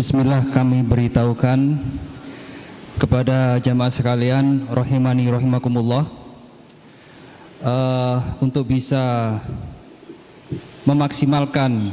[0.00, 1.76] Bismillah kami beritahukan
[2.96, 6.08] kepada jamaah sekalian rahimani rahimakumullah.
[7.60, 9.36] Uh, untuk bisa
[10.88, 11.92] memaksimalkan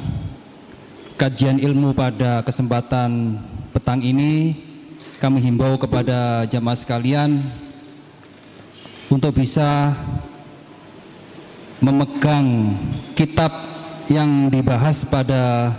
[1.19, 3.43] kajian ilmu pada kesempatan
[3.75, 4.55] petang ini
[5.19, 7.43] kami himbau kepada jamaah sekalian
[9.11, 9.91] untuk bisa
[11.83, 12.71] memegang
[13.19, 13.51] kitab
[14.07, 15.75] yang dibahas pada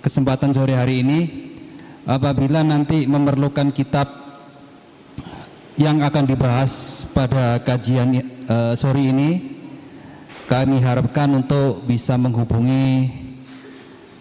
[0.00, 1.47] kesempatan sore hari ini
[2.08, 4.08] apabila nanti memerlukan kitab
[5.76, 9.60] yang akan dibahas pada kajian uh, sore ini
[10.48, 13.12] kami harapkan untuk bisa menghubungi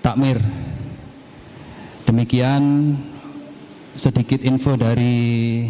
[0.04, 0.44] takmir.
[2.04, 2.94] Demikian
[3.96, 5.66] sedikit info dari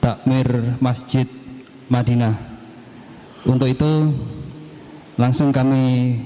[0.00, 1.28] takmir Masjid
[1.92, 2.34] Madinah.
[3.44, 4.16] Untuk itu
[5.20, 6.16] langsung kami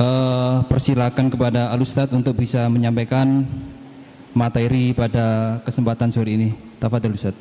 [0.00, 3.44] uh, persilakan kepada Alustad untuk bisa menyampaikan
[4.32, 6.50] materi pada kesempatan sore ini.
[6.80, 7.36] Tafadhol Ustaz.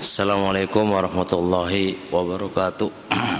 [0.00, 2.92] Assalamualaikum warahmatullahi wabarakatuh.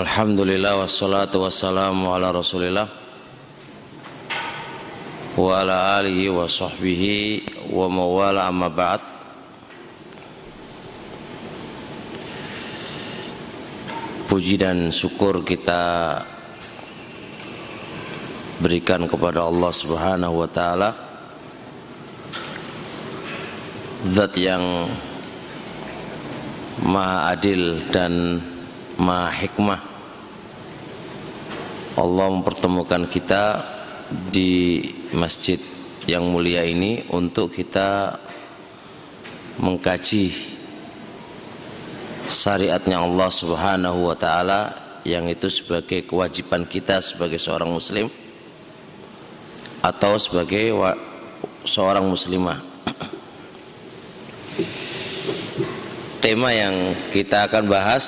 [0.00, 2.88] Alhamdulillah wassalatu wassalamu ala rasulillah
[5.36, 9.04] Wa ala alihi wa sahbihi wa mawala amma ba'd.
[14.24, 16.16] Puji dan syukur kita
[18.64, 20.90] berikan kepada Allah subhanahu wa ta'ala
[24.16, 24.64] Zat yang
[26.88, 28.40] maha adil dan
[28.96, 29.89] maha hikmah
[32.00, 33.60] Allah mempertemukan kita
[34.32, 34.80] di
[35.12, 35.60] masjid
[36.08, 38.16] yang mulia ini untuk kita
[39.60, 40.32] mengkaji
[42.24, 44.72] syariatnya Allah Subhanahu wa taala
[45.04, 48.08] yang itu sebagai kewajiban kita sebagai seorang muslim
[49.84, 50.72] atau sebagai
[51.68, 52.64] seorang muslimah.
[56.20, 58.04] Tema yang kita akan bahas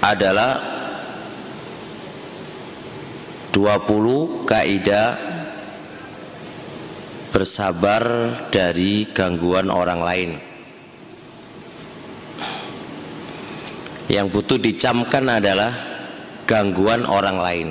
[0.00, 0.76] adalah
[3.56, 5.16] 20 kaidah
[7.32, 8.04] bersabar
[8.52, 10.30] dari gangguan orang lain.
[14.12, 15.72] Yang butuh dicamkan adalah
[16.44, 17.68] gangguan orang lain.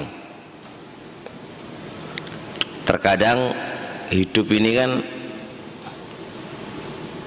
[2.86, 3.54] Terkadang
[4.10, 4.92] hidup ini kan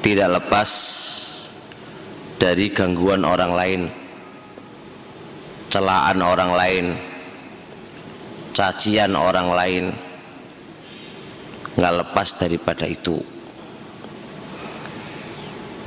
[0.02, 0.70] tidak lepas
[2.38, 3.82] dari gangguan orang lain
[5.68, 6.86] celaan orang lain
[8.56, 9.84] cacian orang lain
[11.78, 13.22] nggak lepas daripada itu.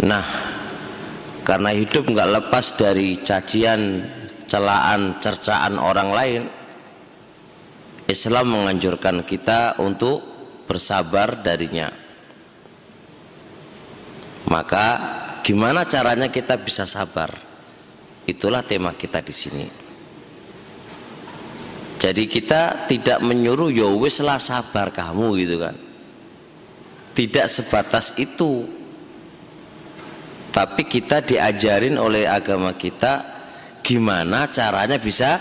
[0.08, 0.24] Nah
[1.44, 4.08] karena hidup nggak lepas dari cacian
[4.48, 6.42] celaan cercaan orang lain
[8.08, 10.24] Islam menganjurkan kita untuk
[10.64, 11.92] bersabar darinya.
[14.48, 14.86] Maka
[15.44, 17.51] gimana caranya kita bisa sabar
[18.30, 19.66] Itulah tema kita di sini.
[22.02, 25.78] Jadi kita tidak menyuruh ya wis lah sabar kamu gitu kan.
[27.14, 28.66] Tidak sebatas itu.
[30.52, 33.22] Tapi kita diajarin oleh agama kita
[33.86, 35.38] gimana caranya bisa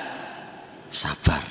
[0.93, 1.43] sabar.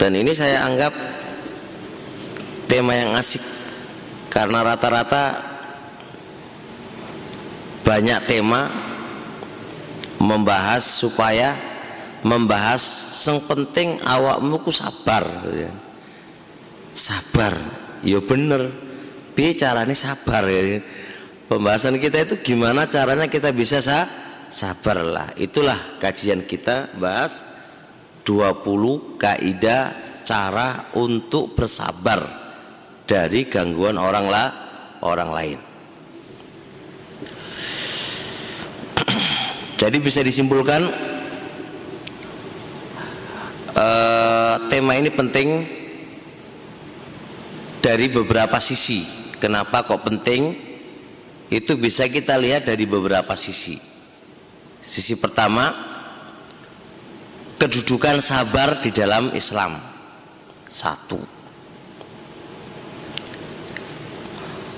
[0.00, 0.92] Dan ini saya anggap
[2.66, 3.44] tema yang asik
[4.32, 5.53] karena rata-rata
[7.84, 8.72] banyak tema
[10.16, 11.52] membahas supaya
[12.24, 12.80] membahas
[13.28, 15.68] yang penting awakmu ku sabar ya.
[16.96, 17.52] sabar
[18.00, 18.72] ya bener
[19.36, 20.80] bicara ini sabar ya.
[21.44, 24.08] pembahasan kita itu gimana caranya kita bisa sa
[24.48, 27.44] sabar lah itulah kajian kita bahas
[28.24, 29.92] 20 kaidah
[30.24, 32.24] cara untuk bersabar
[33.04, 34.48] dari gangguan orang lah
[35.04, 35.73] orang lain
[39.84, 40.88] Jadi bisa disimpulkan
[43.76, 45.48] uh, tema ini penting
[47.84, 49.04] dari beberapa sisi.
[49.36, 50.56] Kenapa kok penting?
[51.52, 53.76] Itu bisa kita lihat dari beberapa sisi.
[54.80, 55.68] Sisi pertama,
[57.60, 59.76] kedudukan sabar di dalam Islam.
[60.64, 61.44] Satu.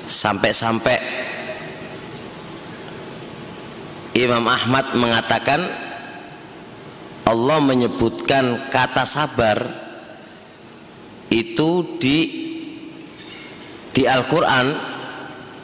[0.07, 0.97] sampai-sampai
[4.17, 5.61] Imam Ahmad mengatakan
[7.27, 9.59] Allah menyebutkan kata sabar
[11.29, 12.19] itu di
[13.93, 14.67] di Al-Qur'an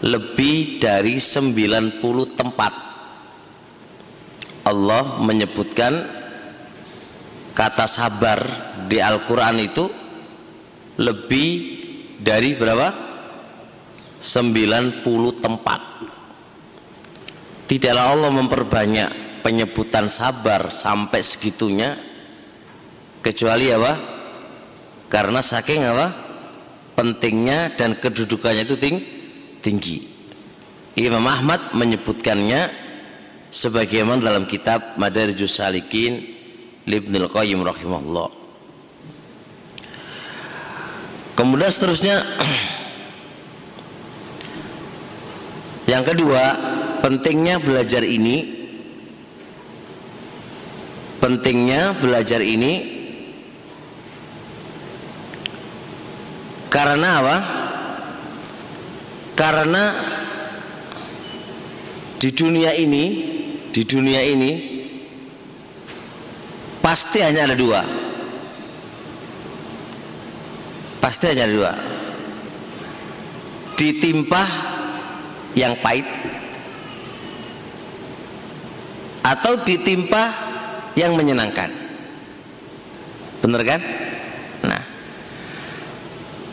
[0.02, 2.02] lebih dari 90
[2.36, 2.72] tempat
[4.62, 5.92] Allah menyebutkan
[7.52, 8.38] kata sabar
[8.88, 9.84] di Al-Quran itu
[10.98, 11.50] lebih
[12.22, 13.10] dari berapa?
[14.22, 15.02] 90
[15.42, 15.91] tempat
[17.66, 19.10] Tidaklah Allah memperbanyak
[19.42, 21.98] penyebutan sabar sampai segitunya
[23.20, 23.92] kecuali apa?
[25.08, 26.08] Karena saking apa?
[26.92, 28.96] Pentingnya dan kedudukannya itu ting
[29.64, 30.12] tinggi.
[30.98, 32.68] Imam Ahmad menyebutkannya
[33.48, 36.20] sebagaimana dalam kitab Madarijus Salikin
[36.84, 38.28] Ibnu Qayyim rahimahullah.
[41.32, 42.20] Kemudian seterusnya
[45.90, 46.44] yang kedua,
[47.02, 48.62] pentingnya belajar ini
[51.22, 52.72] pentingnya belajar ini
[56.66, 57.38] karena apa?
[59.38, 59.84] Karena
[62.18, 63.04] di dunia ini,
[63.70, 64.52] di dunia ini
[66.82, 67.80] pasti hanya ada dua.
[70.98, 71.72] Pasti hanya ada dua.
[73.78, 74.71] Ditimpa
[75.52, 76.06] yang pahit
[79.22, 80.24] atau ditimpa
[80.98, 81.70] yang menyenangkan.
[83.42, 83.80] Benar kan?
[84.66, 84.82] Nah,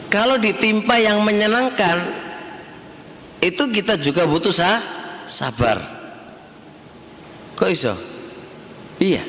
[0.10, 1.98] kalau ditimpa yang menyenangkan,
[3.40, 4.82] itu kita juga butuh sah,
[5.26, 5.78] sabar.
[7.58, 7.94] Kok iso?
[9.00, 9.24] Iya.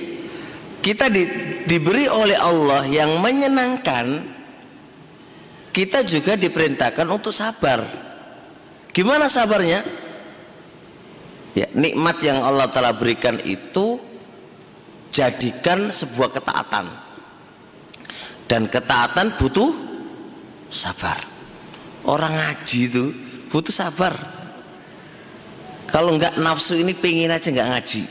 [0.80, 1.28] Kita di,
[1.68, 4.24] diberi oleh Allah yang menyenangkan,
[5.70, 8.09] kita juga diperintahkan untuk sabar.
[8.90, 9.82] Gimana sabarnya?
[11.54, 13.98] Ya, nikmat yang Allah telah berikan itu
[15.10, 16.86] jadikan sebuah ketaatan.
[18.46, 19.70] Dan ketaatan butuh
[20.70, 21.18] sabar.
[22.06, 23.04] Orang ngaji itu
[23.50, 24.14] butuh sabar
[25.90, 28.02] kalau nggak nafsu ini pengen aja nggak ngaji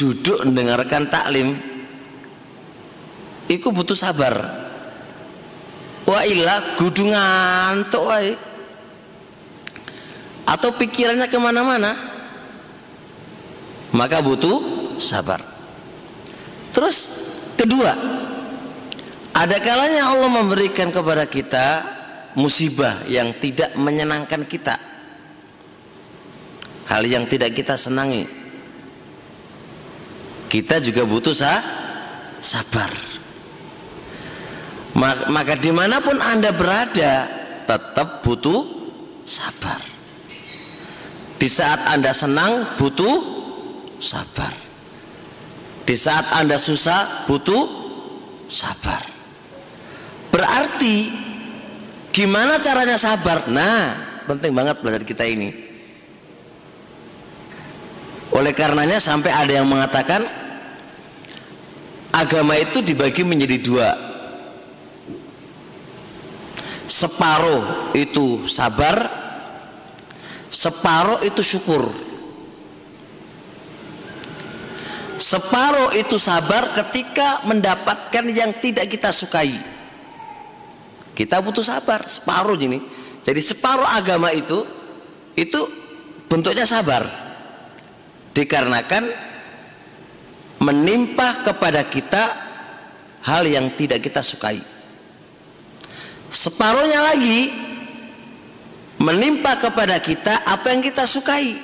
[0.00, 1.52] duduk mendengarkan taklim
[3.52, 4.34] itu butuh sabar
[6.08, 8.32] wa illa kudu ngantuk wae
[10.48, 11.92] atau pikirannya ke mana-mana.
[13.92, 14.56] Maka butuh
[14.96, 15.44] sabar.
[16.72, 16.96] Terus
[17.60, 17.92] kedua.
[19.36, 21.66] Ada kalanya Allah memberikan kepada kita
[22.34, 24.76] musibah yang tidak menyenangkan kita.
[26.88, 28.24] Hal yang tidak kita senangi.
[30.48, 31.60] Kita juga butuh sah,
[32.40, 32.90] sabar.
[35.28, 37.28] Maka di mana pun anda berada
[37.68, 38.64] tetap butuh
[39.28, 39.97] sabar
[41.38, 43.16] di saat anda senang butuh
[44.02, 44.52] sabar
[45.86, 47.64] di saat anda susah butuh
[48.50, 49.06] sabar
[50.34, 51.28] berarti
[52.18, 53.46] Gimana caranya sabar?
[53.46, 53.94] Nah,
[54.26, 55.54] penting banget belajar kita ini.
[58.34, 60.26] Oleh karenanya sampai ada yang mengatakan
[62.10, 63.88] agama itu dibagi menjadi dua.
[66.90, 69.06] Separuh itu sabar,
[70.48, 71.88] separuh itu syukur.
[75.18, 79.58] Separuh itu sabar ketika mendapatkan yang tidak kita sukai.
[81.10, 82.78] Kita butuh sabar separuh ini.
[83.26, 84.62] Jadi separuh agama itu
[85.34, 85.60] itu
[86.30, 87.02] bentuknya sabar.
[88.30, 89.10] Dikarenakan
[90.62, 92.24] menimpa kepada kita
[93.26, 94.62] hal yang tidak kita sukai.
[96.30, 97.67] Separuhnya lagi
[98.98, 101.54] menimpa kepada kita apa yang kita sukai.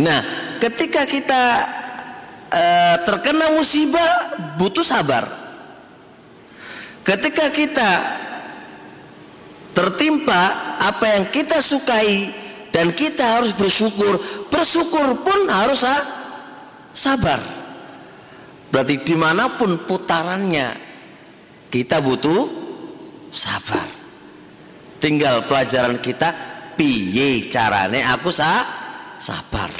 [0.00, 0.20] Nah,
[0.56, 1.42] ketika kita
[2.50, 5.38] uh, terkena musibah butuh sabar.
[7.00, 7.90] Ketika kita
[9.72, 12.28] tertimpa apa yang kita sukai
[12.70, 14.20] dan kita harus bersyukur,
[14.52, 15.80] bersyukur pun harus
[16.92, 17.40] sabar.
[18.70, 20.76] Berarti di mana pun putarannya
[21.72, 22.46] kita butuh
[23.32, 23.99] sabar.
[25.00, 26.28] Tinggal pelajaran kita
[26.76, 28.60] piye carane aku sah,
[29.16, 29.72] sabar.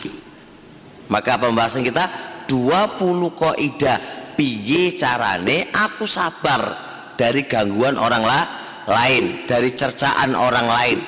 [1.12, 2.08] Maka pembahasan kita
[2.48, 2.98] 20
[3.36, 3.98] koidah
[4.32, 6.88] piye carane aku sabar
[7.20, 8.42] dari gangguan orang lah,
[8.88, 10.98] lain, dari cercaan orang lain.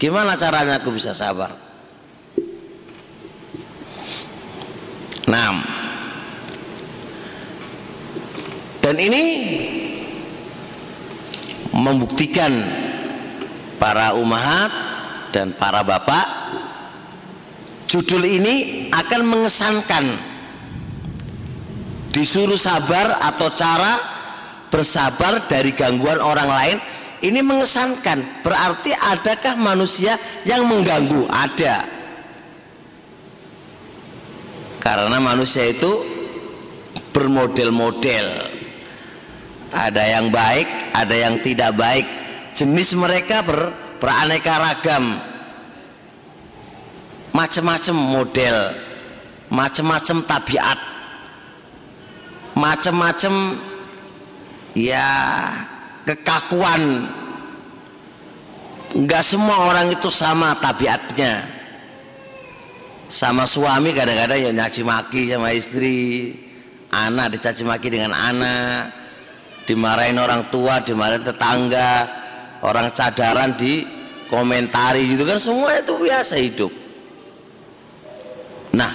[0.00, 1.52] Gimana caranya aku bisa sabar?
[5.28, 5.60] Nah,
[8.80, 9.24] dan ini
[11.72, 12.52] membuktikan
[13.78, 14.70] para umahat
[15.30, 16.26] dan para bapak
[17.88, 20.04] judul ini akan mengesankan.
[22.12, 24.00] Disuruh sabar atau cara
[24.68, 26.78] bersabar dari gangguan orang lain
[27.22, 28.42] ini mengesankan.
[28.42, 31.28] Berarti adakah manusia yang mengganggu?
[31.30, 31.76] Ada.
[34.82, 36.00] Karena manusia itu
[37.12, 38.57] bermodel-model
[39.72, 42.06] ada yang baik ada yang tidak baik.
[42.58, 43.70] Jenis mereka ber,
[44.02, 45.22] beraneka ragam.
[47.30, 48.58] Macam-macam model
[49.48, 50.78] macam-macam tabiat.
[52.58, 53.34] Macam-macam
[54.74, 55.08] ya
[56.02, 57.06] kekakuan.
[58.88, 61.46] Nggak semua orang itu sama tabiatnya.
[63.08, 66.36] Sama suami kadang-kadang ya nyaci maki sama istri
[66.92, 69.07] anak dicaci maki dengan anak
[69.68, 72.08] dimarahin orang tua dimarahin tetangga
[72.64, 73.84] orang cadaran di
[74.32, 76.72] komentari gitu kan semua itu biasa hidup.
[78.72, 78.92] Nah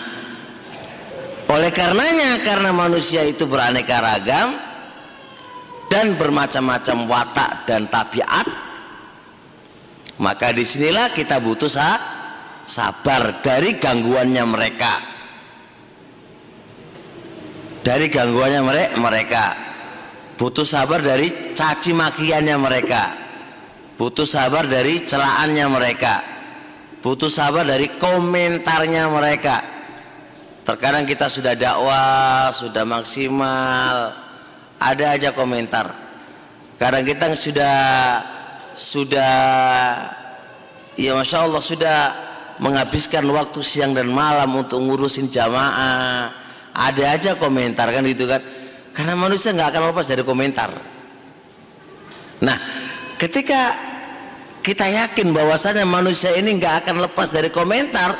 [1.45, 4.57] oleh karenanya karena manusia itu beraneka ragam
[5.93, 8.49] dan bermacam-macam watak dan tabiat
[10.17, 11.69] maka di sinilah kita butuh
[12.65, 14.93] sabar dari gangguannya mereka.
[17.83, 18.61] Dari gangguannya
[18.95, 19.72] mereka
[20.37, 23.03] butuh sabar dari caci makiannya mereka.
[23.93, 26.15] Butuh sabar dari celaannya mereka.
[27.03, 29.61] Butuh sabar dari komentarnya mereka.
[30.63, 34.15] Terkadang kita sudah dakwah sudah maksimal
[34.79, 35.91] ada aja komentar.
[36.79, 37.77] Kadang kita sudah
[38.73, 39.35] sudah
[40.95, 41.99] ya masya Allah sudah
[42.57, 46.31] menghabiskan waktu siang dan malam untuk ngurusin jamaah.
[46.73, 48.41] Ada aja komentar kan gitu kan
[48.93, 50.69] karena manusia nggak akan lepas dari komentar.
[52.45, 52.57] Nah
[53.17, 53.73] ketika
[54.63, 58.15] kita yakin bahwasanya manusia ini nggak akan lepas dari komentar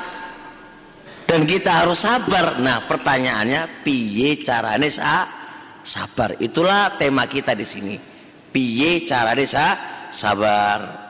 [1.29, 2.59] dan kita harus sabar.
[2.59, 5.29] Nah pertanyaannya piye carane sa
[5.85, 6.35] sabar?
[6.41, 7.95] Itulah tema kita di sini.
[8.49, 9.77] Piye cara desa
[10.09, 11.03] sabar?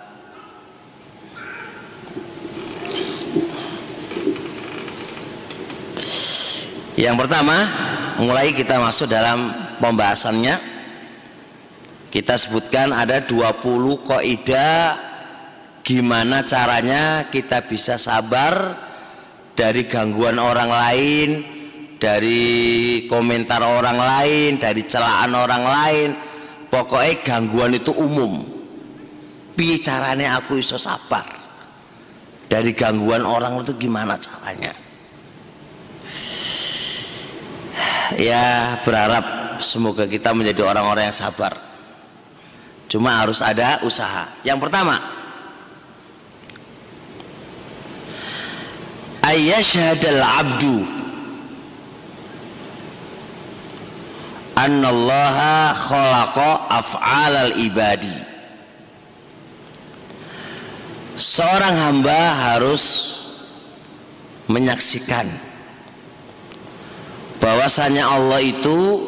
[6.94, 7.58] Yang pertama
[8.22, 9.50] mulai kita masuk dalam
[9.82, 10.60] pembahasannya
[12.14, 13.62] kita sebutkan ada 20
[14.06, 14.98] kaidah
[15.82, 18.78] gimana caranya kita bisa sabar
[19.58, 21.30] dari gangguan orang lain
[22.04, 22.42] dari
[23.08, 26.10] komentar orang lain, dari celaan orang lain.
[26.68, 28.44] Pokoknya gangguan itu umum.
[29.56, 31.24] Piye caranya aku iso sabar?
[32.52, 34.76] Dari gangguan orang itu gimana caranya?
[38.20, 41.56] Ya berharap semoga kita menjadi orang-orang yang sabar.
[42.92, 44.30] Cuma harus ada usaha.
[44.46, 45.02] Yang pertama,
[49.24, 50.84] ayyashhadal abdu
[54.54, 58.14] annallaha khalaqa af'alal ibadi
[61.18, 63.16] seorang hamba harus
[64.52, 65.30] menyaksikan
[67.44, 69.04] bahwasanya Allah itu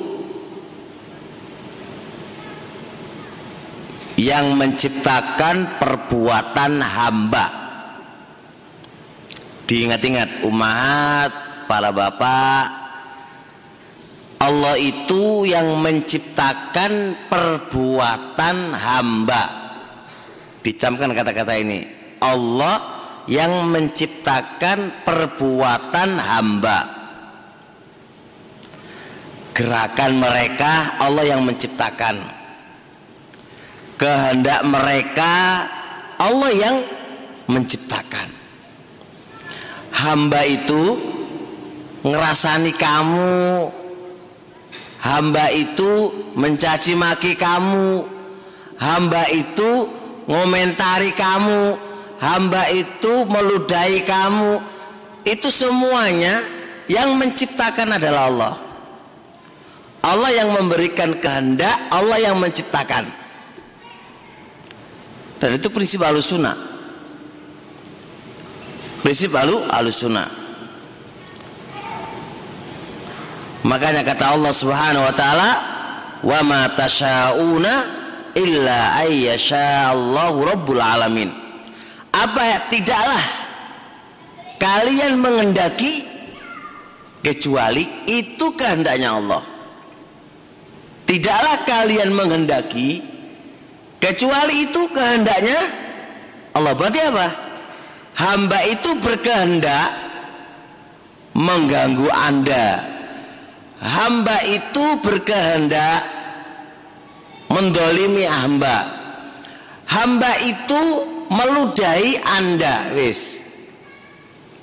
[4.20, 7.46] yang menciptakan perbuatan hamba.
[9.66, 11.32] Diingat-ingat umat
[11.66, 12.68] para bapak
[14.44, 19.44] Allah itu yang menciptakan perbuatan hamba.
[20.60, 21.88] Dicamkan kata-kata ini.
[22.20, 22.78] Allah
[23.26, 27.05] yang menciptakan perbuatan hamba
[29.56, 32.20] gerakan mereka Allah yang menciptakan.
[33.96, 35.64] Kehendak mereka
[36.20, 36.76] Allah yang
[37.48, 38.28] menciptakan.
[39.96, 41.00] Hamba itu
[42.04, 43.72] ngerasani kamu.
[45.00, 48.04] Hamba itu mencaci maki kamu.
[48.76, 49.88] Hamba itu
[50.28, 51.80] ngomentari kamu.
[52.20, 54.60] Hamba itu meludahi kamu.
[55.24, 56.44] Itu semuanya
[56.92, 58.65] yang menciptakan adalah Allah
[60.06, 63.10] Allah yang memberikan kehendak Allah yang menciptakan
[65.42, 66.54] dan itu prinsip alusuna
[69.02, 70.46] prinsip alu alusuna
[73.66, 75.52] Makanya kata Allah Subhanahu wa taala,
[76.22, 77.74] "Wa ma tasyauna
[78.38, 81.34] illa ayyasha'allahu rabbul alamin."
[82.14, 82.58] Apa ya?
[82.70, 83.24] Tidaklah
[84.62, 86.06] kalian mengendaki
[87.26, 89.55] kecuali itu kehendaknya Allah.
[91.06, 93.06] Tidaklah kalian menghendaki
[94.02, 95.60] kecuali itu kehendaknya
[96.58, 96.74] Allah.
[96.74, 97.28] Berarti apa?
[98.16, 99.90] Hamba itu berkehendak
[101.38, 102.82] mengganggu anda.
[103.86, 106.02] Hamba itu berkehendak
[107.54, 108.88] mendolimi hamba.
[109.86, 110.82] Hamba itu
[111.30, 113.46] meludahi anda wis.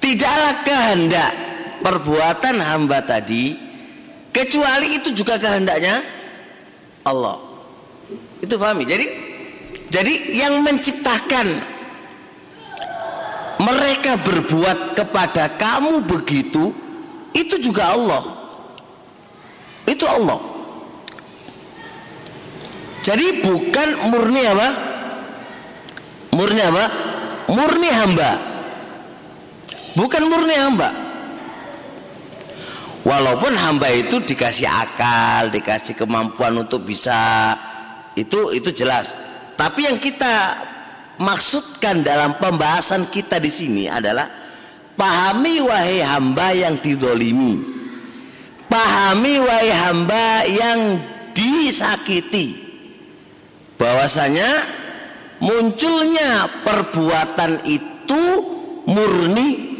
[0.02, 1.32] Tidaklah kehendak
[1.86, 3.54] perbuatan hamba tadi
[4.34, 6.02] kecuali itu juga kehendaknya
[7.02, 7.38] Allah.
[8.42, 9.06] Itu pahami jadi
[9.90, 11.46] jadi yang menciptakan
[13.62, 16.74] mereka berbuat kepada kamu begitu
[17.34, 18.22] itu juga Allah.
[19.86, 20.40] Itu Allah.
[23.02, 24.68] Jadi bukan murni apa?
[26.32, 26.84] Murni apa?
[27.50, 28.30] Murni hamba.
[29.98, 31.01] Bukan murni hamba
[33.02, 37.54] walaupun hamba itu dikasih akal dikasih kemampuan untuk bisa
[38.18, 39.14] itu itu jelas.
[39.58, 40.56] Tapi yang kita
[41.20, 44.26] maksudkan dalam pembahasan kita di sini adalah
[44.96, 47.60] pahami wahai hamba yang didolimi.
[48.66, 50.80] Pahami wahai hamba yang
[51.36, 52.56] disakiti.
[53.76, 54.48] Bahwasanya
[55.42, 58.22] munculnya perbuatan itu
[58.86, 59.72] murni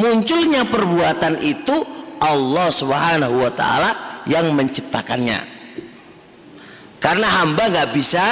[0.00, 3.90] munculnya perbuatan itu Allah Subhanahu wa taala
[4.28, 5.40] yang menciptakannya.
[7.00, 8.22] Karena hamba nggak bisa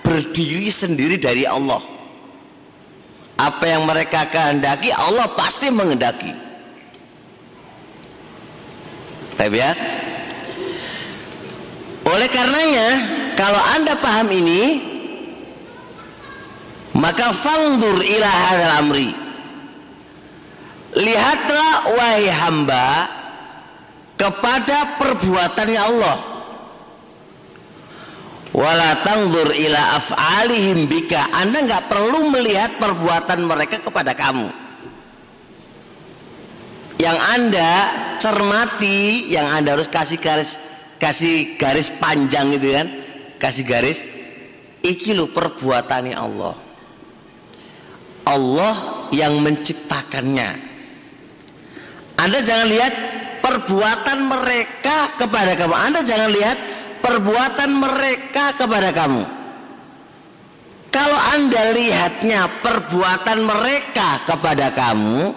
[0.00, 1.84] berdiri sendiri dari Allah.
[3.36, 6.32] Apa yang mereka kehendaki Allah pasti mengendaki.
[9.36, 9.72] Tapi ya.
[12.08, 12.88] Oleh karenanya
[13.34, 14.62] kalau anda paham ini
[16.94, 18.30] maka fangdur ila
[18.78, 19.23] amri
[20.94, 22.86] lihatlah wahai hamba
[24.14, 26.18] kepada perbuatannya Allah.
[28.54, 31.34] Wala tangdur ila af'alihim bika.
[31.34, 34.46] Anda nggak perlu melihat perbuatan mereka kepada kamu.
[37.02, 37.72] Yang anda
[38.22, 40.54] cermati yang anda harus kasih garis
[41.02, 42.86] kasih garis panjang gitu kan?
[43.42, 44.06] Kasih garis.
[44.86, 46.54] Iki lo perbuatannya Allah.
[48.24, 48.74] Allah
[49.10, 50.73] yang menciptakannya
[52.24, 52.94] anda jangan lihat
[53.44, 56.58] perbuatan mereka kepada kamu anda jangan lihat
[57.04, 59.22] perbuatan mereka kepada kamu.
[60.88, 65.36] Kalau Anda lihatnya perbuatan mereka kepada kamu,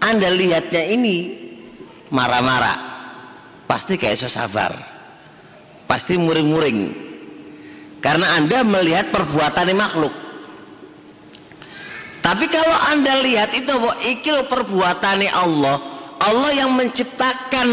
[0.00, 1.16] Anda lihatnya ini
[2.08, 2.88] marah-marah.
[3.68, 4.72] Pasti kayak sabar.
[5.84, 6.80] Pasti muring-muring.
[8.00, 10.14] Karena Anda melihat perbuatan makhluk.
[12.20, 15.76] Tapi kalau Anda lihat itu bahwa ikil perbuatannya Allah,
[16.20, 17.68] Allah yang menciptakan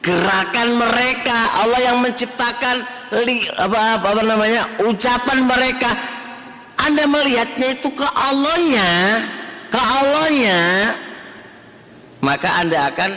[0.00, 1.38] gerakan mereka.
[1.60, 2.76] Allah yang menciptakan
[3.24, 5.92] li, apa, apa, namanya ucapan mereka.
[6.80, 8.90] Anda melihatnya itu ke Allahnya
[9.74, 10.60] ke Allahnya
[12.22, 13.10] maka anda akan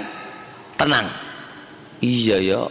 [0.73, 1.07] tenang.
[1.97, 2.61] Iya ya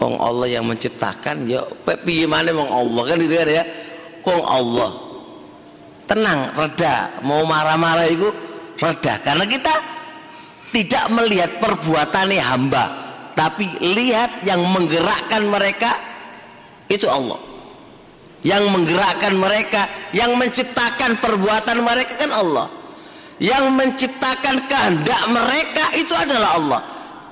[0.00, 1.64] Wong Allah yang menciptakan ya
[2.04, 3.02] piye mana wong Allah?
[3.08, 3.64] Kan gitu kan ya?
[4.24, 4.90] Wong Allah
[6.04, 7.20] tenang reda.
[7.24, 8.28] Mau marah-marah itu
[8.78, 9.20] reda.
[9.20, 9.74] Karena kita
[10.74, 12.84] tidak melihat perbuatannya hamba
[13.34, 15.90] tapi lihat yang menggerakkan mereka
[16.86, 17.38] itu Allah.
[18.44, 22.68] Yang menggerakkan mereka yang menciptakan perbuatan mereka kan Allah.
[23.42, 26.80] Yang menciptakan kehendak mereka itu adalah Allah.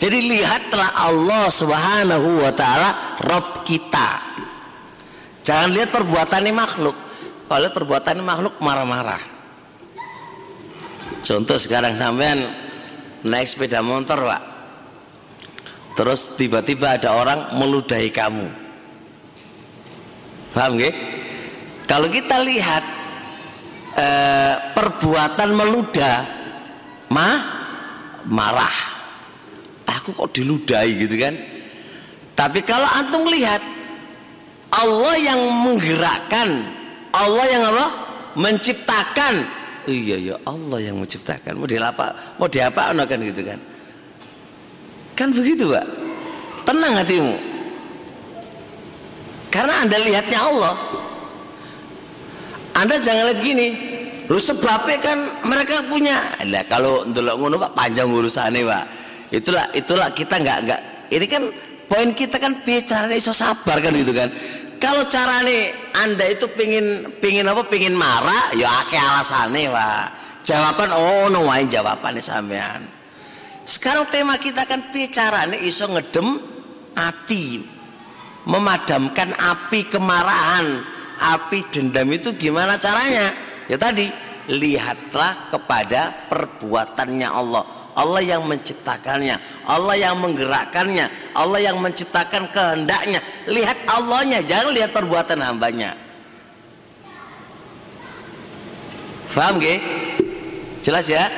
[0.03, 4.19] Jadi lihatlah Allah subhanahu wa ta'ala Rob kita.
[5.47, 6.97] Jangan lihat perbuatannya makhluk
[7.47, 9.23] kalau lihat perbuatannya makhluk marah-marah.
[11.23, 12.51] Contoh sekarang sampean
[13.23, 14.43] naik sepeda motor pak.
[15.95, 18.49] Terus tiba-tiba ada orang meludahi kamu.
[20.53, 20.97] Paham gak?
[21.93, 22.85] kalau kita lihat
[24.01, 26.17] eh, perbuatan meludah
[27.13, 27.37] mah
[28.25, 28.77] marah.
[30.01, 31.37] Aku kok diludahi gitu kan?
[32.33, 33.61] Tapi kalau antum lihat
[34.73, 36.65] Allah yang menggerakkan
[37.13, 37.87] Allah yang apa?
[38.35, 39.35] Menciptakan.
[39.85, 41.59] Iya ya Allah yang menciptakan.
[41.59, 43.59] Model apa model apa kan gitu kan?
[45.19, 45.87] Kan begitu pak.
[46.65, 47.37] Tenang hatimu.
[49.53, 50.75] Karena anda lihatnya Allah.
[52.73, 53.69] Anda jangan lihat gini.
[54.31, 56.17] Lu sebabnya kan mereka punya.
[56.49, 58.85] Lah kalau untuk ngono pak panjang urusannya pak.
[59.35, 60.81] Itulah itulah kita nggak nggak.
[61.13, 61.43] Ini kan
[61.93, 64.33] poin kita kan bicara iso sabar kan gitu kan
[64.83, 70.05] kalau cara nih anda itu pingin pingin apa pingin marah ya ake alasannya pak
[70.43, 72.83] jawaban oh no jawaban sampean
[73.63, 76.43] sekarang tema kita kan bicara nih iso ngedem
[76.99, 77.63] hati
[78.43, 80.83] memadamkan api kemarahan
[81.23, 83.31] api dendam itu gimana caranya?
[83.71, 84.11] Ya tadi,
[84.51, 87.65] lihatlah kepada perbuatannya Allah.
[87.93, 89.37] Allah yang menciptakannya,
[89.69, 93.21] Allah yang menggerakkannya, Allah yang menciptakan kehendaknya.
[93.45, 95.93] Lihat Allahnya, jangan lihat perbuatan hambanya.
[99.29, 99.81] Faham gak?
[100.85, 101.29] Jelas ya?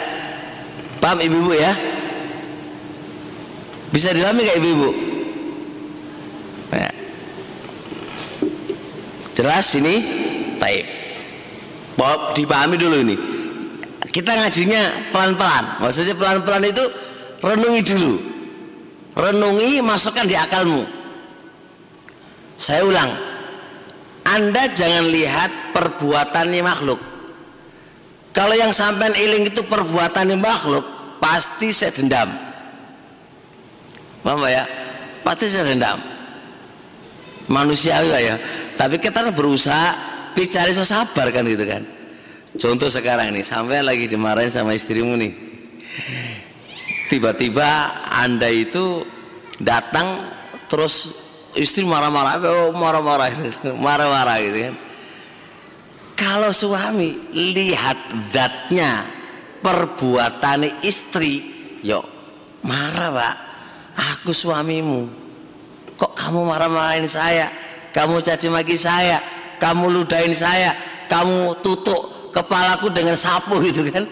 [1.03, 1.75] Paham ibu-ibu ya?
[3.91, 4.91] Bisa dilami gak ibu-ibu?
[6.75, 6.91] Ya.
[9.35, 9.95] Jelas ini?
[10.59, 10.87] Taib.
[12.35, 13.34] Dipahami dulu ini.
[14.11, 15.81] Kita ngajinya pelan-pelan.
[15.81, 16.85] Maksudnya pelan-pelan itu
[17.41, 18.15] renungi dulu.
[19.15, 20.85] Renungi, masukkan di akalmu.
[22.59, 23.11] Saya ulang.
[24.25, 27.01] Anda jangan lihat perbuatannya makhluk.
[28.35, 30.83] Kalau yang sampai iling itu perbuatannya makhluk,
[31.23, 32.29] pasti saya dendam.
[34.27, 34.67] Paham ya?
[35.23, 36.03] Pasti saya dendam.
[37.47, 38.37] Manusiawi ya.
[38.75, 39.95] Tapi kita kan berusaha
[40.35, 41.85] bicara sabar kan gitu kan.
[42.55, 45.33] Contoh sekarang ini sampai lagi dimarahin sama istrimu nih.
[47.11, 49.03] Tiba-tiba Anda itu
[49.59, 50.31] datang
[50.71, 51.19] terus
[51.59, 53.31] istri marah-marah, oh, marah-marah,
[53.87, 54.75] marah-marah gitu kan.
[56.15, 57.99] Kalau suami lihat
[58.31, 59.03] zatnya
[59.59, 61.43] perbuatan istri,
[61.83, 62.07] yuk
[62.63, 63.37] marah pak.
[63.95, 65.11] Aku suamimu.
[65.99, 67.51] Kok kamu marah-marahin saya?
[67.91, 69.19] Kamu caci maki saya?
[69.59, 70.75] Kamu ludahin saya?
[71.07, 74.05] Kamu tutup kepalaku dengan sapu gitu kan.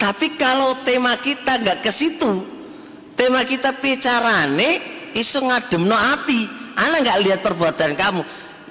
[0.00, 2.42] Tapi kalau tema kita nggak ke situ
[3.14, 4.82] tema kita bicarane
[5.14, 8.22] iso ngadem no hati anak nggak lihat perbuatan kamu?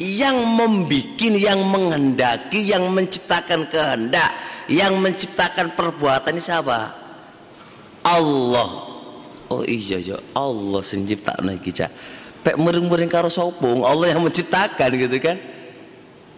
[0.02, 4.34] Yang membikin yang menghendaki yang menciptakan kehendak
[4.66, 6.80] yang menciptakan perbuatan ini siapa?
[8.02, 8.70] Allah.
[9.52, 11.92] Oh iya ya Allah sing nyiptakno iki cak.
[12.42, 15.38] Pek muring-muring karo sopung Allah yang menciptakan gitu kan?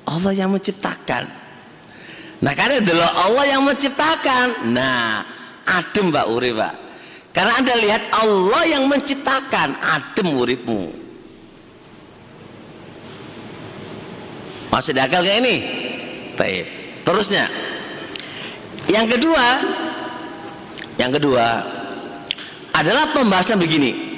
[0.04, 1.43] Allah yang menciptakan
[2.44, 4.76] nah karena adalah Allah yang menciptakan.
[4.76, 5.24] Nah
[5.64, 6.76] adem Mbak Uri Pak
[7.32, 10.92] karena anda lihat Allah yang menciptakan adem uripmu.
[14.70, 15.56] Masih akal kayak ini?
[16.36, 16.66] Baik.
[17.06, 17.46] Terusnya.
[18.92, 19.46] Yang kedua
[20.98, 21.46] yang kedua
[22.74, 24.14] adalah pembahasan begini.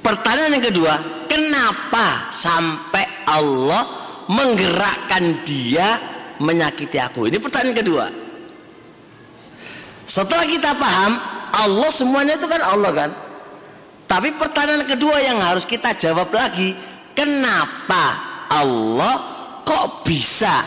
[0.00, 0.94] Pertanyaan yang kedua,
[1.28, 3.84] kenapa sampai Allah
[4.32, 6.00] menggerakkan dia
[6.40, 7.28] menyakiti aku?
[7.28, 8.06] Ini pertanyaan kedua.
[10.08, 11.12] Setelah kita paham,
[11.54, 13.10] Allah semuanya itu kan Allah kan.
[14.10, 16.74] Tapi pertanyaan kedua yang harus kita jawab lagi,
[17.14, 18.18] kenapa
[18.50, 19.14] Allah
[19.62, 20.66] kok bisa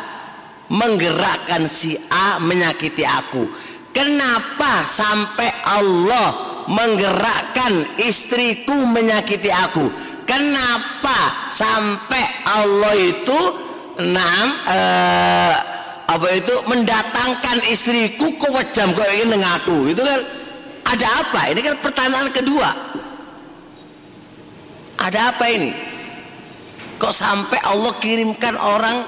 [0.71, 3.43] menggerakkan si A menyakiti aku?
[3.91, 9.91] Kenapa sampai Allah menggerakkan istriku menyakiti aku
[10.23, 13.39] kenapa sampai Allah itu
[13.99, 15.53] enam eh,
[16.09, 20.21] apa itu mendatangkan istriku ke wajam kau ingin mengaku itu kan?
[20.83, 21.41] Ada apa?
[21.55, 22.69] Ini kan pertanyaan kedua.
[24.99, 25.71] Ada apa ini?
[27.01, 29.03] Kok sampai Allah kirimkan orang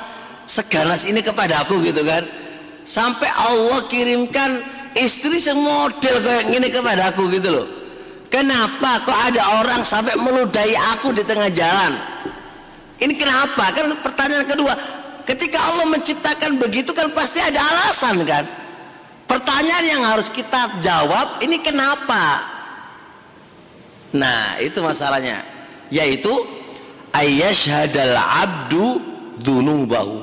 [0.50, 2.26] seganas ini kepada aku gitu kan?
[2.86, 4.64] Sampai Allah kirimkan
[4.98, 7.68] istri semodel kayak gini kepada aku gitu loh.
[8.34, 11.94] Kenapa kok ada orang sampai meludahi aku di tengah jalan
[13.00, 13.76] ini kenapa?
[13.76, 14.74] Kan pertanyaan kedua
[15.28, 18.46] ketika Allah menciptakan begitu kan pasti ada alasan kan?
[19.26, 22.46] Pertanyaan yang harus kita jawab ini kenapa?
[24.16, 25.44] Nah itu masalahnya.
[25.92, 26.32] Yaitu
[27.12, 29.02] ayyashhadal abdu
[29.42, 30.22] dunubahu.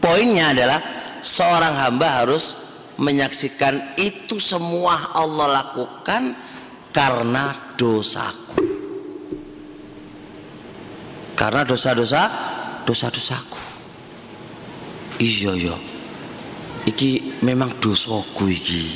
[0.00, 0.80] Poinnya adalah
[1.20, 2.58] seorang hamba harus
[2.96, 6.34] menyaksikan itu semua Allah lakukan
[6.90, 8.71] karena dosaku
[11.42, 12.22] karena dosa-dosa
[12.86, 13.58] dosa-dosaku.
[15.18, 15.74] Iya iya.
[16.86, 18.86] Iki memang dosaku iki.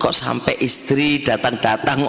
[0.00, 2.08] Kok sampai istri datang-datang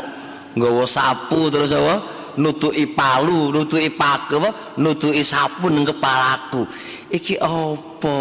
[0.56, 2.24] nggawa sapu terus apa?
[2.40, 4.80] Nutuki palu nutuki paku apa?
[4.80, 6.64] Nutuki sapu nang kepalaku.
[7.12, 8.18] Iki apa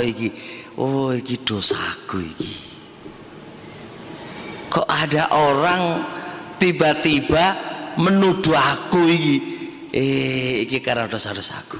[0.00, 0.32] iki?
[0.80, 2.52] Oh iki dosaku iki.
[4.72, 6.00] Kok ada orang
[6.56, 7.52] tiba-tiba
[8.00, 9.53] menuduh aku iki
[9.94, 11.78] eh iki karena dosa-dosaku.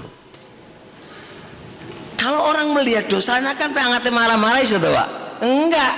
[2.15, 5.09] Kalau orang melihat dosanya kan pengen marah-marah itu Pak?
[5.43, 5.95] Enggak.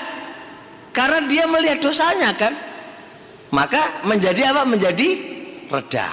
[0.97, 2.57] Karena dia melihat dosanya kan.
[3.53, 4.67] Maka menjadi apa?
[4.67, 5.09] Menjadi
[5.71, 6.09] reda.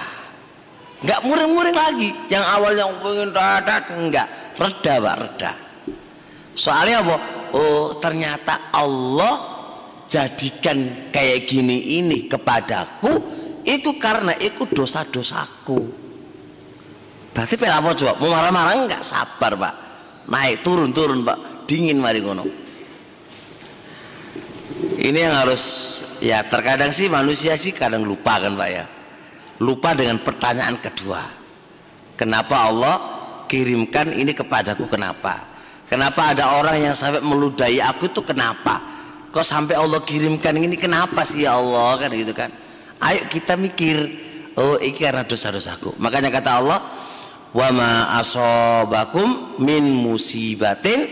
[1.02, 2.10] Enggak muring-muring lagi.
[2.30, 4.28] Yang awalnya pengen dadat enggak.
[4.54, 5.52] Reda Pak reda.
[6.54, 7.16] Soalnya apa?
[7.56, 9.34] Oh ternyata Allah
[10.06, 15.80] jadikan kayak gini ini kepadaku itu karena itu dosa-dosaku.
[17.34, 19.02] Berarti pel apa coba mau marah-marah enggak?
[19.02, 19.74] Sabar pak.
[20.30, 21.66] Naik turun turun pak.
[21.66, 22.44] Dingin mari ngono.
[25.00, 25.62] Ini yang harus
[26.22, 28.84] ya terkadang sih manusia sih kadang lupa kan pak ya.
[29.64, 31.24] Lupa dengan pertanyaan kedua.
[32.14, 32.94] Kenapa Allah
[33.50, 34.86] kirimkan ini kepadaku?
[34.86, 35.50] Kenapa?
[35.90, 38.78] Kenapa ada orang yang sampai meludahi aku itu kenapa?
[39.34, 41.98] Kok sampai Allah kirimkan ini kenapa sih ya Allah?
[41.98, 42.63] Kan gitu kan
[43.04, 44.24] ayo kita mikir
[44.58, 45.98] oh ini karena dosa-dosaku.
[45.98, 46.80] Makanya kata Allah
[47.54, 51.06] wa ma asobakum min musibatin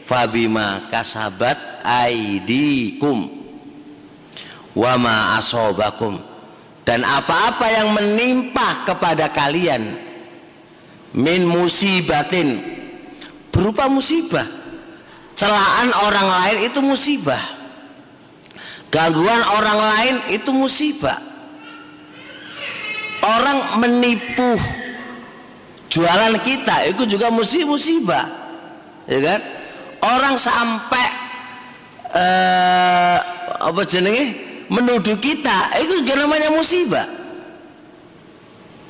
[0.00, 3.30] fabima kasabat aidikum
[4.74, 6.18] wa ma asobakum.
[6.84, 9.96] Dan apa-apa yang menimpa kepada kalian
[11.16, 12.60] min musibatin
[13.48, 14.44] berupa musibah.
[15.34, 17.42] Celaan orang lain itu musibah.
[18.86, 21.33] Gangguan orang lain itu musibah
[23.24, 24.54] orang menipu
[25.88, 28.26] jualan kita itu juga musibah.
[29.04, 29.40] Ya kan?
[30.04, 31.06] Orang sampai
[32.12, 33.18] uh,
[33.72, 34.52] apa jenenge?
[34.68, 37.04] Menuduh kita itu juga namanya musibah.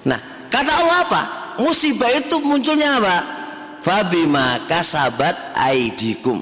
[0.06, 1.22] Nah kata Allah apa?
[1.62, 3.16] Musibah itu munculnya apa?
[3.82, 6.40] Fabima kasabat aidikum.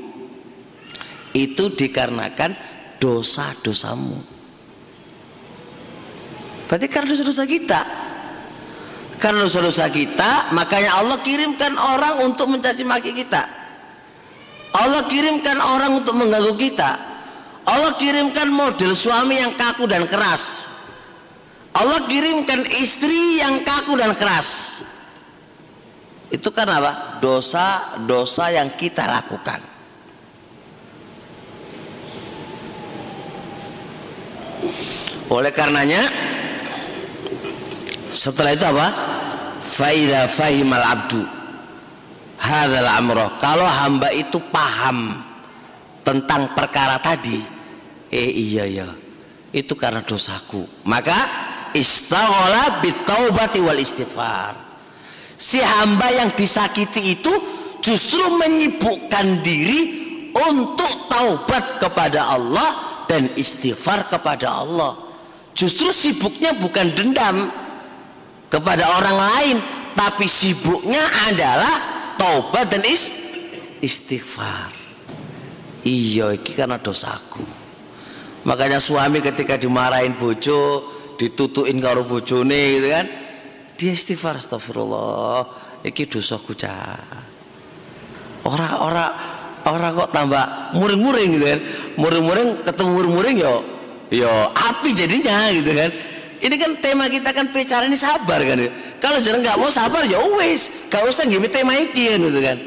[1.33, 2.53] Itu dikarenakan
[3.01, 4.32] dosa-dosamu.
[6.73, 7.81] Berarti karena dosa-dosa kita.
[9.21, 13.45] Karena dosa-dosa kita, makanya Allah kirimkan orang untuk mencaci maki kita.
[14.73, 16.97] Allah kirimkan orang untuk mengganggu kita.
[17.69, 20.73] Allah kirimkan model suami yang kaku dan keras.
[21.77, 24.81] Allah kirimkan istri yang kaku dan keras.
[26.33, 26.93] Itu karena apa?
[27.21, 29.61] Dosa-dosa yang kita lakukan.
[35.29, 36.01] Oleh karenanya
[38.13, 38.89] setelah itu apa?
[39.63, 41.43] Faida fahimal abdu
[42.43, 43.39] hadal amroh.
[43.39, 45.23] Kalau hamba itu paham
[46.03, 47.39] tentang perkara tadi,
[48.11, 48.89] eh iya ya,
[49.55, 50.67] itu karena dosaku.
[50.83, 51.17] Maka
[51.79, 54.59] istaghala bitaubati wal istighfar.
[55.39, 57.33] Si hamba yang disakiti itu
[57.83, 60.03] justru menyibukkan diri
[60.35, 62.71] untuk taubat kepada Allah
[63.07, 64.99] dan istighfar kepada Allah.
[65.53, 67.45] Justru sibuknya bukan dendam
[68.53, 69.57] kepada orang lain,
[69.97, 71.01] tapi sibuknya
[71.33, 71.73] adalah
[72.21, 73.17] taubat dan is
[73.81, 74.69] istighfar.
[75.83, 77.43] Iya, ini karena dosaku.
[78.45, 80.85] Makanya suami ketika dimarahin bojo,
[81.17, 83.07] ditutuin karo bojone gitu kan,
[83.81, 85.49] dia istighfar astagfirullah.
[85.83, 86.53] Iki dosaku.
[88.45, 89.11] Orang-orang
[89.65, 91.61] orang kok tambah muring-muring gitu kan.
[91.97, 93.55] Muring-muring ketemu muring-muring yo
[94.13, 96.12] yo api jadinya gitu kan
[96.43, 98.59] ini kan tema kita kan bicara ini sabar kan
[98.99, 102.59] kalau jangan nggak mau sabar ya wes gak usah gini tema ini kan, gitu kan.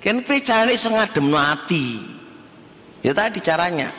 [0.00, 0.76] Kan bicara ini
[1.28, 2.00] no hati
[3.04, 3.92] ya tadi caranya.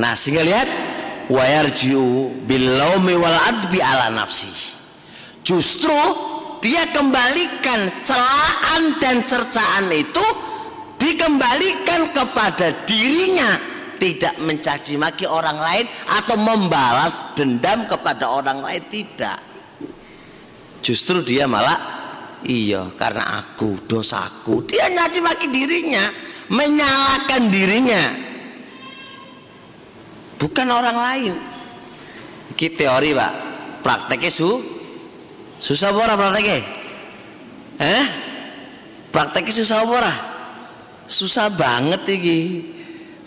[0.00, 0.68] Nah sehingga lihat
[1.28, 4.48] wayarjiu bilaumi wal adbi ala nafsi.
[5.44, 5.96] Justru
[6.64, 10.26] dia kembalikan celaan dan cercaan itu
[10.96, 19.38] dikembalikan kepada dirinya tidak mencaci maki orang lain atau membalas dendam kepada orang lain tidak.
[20.80, 21.76] Justru dia malah
[22.46, 26.04] iya karena aku dosaku dia nyaci maki dirinya
[26.48, 28.02] menyalahkan dirinya.
[30.38, 31.34] Bukan orang lain.
[32.54, 33.32] Ini teori pak.
[33.82, 34.62] Prakteknya su
[35.58, 36.58] susah bora prakteknya?
[37.78, 38.06] Eh
[39.10, 40.14] prakteknya susah bora
[41.08, 42.38] susah banget ini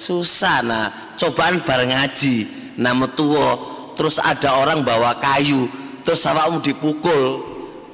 [0.02, 2.36] susah nah cobaan bareng ngaji
[2.82, 3.62] nama tua
[3.94, 5.70] terus ada orang bawa kayu
[6.02, 7.46] terus awakmu dipukul.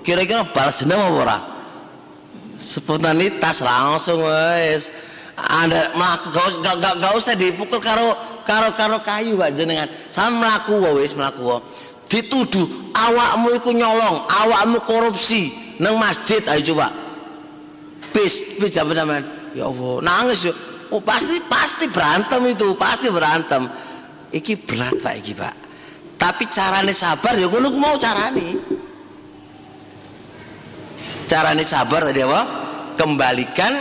[0.01, 1.37] Kira-kira balas dendam apa ora?
[2.55, 4.87] Spontanitas langsung wes.
[5.37, 8.15] Anda melaku gak, gak, gak, gak usah dipukul karo
[8.47, 9.91] karo karo kayu pak jenengan.
[10.07, 11.59] Sama melaku wes melaku
[12.07, 15.51] dituduh awakmu iku nyolong awakmu korupsi
[15.83, 16.39] neng masjid.
[16.47, 16.87] Ayo coba.
[18.15, 19.21] Bis bis jaman
[19.53, 20.55] ya Allah nangis yuk
[20.91, 23.67] Oh pasti pasti berantem itu, pasti berantem.
[24.31, 25.55] Iki berat Pak iki Pak.
[26.17, 28.57] Tapi carane sabar ya ngono mau carane.
[31.27, 32.41] Carane sabar tadi apa?
[32.95, 33.73] Kembalikan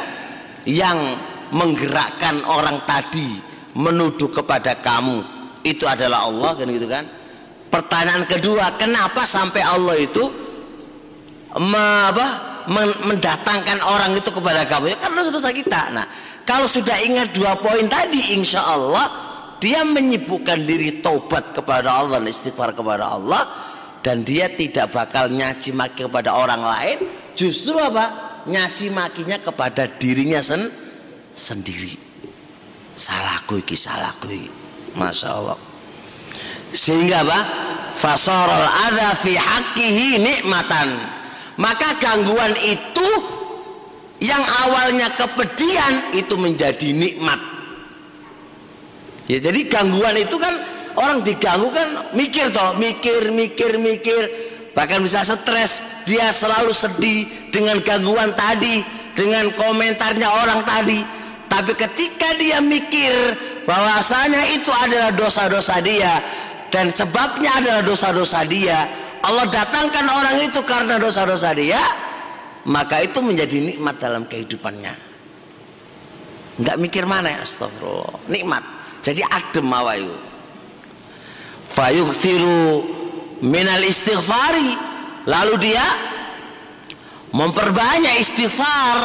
[0.67, 1.15] yang
[1.55, 3.39] menggerakkan orang tadi
[3.79, 5.23] menuduh kepada kamu
[5.63, 7.07] itu adalah Allah kan gitu kan.
[7.71, 10.23] Pertanyaan kedua, kenapa sampai Allah itu
[13.03, 14.95] mendatangkan orang itu kepada kamu?
[14.95, 15.95] Ya karena dosa kita.
[15.95, 16.07] Nah,
[16.47, 19.11] kalau sudah ingat dua poin tadi, insya Allah
[19.59, 23.43] dia menyibukkan diri taubat kepada Allah dan istighfar kepada Allah
[24.01, 26.99] dan dia tidak bakal nyaci maki kepada orang lain.
[27.35, 28.39] Justru apa?
[28.47, 30.71] Nyaci makinya kepada dirinya sen
[31.35, 31.99] sendiri.
[32.95, 34.51] Salahku iki salahku iki.
[34.95, 35.59] Masya Allah.
[36.71, 37.41] Sehingga apa?
[37.91, 41.17] Fasorol ada fi hakihi nikmatan
[41.57, 43.09] maka gangguan itu
[44.23, 47.41] yang awalnya kepedihan itu menjadi nikmat.
[49.27, 50.55] Ya jadi gangguan itu kan
[50.97, 54.23] orang diganggu kan mikir toh mikir mikir mikir.
[54.77, 58.85] Bahkan bisa stres dia selalu sedih dengan gangguan tadi
[59.17, 61.01] dengan komentarnya orang tadi.
[61.47, 63.13] Tapi ketika dia mikir
[63.67, 66.23] bahwasanya itu adalah dosa-dosa dia
[66.71, 68.87] dan sebabnya adalah dosa-dosa dia
[69.27, 71.81] Allah datangkan orang itu karena dosa-dosa dia
[72.67, 74.95] maka itu menjadi nikmat dalam kehidupannya.
[76.59, 78.27] Nggak mikir mana ya astagfirullah.
[78.27, 78.65] Nikmat.
[79.07, 80.15] Jadi adem awayu
[81.63, 82.83] fayughfiru
[83.47, 84.75] minal istighfari.
[85.27, 85.87] Lalu dia
[87.35, 88.99] memperbanyak istighfar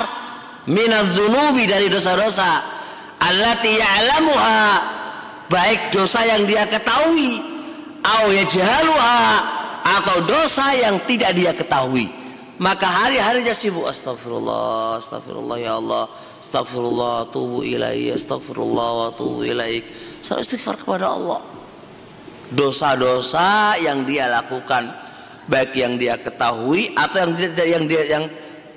[0.70, 2.66] minal dzunubi dari dosa-dosa.
[3.22, 4.62] Allati ya'lamuha.
[5.54, 7.38] Baik dosa yang dia ketahui.
[8.02, 9.22] Au yajhaluha.
[9.82, 12.21] Atau dosa yang tidak dia ketahui
[12.62, 13.90] maka hari-harinya sibuk.
[13.90, 16.06] Astagfirullah astagfirullah ya Allah.
[16.38, 18.14] Astagfirullah tubu ilaih.
[18.14, 19.82] Astagfirullah wa tubu ilaih.
[20.22, 21.42] Selalu istighfar kepada Allah.
[22.54, 24.94] Dosa-dosa yang dia lakukan
[25.50, 28.24] baik yang dia ketahui atau yang tidak yang dia yang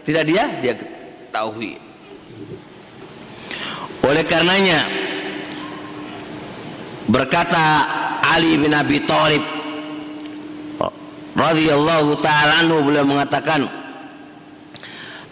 [0.01, 1.77] tidak dia dia ketahui.
[4.05, 4.88] Oleh karenanya
[7.05, 7.85] berkata
[8.25, 9.54] Ali bin Abi Thalib
[11.35, 13.66] radhiyallahu taala anhu beliau mengatakan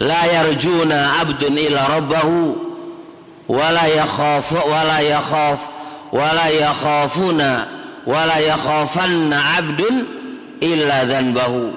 [0.02, 2.58] la yarjuna abdun illa rabbahu
[3.46, 5.58] wala yakhaf wala yakhaf
[6.12, 9.94] wala yakhafuna wala yakhafanna 'abdun
[10.60, 11.70] illa dhanbahu.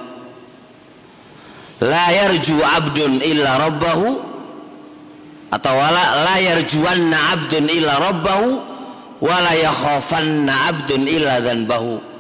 [1.86, 4.08] La yarju 'abdun illa rabbahu
[5.54, 8.50] atau wala la yarjuanna 'abdun illa rabbahu
[9.22, 12.15] wala yakhafanna 'abdun illa dhanbahu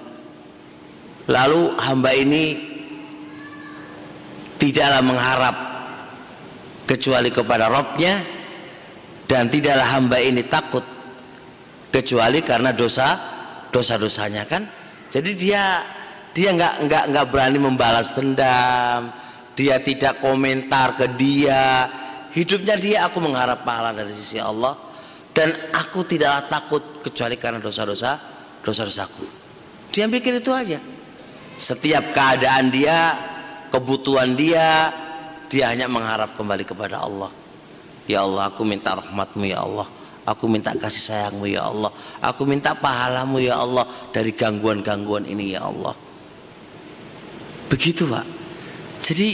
[1.29, 2.43] lalu hamba ini
[4.61, 5.55] tidaklah mengharap
[6.85, 8.21] kecuali kepada Robnya
[9.25, 10.85] dan tidaklah hamba ini takut
[11.89, 13.17] kecuali karena dosa
[13.73, 14.63] dosa-dosanya kan?
[15.09, 15.81] Jadi dia
[16.35, 21.87] dia nggak nggak nggak berani membalas dendam dia tidak komentar ke dia.
[22.35, 24.75] Hidupnya dia aku mengharap pahala dari sisi Allah.
[25.35, 28.19] Dan aku tidaklah takut kecuali karena dosa-dosa
[28.63, 29.23] dosa-dosaku.
[29.91, 30.79] Dia pikir itu aja
[31.55, 33.15] setiap keadaan dia
[33.71, 34.91] kebutuhan dia
[35.51, 37.31] dia hanya mengharap kembali kepada Allah.
[38.05, 39.87] Ya Allah aku minta rahmatmu ya Allah.
[40.25, 41.93] Aku minta kasih sayangmu ya Allah.
[42.17, 45.93] Aku minta pahalamu ya Allah Dari gangguan-gangguan ini ya Allah.
[47.69, 48.25] Begitu Pak.
[49.05, 49.27] Jadi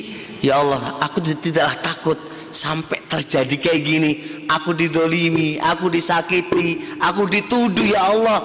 [0.43, 2.19] ya Allah aku tidaklah takut
[2.51, 4.11] Sampai terjadi kayak gini.
[4.51, 8.39] Aku didolimi, aku disakiti Aku dituduh ya Allah.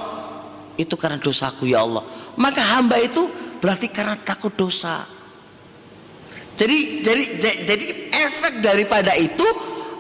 [0.79, 2.07] Itu karena dosaku ya Allah.
[2.39, 3.27] Maka hamba itu
[3.61, 5.05] berarti karena takut dosa.
[6.57, 7.23] Jadi jadi
[7.69, 9.45] jadi efek daripada itu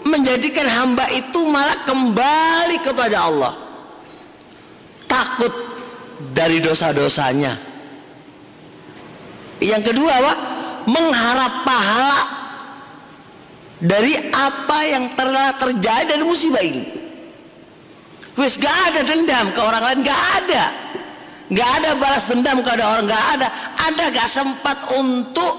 [0.08, 3.54] menjadikan hamba itu malah kembali kepada Allah.
[5.04, 5.52] Takut
[6.32, 7.60] dari dosa-dosanya.
[9.60, 10.38] Yang kedua Pak
[10.88, 12.20] mengharap pahala
[13.76, 16.84] dari apa yang telah terjadi dari musibah ini.
[18.36, 20.64] Wes gak ada dendam ke orang lain gak ada
[21.52, 23.48] gak ada balas dendam kepada orang gak ada.
[23.86, 25.54] Anda gak sempat untuk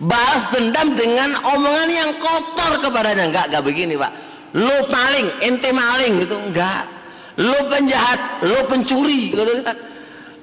[0.00, 3.32] balas dendam dengan omongan yang kotor kepadanya.
[3.32, 4.12] Enggak enggak begini pak.
[4.56, 6.36] Lo maling ente maling gitu.
[6.36, 6.82] Enggak
[7.36, 9.76] lo penjahat lo pencuri gitu kan.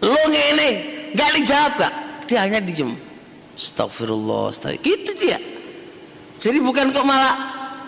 [0.01, 0.69] Lo ngene
[1.13, 1.93] enggak dijawab kak
[2.25, 2.97] dia hanya diem.
[3.53, 4.85] Astagfirullah, astagfirullah.
[4.85, 5.37] Gitu dia.
[6.41, 7.35] Jadi bukan kok malah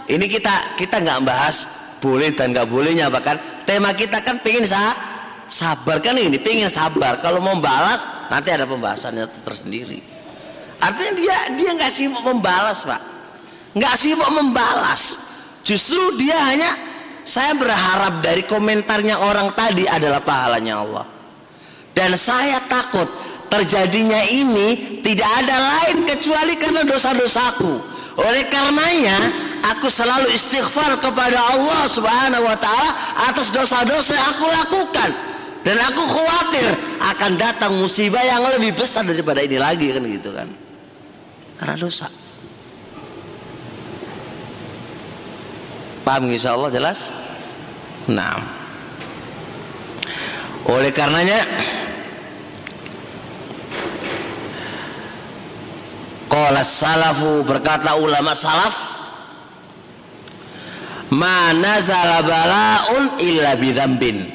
[0.06, 1.66] ini kita kita nggak bahas
[1.98, 4.94] boleh dan nggak bolehnya bahkan tema kita kan pengen sah,
[5.56, 7.24] sabar kan ini pengen sabar.
[7.24, 10.04] Kalau mau balas nanti ada pembahasannya tersendiri.
[10.84, 13.00] Artinya dia dia nggak sibuk membalas pak,
[13.72, 15.24] nggak sibuk membalas.
[15.64, 16.76] Justru dia hanya
[17.24, 21.06] saya berharap dari komentarnya orang tadi adalah pahalanya Allah.
[21.96, 23.08] Dan saya takut
[23.48, 27.96] terjadinya ini tidak ada lain kecuali karena dosa-dosaku.
[28.20, 29.18] Oleh karenanya
[29.72, 32.92] aku selalu istighfar kepada Allah Subhanahu wa taala
[33.32, 35.35] atas dosa-dosa yang aku lakukan.
[35.66, 40.48] Dan aku khawatir akan datang musibah yang lebih besar daripada ini lagi kan gitu kan.
[41.58, 42.06] Karena dosa.
[46.06, 47.10] Paham insya Allah jelas?
[48.06, 48.66] Nah
[50.66, 51.46] oleh karenanya
[56.26, 58.98] Qala salafu berkata ulama salaf
[61.14, 64.35] Ma nazala bala'un illa bidzambin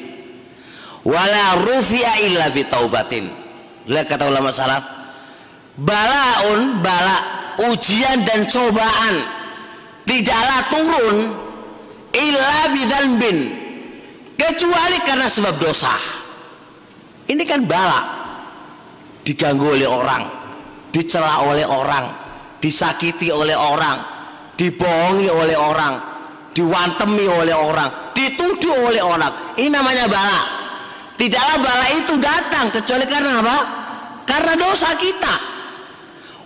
[1.05, 3.25] wala rufi'a illa bitaubatin.
[3.89, 5.01] Lihat kata ulama salaf
[5.79, 7.17] Bala'un bala
[7.71, 9.15] ujian dan cobaan
[10.05, 11.17] tidaklah turun
[12.11, 13.37] illa bidzambin
[14.35, 15.95] kecuali karena sebab dosa.
[17.31, 18.01] Ini kan bala
[19.23, 20.27] diganggu oleh orang,
[20.91, 22.11] dicela oleh orang,
[22.59, 24.03] disakiti oleh orang,
[24.59, 25.93] dibohongi oleh orang,
[26.51, 29.55] diwantemi oleh orang, dituduh oleh orang.
[29.55, 30.60] Ini namanya bala.
[31.21, 33.57] Tidaklah bala itu datang kecuali karena apa?
[34.25, 35.35] Karena dosa kita.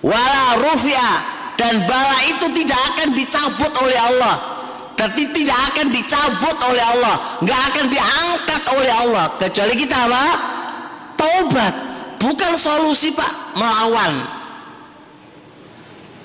[0.04, 1.24] Wala rufia
[1.56, 4.36] dan bala itu tidak akan dicabut oleh Allah.
[5.00, 10.24] Tapi tidak akan dicabut oleh Allah, nggak akan diangkat oleh Allah kecuali kita apa?
[11.16, 11.74] Taubat.
[12.20, 14.28] Bukan solusi Pak melawan.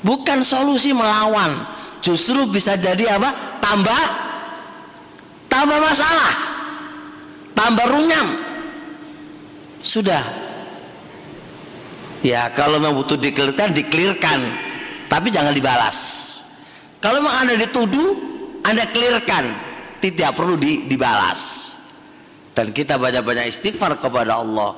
[0.02, 1.54] Bukan solusi melawan.
[2.02, 3.30] Justru bisa jadi apa?
[3.62, 4.02] Tambah
[5.46, 6.49] tambah masalah.
[7.60, 8.28] Tambah runyam.
[9.84, 10.24] Sudah.
[12.24, 14.40] Ya kalau memang butuh dikelirkan, dikelirkan.
[15.12, 15.98] Tapi jangan dibalas.
[17.04, 18.16] Kalau memang Anda dituduh,
[18.64, 19.68] Anda kelirkan.
[20.00, 21.76] Tidak perlu di, dibalas.
[22.56, 24.72] Dan kita banyak-banyak istighfar kepada Allah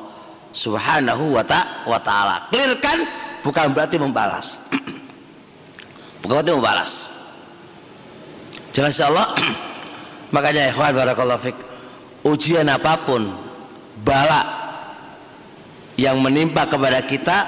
[0.50, 1.38] Subhanahu
[1.86, 2.50] wa ta'ala.
[2.50, 2.98] Kelirkan
[3.46, 4.58] bukan berarti membalas.
[6.26, 6.92] bukan berarti membalas.
[8.74, 9.30] Jelas Allah.
[10.34, 11.71] Makanya ikhwan barakallahu.
[12.22, 13.34] Ujian apa pun,
[14.02, 14.42] bala
[15.98, 17.38] yang menimpa kepada kita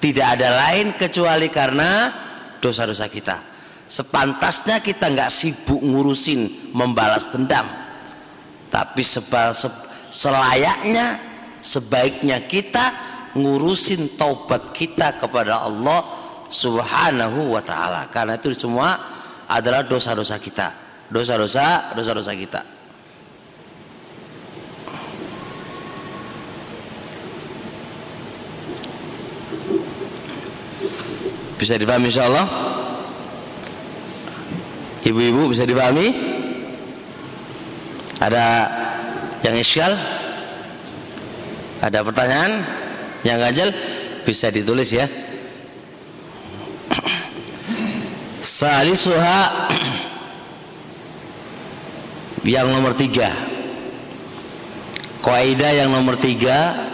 [0.00, 2.12] tidak ada lain kecuali karena
[2.60, 3.36] dosa-dosa kita.
[3.84, 7.68] Sepantasnya kita nggak sibuk ngurusin membalas dendam,
[8.72, 9.68] tapi sebal, se,
[10.08, 11.20] selayaknya
[11.60, 12.92] sebaiknya kita
[13.36, 16.00] ngurusin taubat kita kepada Allah
[16.48, 18.08] Subhanahu wa taala.
[18.08, 18.96] Karena itu semua
[19.48, 20.68] adalah dosa-dosa kita.
[21.12, 22.60] Dosa-dosa, dosa-dosa kita.
[31.64, 32.44] Bisa dipahami insyaallah?
[35.00, 36.12] Ibu-ibu bisa dipahami?
[38.20, 38.44] Ada
[39.40, 39.96] yang iskal?
[41.80, 42.68] Ada pertanyaan?
[43.24, 43.68] Yang ganjel
[44.28, 45.08] bisa ditulis ya.
[48.60, 49.40] Salisuha
[52.44, 53.32] yang nomor tiga
[55.24, 56.92] Kaidah yang nomor tiga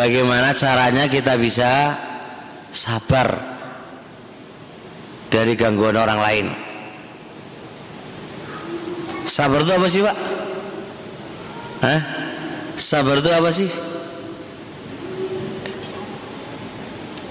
[0.00, 1.92] Bagaimana caranya kita bisa
[2.72, 3.36] sabar
[5.28, 6.46] dari gangguan orang lain
[9.30, 10.16] Sabar itu apa sih pak?
[11.86, 12.00] Hah?
[12.74, 13.70] Sabar itu apa sih?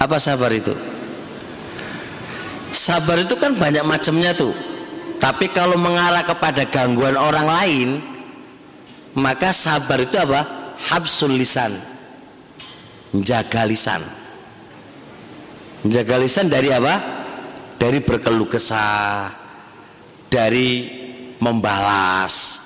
[0.00, 0.72] Apa sabar itu?
[2.72, 4.56] Sabar itu kan banyak macamnya tuh.
[5.20, 7.88] Tapi kalau mengarah kepada gangguan orang lain,
[9.12, 10.72] maka sabar itu apa?
[10.80, 11.89] Habsul lisan.
[13.10, 14.02] Menjaga lisan.
[15.82, 16.94] Menjaga lisan dari apa?
[17.80, 19.32] Dari berkeluh kesah,
[20.28, 20.86] dari
[21.40, 22.60] membalas.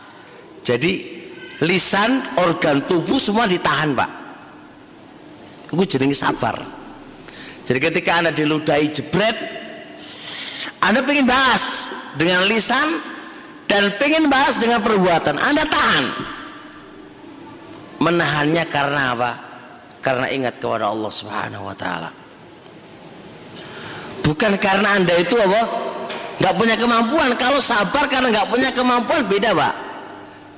[0.67, 1.23] Jadi
[1.63, 4.11] lisan, organ tubuh semua ditahan, Pak.
[5.71, 6.59] Itu jenenge sabar.
[7.65, 9.39] Jadi ketika Anda diludahi jebret,
[10.85, 13.01] anda pengen bahas dengan lisan
[13.65, 15.41] dan pengen bahas dengan perbuatan.
[15.41, 16.05] Anda tahan.
[18.05, 19.31] Menahannya karena apa?
[20.05, 22.13] Karena ingat kepada Allah Subhanahu wa taala.
[24.21, 25.63] Bukan karena Anda itu apa?
[26.45, 27.33] Gak punya kemampuan.
[27.41, 29.75] Kalau sabar karena gak punya kemampuan beda, Pak.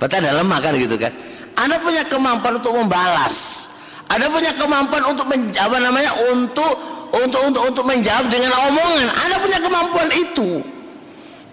[0.02, 1.14] Ada lemah kan gitu kan.
[1.54, 3.70] Anda punya kemampuan untuk membalas.
[4.10, 6.74] Anda punya kemampuan untuk menjawab namanya untuk
[7.10, 9.08] untuk untuk untuk menjawab dengan omongan.
[9.14, 10.62] Anda punya kemampuan itu.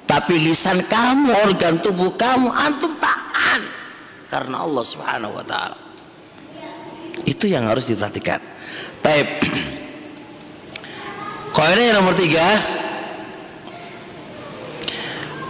[0.03, 3.61] Tapi lisan kamu, organ tubuh kamu, antum tahan
[4.27, 5.82] karena Allah Subhanahu wa taala.
[7.23, 8.39] Itu yang harus diperhatikan.
[8.99, 9.27] Taib.
[11.53, 12.43] Kaidah yang nomor tiga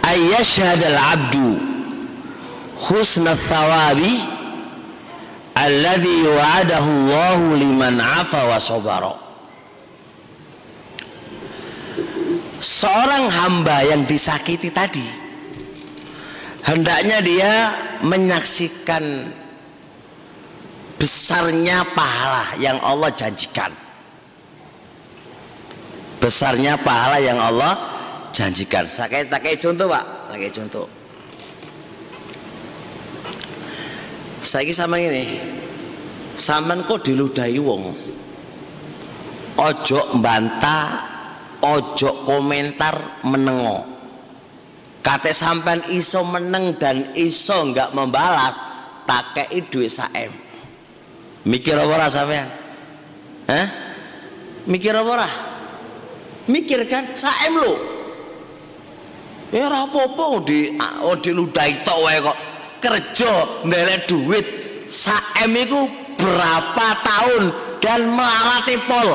[0.04, 1.56] al abdu
[2.76, 4.20] husna thawabi
[5.56, 8.58] alladhi wa'adahu Allah liman afa wa
[12.60, 15.04] seorang hamba yang disakiti tadi
[16.68, 17.52] hendaknya dia
[18.04, 19.32] menyaksikan
[21.04, 23.68] besarnya pahala yang Allah janjikan.
[26.16, 27.76] Besarnya pahala yang Allah
[28.32, 28.88] janjikan.
[28.88, 30.04] Saya kayak contoh pak.
[30.32, 30.88] Kayak contoh.
[34.40, 35.44] Saya sama ini.
[36.40, 37.92] Sampean kok diludahi wong?
[39.60, 40.88] Ojo mbantah
[41.60, 43.84] ojo komentar menengo.
[45.04, 48.56] Kate sampean iso meneng dan iso nggak membalas
[49.04, 50.43] pakai duit saem
[51.44, 52.48] mikir apa ora sampean.
[53.44, 53.84] Hah?
[54.64, 55.28] mikir apa ora
[56.48, 57.12] mikir kan?
[57.16, 57.72] Saem lo
[59.52, 60.74] ya ora apa-apa di
[61.04, 62.38] oh diludahi tok wae kok.
[62.80, 64.46] Kerja ndelek duit.
[64.84, 65.88] Saem iku
[66.20, 67.42] berapa tahun
[67.80, 69.08] dan melalati pol.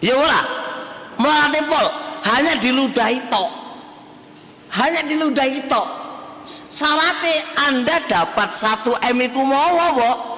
[0.00, 0.40] Ya ora?
[1.20, 1.86] Melalati pol.
[2.22, 3.50] Hanya diludahi tok.
[4.72, 5.88] Hanya diludahi tok.
[6.48, 7.38] Syaratnya
[7.70, 10.31] anda dapat satu M iku mau apa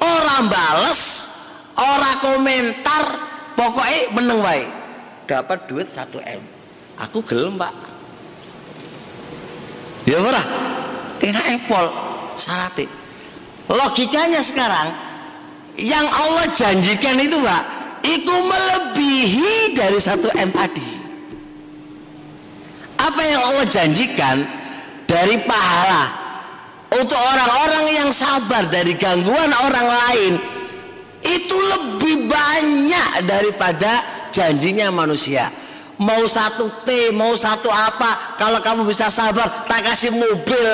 [0.00, 1.30] orang bales
[1.76, 3.04] orang komentar
[3.56, 4.64] pokoknya meneng wae.
[5.26, 6.40] Dapat duit satu M.
[6.96, 7.74] Aku gelem pak.
[10.06, 10.42] Ya ora?
[11.18, 11.90] Kena epol
[12.38, 12.86] syaratnya.
[13.66, 14.94] Logikanya sekarang
[15.76, 17.62] yang Allah janjikan itu pak
[18.06, 20.90] itu melebihi dari satu M tadi.
[22.96, 24.46] Apa yang Allah janjikan
[25.10, 26.25] dari pahala
[26.96, 30.32] untuk orang-orang yang sabar dari gangguan orang lain
[31.26, 34.00] itu lebih banyak daripada
[34.32, 35.52] janjinya manusia.
[35.96, 40.68] Mau satu T mau satu apa kalau kamu bisa sabar tak kasih mobil.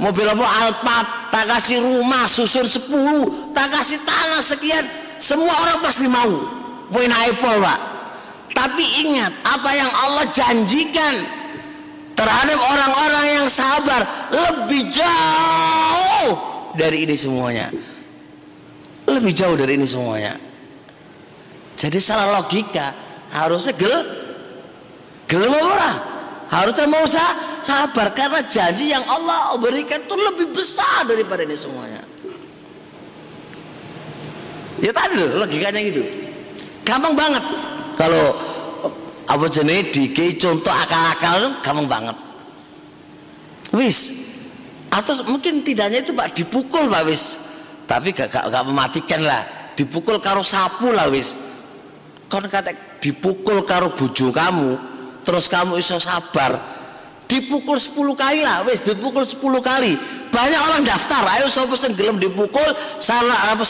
[0.00, 0.46] Mobil apa?
[0.64, 1.08] Alphard.
[1.28, 4.84] Tak kasih rumah susun 10 tak kasih tanah sekian.
[5.20, 6.32] Semua orang pasti mau.
[6.88, 7.80] Poin Apple pak.
[8.52, 11.41] Tapi ingat apa yang Allah janjikan
[12.22, 16.38] terhadap orang-orang yang sabar lebih jauh
[16.78, 17.74] dari ini semuanya.
[19.10, 20.38] Lebih jauh dari ini semuanya.
[21.74, 22.94] Jadi salah logika
[23.34, 23.98] harusnya gel
[25.26, 25.50] gel
[26.46, 27.02] harusnya mau
[27.64, 32.06] sabar karena janji yang Allah berikan itu lebih besar daripada ini semuanya.
[34.78, 36.06] Ya tadi loh logikanya gitu.
[36.86, 37.42] Gampang banget.
[37.98, 38.34] Kalau
[39.32, 42.16] apa jenis di contoh akal-akal gampang banget.
[43.72, 44.28] Wis.
[44.92, 47.40] Atau mungkin tidaknya itu pak dipukul pak wis.
[47.88, 49.72] Tapi gak, gak, gak mematikan lah.
[49.72, 51.32] Dipukul karo sapu lah wis.
[52.28, 54.76] Kon kata dipukul karo buju kamu
[55.24, 56.60] terus kamu iso sabar.
[57.24, 59.96] Dipukul 10 kali lah wis dipukul 10 kali.
[60.28, 62.68] Banyak orang daftar ayo sopo sing gelem dipukul
[63.00, 63.64] salah apa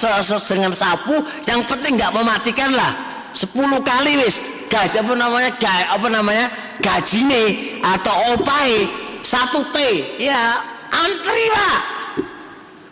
[0.50, 1.14] dengan sapu
[1.46, 2.90] yang penting nggak mematikan lah.
[3.30, 3.54] 10
[3.86, 4.42] kali wis
[4.72, 6.46] gaji apa namanya gaji apa namanya
[6.80, 7.42] gajine
[7.84, 8.88] atau opai
[9.20, 9.76] satu T
[10.16, 10.56] ya
[10.88, 11.80] antri pak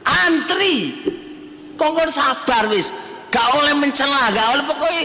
[0.04, 0.76] antri
[1.80, 2.92] kongkon sabar wis
[3.32, 5.02] gak oleh mencela gak oleh pokoknya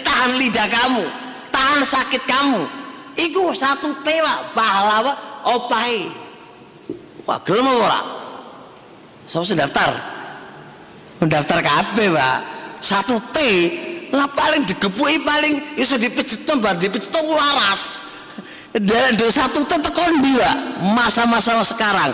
[0.00, 1.04] tahan lidah kamu
[1.52, 2.64] tahan sakit kamu
[3.14, 5.16] Iku satu T pak pahala pak
[5.46, 6.10] opai.
[7.24, 8.00] Wah gelem apa ora?
[9.24, 9.90] Saya so, daftar.
[11.22, 12.38] Mendaftar kabeh pak.
[12.82, 13.38] Satu T
[14.12, 18.02] lah paling digepuki paling iso dipijet bar dipijet waras.
[18.74, 20.56] Dan satu T tekon pak.
[20.82, 22.10] Masa-masa sekarang.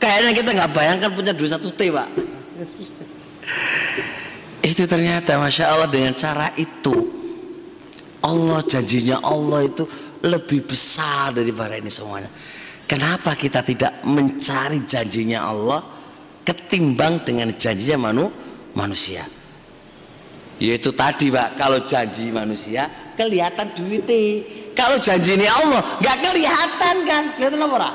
[0.00, 2.08] Kayaknya kita nggak bayangkan punya dua satu T pak.
[4.60, 6.92] itu ternyata masya Allah dengan cara itu
[8.20, 9.88] Allah janjinya Allah itu
[10.20, 12.28] lebih besar daripada ini semuanya.
[12.84, 15.80] Kenapa kita tidak mencari janjinya Allah
[16.44, 18.28] ketimbang dengan janjinya manu,
[18.76, 19.24] manusia?
[20.60, 22.84] Yaitu tadi pak, kalau janji manusia
[23.16, 24.44] kelihatan duitnya.
[24.76, 27.24] Kalau janji ini Allah nggak kelihatan kan?
[27.40, 27.90] Kelihatan apa?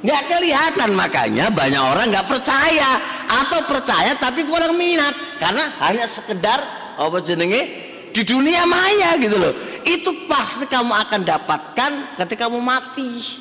[0.00, 0.88] Nggak kelihatan.
[0.96, 2.96] Makanya banyak orang nggak percaya.
[3.28, 5.12] Atau percaya tapi kurang minat.
[5.36, 6.64] Karena hanya sekedar
[6.96, 7.92] apa jenenge?
[8.12, 9.52] Di dunia maya gitu loh.
[9.84, 11.92] Itu pasti kamu akan dapatkan
[12.24, 13.40] ketika kamu mati.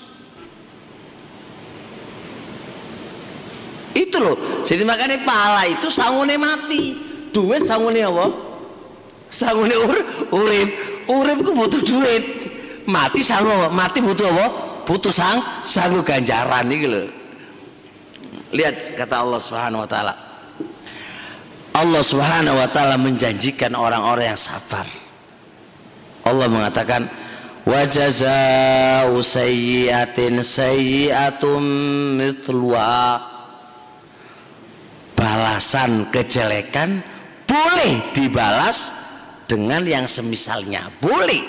[3.95, 4.35] Itu loh.
[4.63, 8.25] Jadi makanya pahala itu sangune mati duit sangune apa?
[9.31, 9.97] Sangune ur
[10.35, 10.69] urip.
[11.07, 12.23] Urip ku butuh duit.
[12.87, 14.47] Mati sanggup mati butuh apa?
[14.85, 17.21] Butuh sang sanggup ganjaran gitu loh
[18.51, 20.13] lihat kata Allah Subhanahu wa taala.
[21.71, 24.83] Allah Subhanahu wa taala menjanjikan orang-orang yang sabar.
[26.27, 27.07] Allah mengatakan
[27.63, 31.61] wa jazaa'u sayyi'atin sayyi'atum
[32.19, 33.31] mithluha.
[35.15, 36.99] Balasan kejelekan
[37.51, 38.95] boleh dibalas
[39.43, 40.87] dengan yang semisalnya.
[41.03, 41.43] Boleh.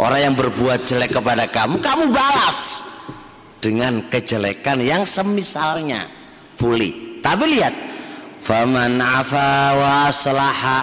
[0.00, 2.86] Orang yang berbuat jelek kepada kamu, kamu balas
[3.60, 6.06] dengan kejelekan yang semisalnya.
[6.56, 7.20] Boleh.
[7.20, 7.74] Tapi lihat,
[8.38, 10.78] faman afa wa aslaha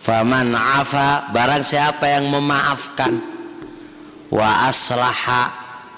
[0.00, 3.18] faman afa barang siapa yang memaafkan
[4.30, 5.50] wa aslaha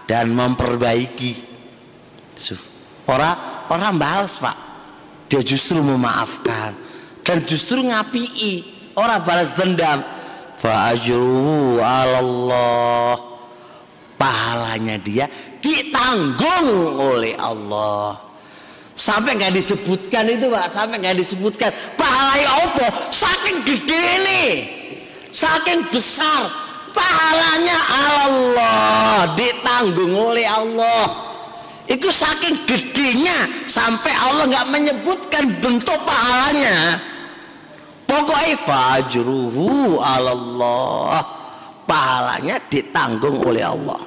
[0.08, 1.44] dan memperbaiki
[3.04, 4.67] orang orang balas pak
[5.28, 6.72] dia justru memaafkan
[7.22, 8.80] dan justru ngapii.
[8.98, 10.02] Orang balas dendam.
[10.58, 13.14] Fa Allah
[14.18, 15.30] pahalanya dia
[15.62, 18.18] ditanggung oleh Allah.
[18.98, 20.66] Sampai nggak disebutkan itu pak.
[20.66, 21.70] Sampai nggak disebutkan.
[21.94, 22.86] Pahalanya apa?
[23.14, 24.44] Saking gede ini.
[25.30, 26.50] Saking besar.
[26.90, 31.27] Pahalanya Allah ditanggung oleh Allah
[31.88, 37.00] itu saking gedenya sampai Allah nggak menyebutkan bentuk pahalanya.
[38.04, 41.24] Pokoknya fajruhu Allah
[41.88, 44.00] pahalanya ditanggung oleh Allah.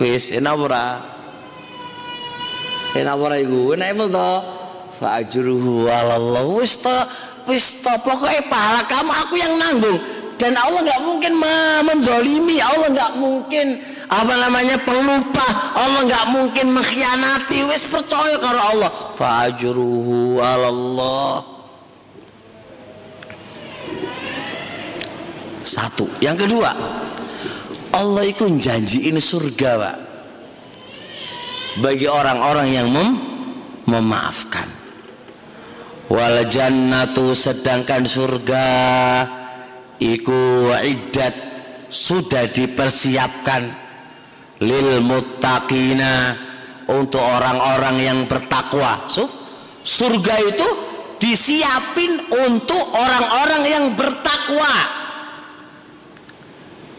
[0.00, 0.86] Wis enak ora?
[2.96, 4.32] Iku enak emel to
[4.96, 6.98] fajruhu Allah wis to
[7.44, 10.00] wis to pokoknya pahala kamu aku yang nanggung.
[10.40, 11.32] Dan Allah nggak mungkin
[11.84, 12.62] mendolimi.
[12.64, 13.66] Allah nggak mungkin
[14.08, 14.80] apa namanya?
[14.80, 15.44] Pelupa
[15.76, 17.68] Allah nggak mungkin mengkhianati.
[17.68, 18.90] Wis percaya karo Allah.
[19.14, 21.58] Fajruhu Allah
[25.68, 26.08] satu.
[26.24, 26.72] Yang kedua
[27.92, 29.96] Allah itu janji ini surga pak.
[31.84, 33.08] Bagi orang-orang yang mem
[33.84, 34.66] memaafkan.
[36.08, 38.66] Wal jannatu sedangkan surga
[40.00, 41.36] iku iddat
[41.92, 43.87] sudah dipersiapkan
[44.62, 46.34] lil muttaqina
[46.88, 49.06] untuk orang-orang yang bertakwa.
[49.06, 49.28] So,
[49.84, 50.68] surga itu
[51.20, 54.74] disiapin untuk orang-orang yang bertakwa.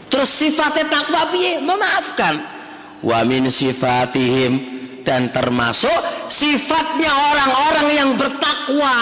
[0.10, 1.62] Terus sifatnya takwa piye?
[1.62, 2.36] Memaafkan.
[2.99, 5.95] Wa min sifatihim dan termasuk
[6.28, 8.95] sifatnya orang-orang yang bertakwa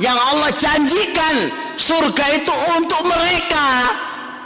[0.00, 3.68] yang Allah janjikan surga itu untuk mereka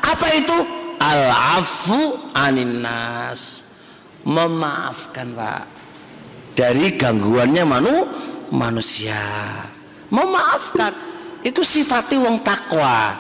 [0.03, 3.65] apa itu al-afu aninas
[4.29, 5.65] memaafkan pak.
[6.53, 8.05] Dari gangguannya manu
[8.53, 9.17] manusia.
[10.13, 10.93] Memaafkan.
[11.41, 13.17] Itu sifatnya wong takwa.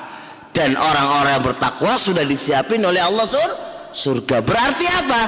[0.52, 3.50] Dan orang-orang yang bertakwa sudah disiapin oleh Allah sur
[3.96, 4.44] surga.
[4.44, 5.22] Berarti apa?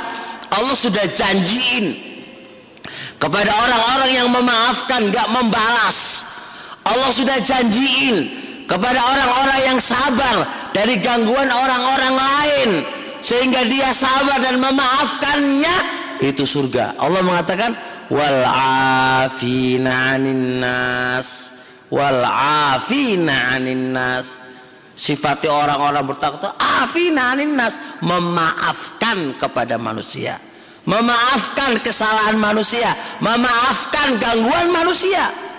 [0.52, 1.96] Allah sudah janjiin
[3.16, 6.28] kepada orang-orang yang memaafkan gak membalas.
[6.82, 8.28] Allah sudah janjiin
[8.66, 12.70] kepada orang-orang yang sabar dari gangguan orang-orang lain
[13.22, 15.76] sehingga dia sabar dan memaafkannya
[16.24, 16.98] itu surga.
[16.98, 17.76] Allah mengatakan
[18.10, 18.42] wal
[19.22, 21.52] afina nas.
[21.92, 22.24] Wal
[24.96, 27.76] sifati orang-orang bertakwa afina nas.
[28.00, 30.40] Memaafkan kepada manusia.
[30.82, 32.90] Memaafkan kesalahan manusia.
[33.22, 35.51] Memaafkan gangguan manusia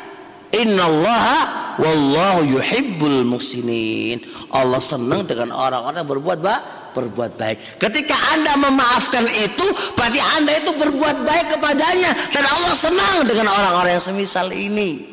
[0.53, 4.21] innallaha wallahu yuhibbul muhsinin.
[4.53, 7.81] Allah senang dengan orang-orang berbuat baik berbuat baik.
[7.81, 9.65] Ketika anda memaafkan itu
[9.97, 12.13] berarti anda itu berbuat baik kepadanya.
[12.29, 15.09] Dan Allah senang dengan orang-orang yang semisal ini.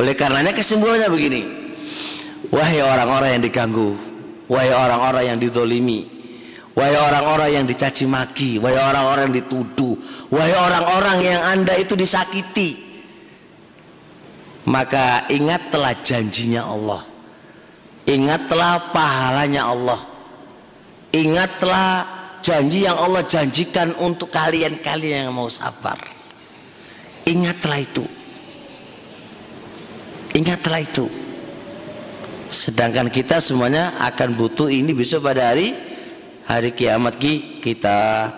[0.00, 1.42] Oleh karenanya kesimpulannya begini.
[2.48, 4.14] Wahai orang-orang yang diganggu
[4.48, 6.04] wahai orang-orang yang didolimi
[6.76, 9.96] wahai orang-orang yang dicaci maki wahai orang-orang yang dituduh
[10.28, 12.83] wahai orang-orang yang anda itu disakiti
[14.64, 17.02] maka ingatlah janjinya Allah.
[18.04, 20.00] Ingatlah pahalanya Allah.
[21.14, 22.04] Ingatlah
[22.44, 25.96] janji yang Allah janjikan untuk kalian-kalian yang mau sabar.
[27.24, 28.04] Ingatlah itu.
[30.36, 31.06] Ingatlah itu.
[32.52, 35.72] Sedangkan kita semuanya akan butuh ini besok pada hari
[36.44, 37.16] hari kiamat
[37.64, 38.28] kita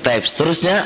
[0.00, 0.80] Taib seterusnya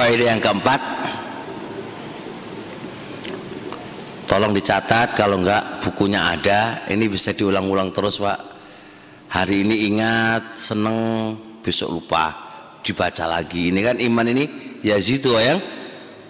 [0.00, 0.99] Kaidah yang keempat
[4.40, 6.88] tolong dicatat kalau enggak bukunya ada.
[6.88, 8.40] Ini bisa diulang-ulang terus pak.
[9.36, 10.96] Hari ini ingat seneng
[11.60, 12.48] besok lupa.
[12.80, 13.68] Dibaca lagi.
[13.68, 14.44] Ini kan iman ini
[14.80, 15.60] ya zitu yang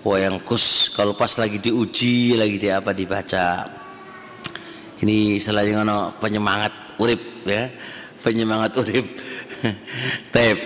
[0.02, 0.90] wayang kus.
[0.90, 3.62] Kalau pas lagi diuji lagi di apa dibaca.
[5.06, 7.70] Ini selain ngono penyemangat urip ya.
[8.26, 9.06] Penyemangat urip.
[10.34, 10.58] Tep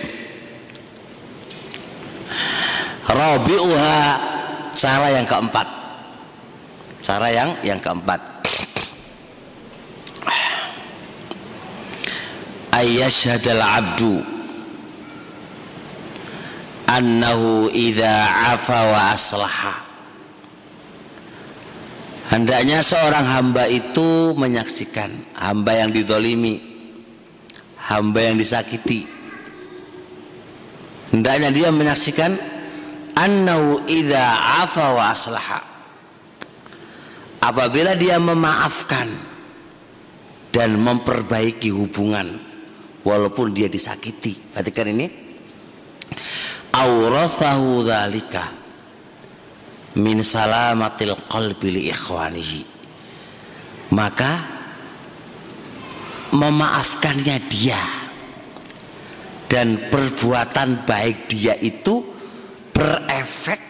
[3.05, 3.97] Rabi'uha
[4.73, 5.74] cara yang keempat
[7.05, 8.17] Cara yang yang keempat.
[12.73, 14.25] Ayyashhadal abdu
[16.89, 18.13] annahu idza
[18.51, 19.73] afa wa aslaha
[22.25, 26.57] Hendaknya seorang hamba itu menyaksikan hamba yang didolimi,
[27.85, 29.05] hamba yang disakiti.
[31.13, 32.33] Hendaknya dia menyaksikan
[33.13, 34.25] annahu idza
[34.65, 35.74] afa wa aslaha.
[37.45, 39.05] Apabila dia memaafkan
[40.49, 42.41] dan memperbaiki hubungan
[43.05, 44.33] walaupun dia disakiti.
[44.33, 45.07] Perhatikan ini.
[46.73, 48.65] Aurathahu dzalika
[49.95, 52.61] min salamatil qalbi li ikhwanihi
[53.95, 54.31] maka
[56.35, 57.79] memaafkannya dia
[59.47, 62.03] dan perbuatan baik dia itu
[62.75, 63.61] berefek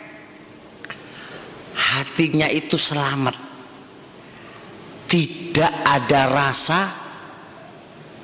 [1.78, 3.45] hatinya itu selamat
[5.06, 6.82] tidak ada rasa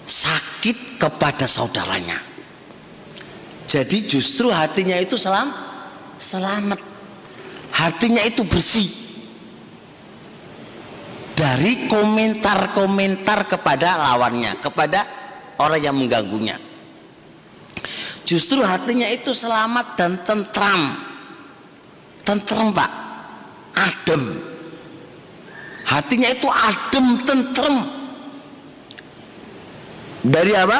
[0.05, 2.19] sakit kepada saudaranya
[3.65, 5.53] jadi justru hatinya itu selam
[6.19, 6.81] selamat
[7.71, 9.01] hatinya itu bersih
[11.41, 15.09] dari komentar-komentar kepada lawannya, kepada
[15.57, 16.61] orang yang mengganggunya.
[18.21, 21.01] Justru hatinya itu selamat dan tentram.
[22.21, 22.91] Tentram, Pak.
[23.73, 24.50] Adem.
[25.91, 27.83] Hatinya itu adem, tentram.
[30.23, 30.79] Dari apa?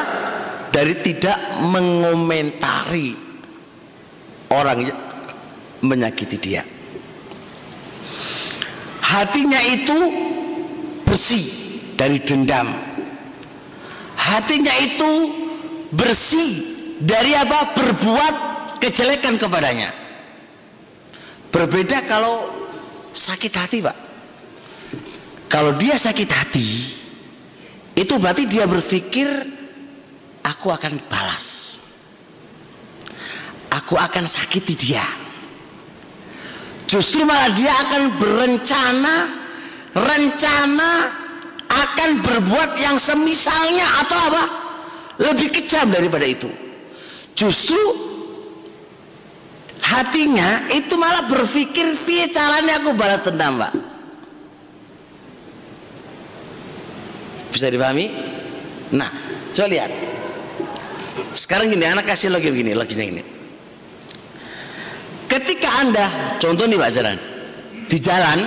[0.72, 3.12] Dari tidak mengomentari
[4.48, 5.00] orang yang
[5.84, 6.64] menyakiti dia.
[9.04, 9.98] Hatinya itu
[11.04, 11.44] bersih
[12.00, 12.72] dari dendam.
[14.16, 15.12] Hatinya itu
[15.92, 16.52] bersih
[17.04, 17.76] dari apa?
[17.76, 18.34] Berbuat
[18.80, 19.92] kejelekan kepadanya.
[21.52, 22.48] Berbeda kalau
[23.12, 24.11] sakit hati pak
[25.52, 26.70] kalau dia sakit hati
[27.92, 29.28] itu berarti dia berpikir
[30.40, 31.76] aku akan balas
[33.68, 35.04] aku akan sakiti dia
[36.92, 39.16] Justru malah dia akan berencana,
[39.96, 41.08] rencana
[41.72, 44.44] akan berbuat yang semisalnya atau apa?
[45.16, 46.52] Lebih kejam daripada itu.
[47.32, 47.80] Justru
[49.80, 53.72] hatinya itu malah berpikir via caranya aku balas dendam, Pak.
[57.52, 58.08] Bisa dipahami?
[58.96, 59.12] Nah,
[59.52, 59.92] coba lihat.
[61.36, 63.22] Sekarang gini, anak kasih lagi begini, logisnya gini.
[65.28, 66.06] Ketika Anda,
[66.40, 67.16] contoh nih Pak Jalan,
[67.88, 68.40] di jalan,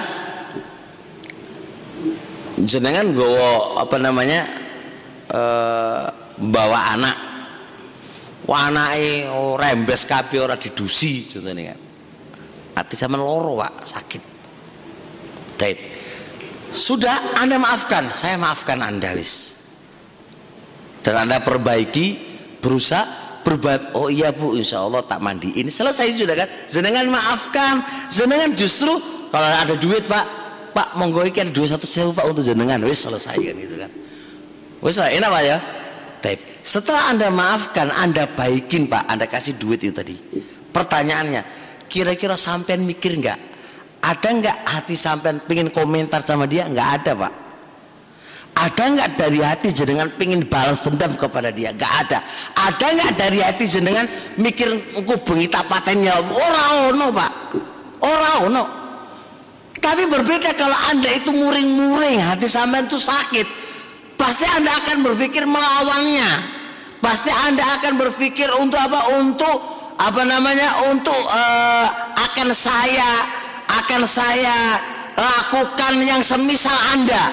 [2.66, 4.42] jenengan gowo apa namanya
[5.30, 5.42] e,
[6.42, 7.18] bawa anak,
[8.46, 11.80] wanai oh, rembes kapi ora didusi, contohnya kan.
[12.76, 14.24] Hati sama loro pak sakit.
[15.56, 15.95] Taip.
[16.74, 19.56] Sudah Anda maafkan, saya maafkan Anda wis.
[21.06, 22.18] Dan Anda perbaiki,
[22.64, 26.50] berusaha berbuat oh iya bu insya Allah tak mandi ini selesai sudah kan?
[26.66, 27.86] Jenengan maafkan.
[28.10, 28.90] Jenengan justru
[29.30, 30.26] kalau ada duit pak
[30.74, 32.82] pak monggo ikan dua satu sewu pak untuk jenengan.
[32.82, 33.92] Wis selesai kan gitu kan?
[34.82, 35.58] Wis enak pak ya?
[36.26, 36.42] Taip.
[36.66, 40.18] setelah anda maafkan anda baikin pak anda kasih duit itu tadi.
[40.74, 41.46] Pertanyaannya
[41.86, 43.55] kira-kira sampean mikir nggak
[44.06, 46.70] ada nggak hati sampean pengen komentar sama dia?
[46.70, 47.34] Nggak ada pak.
[48.56, 51.74] Ada nggak dari hati jenengan pingin balas dendam kepada dia?
[51.74, 52.20] Nggak ada.
[52.54, 54.06] Ada nggak dari hati jenengan
[54.38, 57.32] mikir aku bengi tapatnya orang ono pak.
[58.06, 58.64] Orang ono.
[59.82, 63.66] Tapi berbeda kalau anda itu muring-muring hati sampean itu sakit
[64.22, 66.54] pasti anda akan berpikir melawannya.
[67.02, 69.18] Pasti anda akan berpikir untuk apa?
[69.18, 69.58] Untuk
[69.98, 70.90] apa namanya?
[70.90, 71.88] Untuk uh,
[72.18, 74.80] akan saya akan saya
[75.16, 77.32] lakukan yang semisal anda.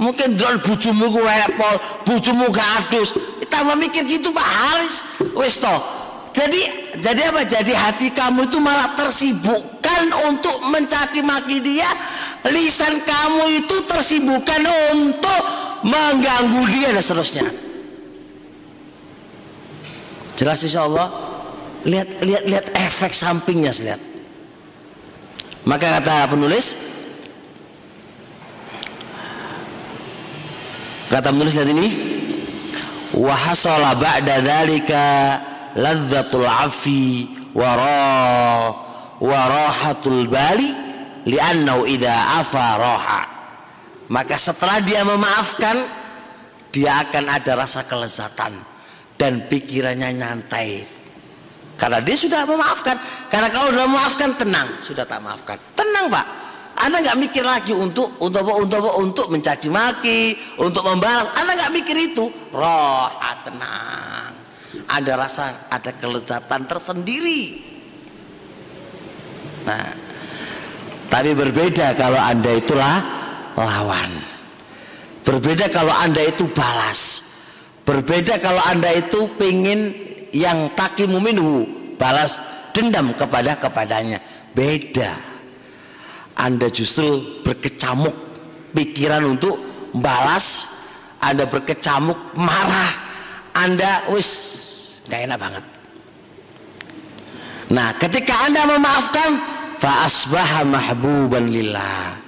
[0.00, 1.76] Mungkin dol bujumu ku epol
[2.08, 3.12] bujumu gak adus.
[3.52, 5.04] Tambah mikir gitu Pak Haris.
[5.36, 5.76] Wis toh.
[6.32, 7.44] Jadi jadi apa?
[7.44, 11.90] Jadi hati kamu itu malah tersibukkan untuk mencaci maki dia.
[12.48, 14.62] Lisan kamu itu tersibukkan
[14.96, 15.42] untuk
[15.84, 17.46] mengganggu dia dan seterusnya.
[20.40, 21.12] Jelas insya Allah?
[21.84, 24.09] Lihat lihat lihat efek sampingnya lihat
[25.68, 26.90] maka kata penulis
[31.10, 31.88] Kata menulis lihat ini
[33.18, 35.02] wa hasala ba'da dzalika
[35.74, 37.74] ladzatul afi wa
[39.18, 40.70] wa rahatul bali
[41.26, 43.22] li'annahu idza afa raha.
[44.06, 45.82] Maka setelah dia memaafkan
[46.70, 48.54] dia akan ada rasa kelezatan
[49.18, 50.86] dan pikirannya nyantai
[51.80, 53.00] karena dia sudah memaafkan
[53.32, 56.50] karena kalau sudah memaafkan tenang sudah tak maafkan tenang pak
[56.80, 61.28] anda nggak mikir lagi untuk untuk untuk untuk mencaci maki, untuk membalas.
[61.36, 62.24] Anda nggak mikir itu.
[62.56, 63.12] Roh
[63.44, 64.32] tenang.
[64.88, 67.68] Ada rasa, ada kelezatan tersendiri.
[69.68, 69.92] Nah,
[71.10, 72.96] Tapi berbeda kalau Anda itulah
[73.58, 74.10] lawan.
[75.26, 77.28] Berbeda kalau Anda itu balas.
[77.82, 81.66] Berbeda kalau Anda itu pingin yang takimu minhu
[81.98, 84.18] balas dendam kepada kepadanya.
[84.54, 85.14] Beda.
[86.38, 88.14] Anda justru berkecamuk
[88.72, 89.60] pikiran untuk
[89.94, 90.70] balas.
[91.20, 92.92] Anda berkecamuk marah.
[93.52, 94.30] Anda wis
[95.10, 95.64] nggak enak banget.
[97.70, 99.30] Nah, ketika Anda memaafkan,
[99.78, 102.18] fa asbaha mahbuban lillah.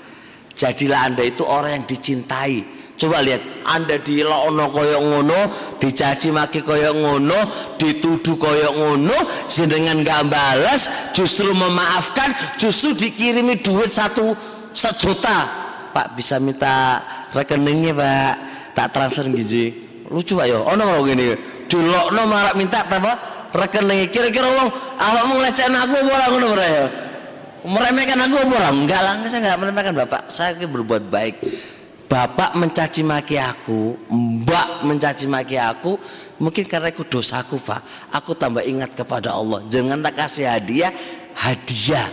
[0.55, 5.51] Jadilah Anda itu orang yang dicintai Coba lihat, Anda dilokno koyok ngono,
[5.83, 7.35] dicaci maki koyok ngono,
[7.75, 9.17] dituduh koyok ngono,
[9.51, 12.31] jenengan gak balas, justru memaafkan,
[12.63, 14.39] justru dikirimi duit satu
[14.71, 15.51] sejuta.
[15.91, 17.03] Pak bisa minta
[17.35, 18.33] rekeningnya Pak,
[18.79, 19.75] tak transfer gitu.
[20.07, 21.35] Lucu Pak yo, ono kalau gini,
[21.67, 23.19] dilokno malah minta apa?
[23.51, 26.87] Rekening kira-kira wong awak mau ngelecehkan aku apa ngono ya?
[27.67, 30.23] Meremehkan aku apa Enggak lah, saya enggak meremehkan Bapak.
[30.31, 31.35] Saya berbuat baik
[32.13, 35.97] bapak mencaci maki aku, mbak mencaci maki aku,
[36.45, 38.13] mungkin karena aku dosaku, Pak.
[38.13, 39.65] Aku tambah ingat kepada Allah.
[39.73, 40.93] Jangan tak kasih hadiah,
[41.33, 42.13] hadiah.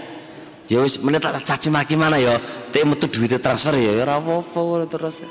[0.71, 2.39] Ya wis menit tak caci maki mana ya?
[2.71, 5.19] Teh metu duit transfer ya, ya apa-apa terus.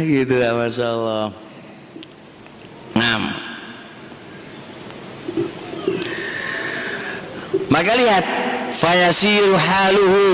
[0.00, 1.36] gitu ya, Masya Allah.
[2.96, 3.22] Ngam.
[7.68, 8.24] Maka lihat,
[8.72, 10.24] fayasiru haluhu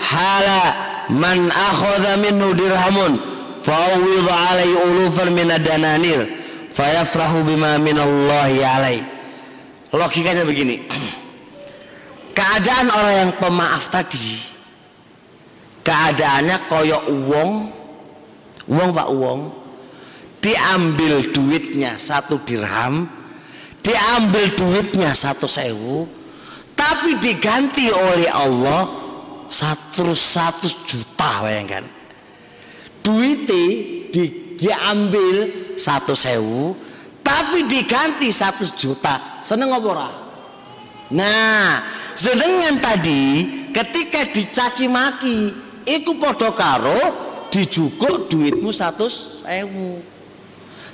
[0.00, 3.18] hala man akhadha minhu dirhamun
[3.60, 6.26] fa'awwidh alaihi ulufan min adananir
[6.70, 9.04] fayafrahu bima minallahi alaihi
[9.90, 10.86] logikanya begini.
[12.38, 14.50] Keadaan orang yang pemaaf tadi
[15.84, 17.50] keadaannya koyok uang
[18.70, 19.40] uang pak uang
[20.40, 23.08] diambil duitnya satu dirham
[23.80, 26.04] diambil duitnya satu sewu
[26.76, 28.99] tapi diganti oleh Allah
[29.50, 31.82] satu satu juta bayangkan.
[33.02, 33.64] Duitnya
[34.14, 34.24] di,
[34.54, 35.36] diambil
[35.74, 36.78] satu sewu
[37.26, 39.42] tapi diganti satu juta.
[39.42, 40.08] Seneng ora?
[41.10, 41.82] Nah
[42.14, 43.22] sedangkan tadi
[43.74, 45.50] ketika dicaci maki
[45.82, 47.00] iku podo karo
[47.50, 49.98] dijukuk duitmu satu sewu.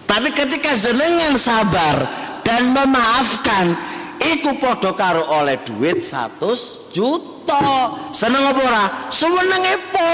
[0.07, 1.97] Tapi ketika senengan sabar
[2.41, 3.75] dan memaafkan
[4.23, 6.55] iku podo karo oleh duit satu
[6.95, 8.84] juta buta seneng apa ora?
[9.14, 10.11] Sewenenge po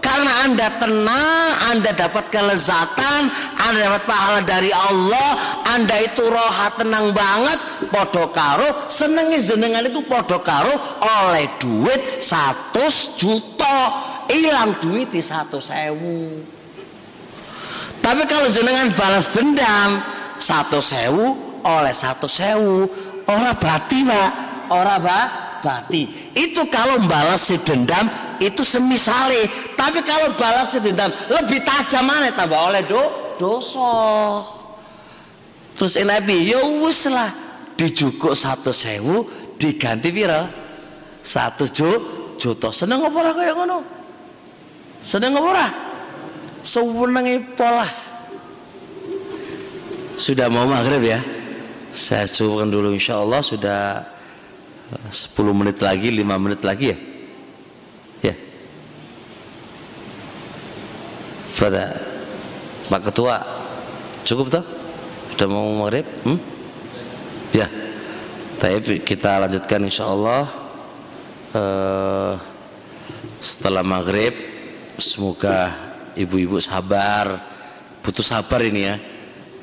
[0.00, 3.28] karena anda tenang anda dapat kelezatan
[3.60, 7.58] anda dapat pahala dari Allah anda itu roha tenang banget
[7.92, 10.72] podo karo senengi jenengan itu podo karo
[11.04, 12.88] oleh duit satu
[13.20, 14.16] juta.
[14.28, 16.44] Hilang duit di satu sewu
[18.04, 20.04] tapi kalau jenengan balas dendam
[20.36, 21.32] satu sewu
[21.64, 22.84] oleh satu sewu
[23.24, 24.30] orang berarti pak
[24.68, 26.32] orang pak bati.
[26.34, 28.06] Itu kalau balas si dendam
[28.38, 29.46] itu semisale.
[29.74, 33.02] Tapi kalau balas si dendam lebih tajam mana tambah oleh do
[33.38, 34.42] dosa.
[35.78, 37.30] Terus Nabi ya wis lah
[37.78, 39.22] dijukuk satu sewu
[39.54, 40.50] diganti pira?
[41.22, 41.90] Satu ju,
[42.40, 42.74] juta.
[42.74, 43.78] Seneng apa ora kaya ngono?
[44.98, 45.68] Seneng apa ora?
[46.66, 47.86] Sewenenge pola.
[50.18, 51.22] Sudah mau maghrib ya?
[51.94, 54.02] Saya cukupkan dulu insya Allah sudah
[54.88, 56.98] 10 menit lagi 5 menit lagi ya?
[58.24, 58.34] Ya.
[61.52, 62.00] Pada
[62.88, 63.36] Pak Ketua
[64.24, 64.64] cukup toh?
[65.36, 66.08] Sudah mau maghrib?
[66.24, 66.40] Hmm?
[67.52, 67.68] ya.
[68.58, 70.50] Tapi kita lanjutkan insya Allah
[71.54, 72.34] uh,
[73.38, 74.34] setelah maghrib
[74.98, 75.70] semoga
[76.18, 77.38] ibu-ibu sabar
[78.00, 78.96] butuh sabar ini ya.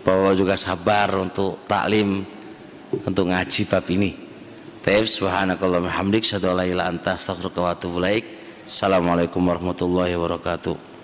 [0.05, 2.21] Bahwa juga sabar untuk taklim
[3.09, 4.24] untuk ngaji bab ini
[4.85, 6.21] Taib subhanakallahumma hamdik.
[8.69, 10.94] Assalamualaikum warahmatullahi wabarakatuh.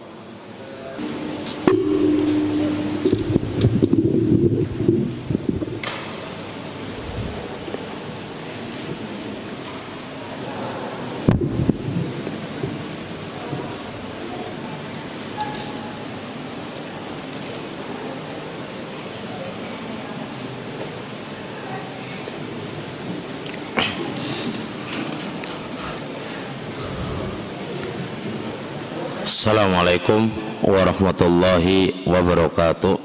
[29.91, 30.31] Assalamualaikum
[30.63, 32.95] warahmatullahi wabarakatuh.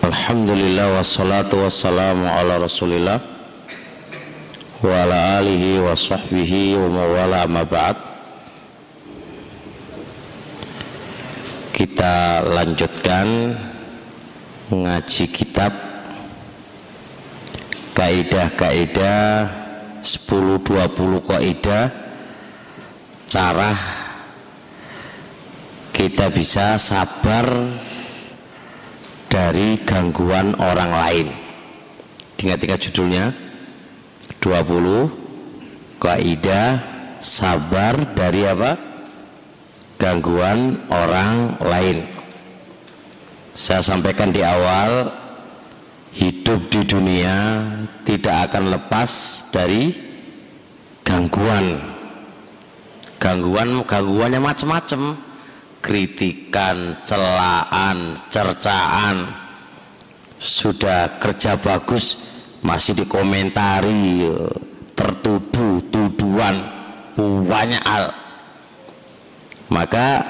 [0.00, 3.20] Alhamdulillah wassalatu wassalamu ala rasulillah
[4.80, 8.00] wa ala alihi wa sahbihi wa mawala ma ba'd.
[11.76, 13.60] Kita lanjutkan
[14.72, 15.76] ngaji kitab
[17.92, 19.59] kaidah-kaidah
[20.00, 21.92] 10 20 kaidah
[23.28, 23.72] cara
[25.92, 27.46] kita bisa sabar
[29.30, 31.28] dari gangguan orang lain.
[32.40, 33.36] Ingat-ingat judulnya
[34.40, 36.80] 20 kaidah
[37.20, 38.90] sabar dari apa?
[40.00, 42.08] gangguan orang lain.
[43.52, 45.12] Saya sampaikan di awal
[46.14, 47.36] hidup di dunia
[48.02, 49.10] tidak akan lepas
[49.54, 49.94] dari
[51.06, 51.78] gangguan.
[53.20, 55.02] Gangguan gangguannya macam-macam.
[55.80, 59.16] Kritikan, celaan, cercaan.
[60.36, 62.20] Sudah kerja bagus
[62.60, 64.28] masih dikomentari,
[64.92, 66.60] tertuduh, tuduhan,
[67.48, 68.12] banyak hal.
[69.72, 70.20] Maka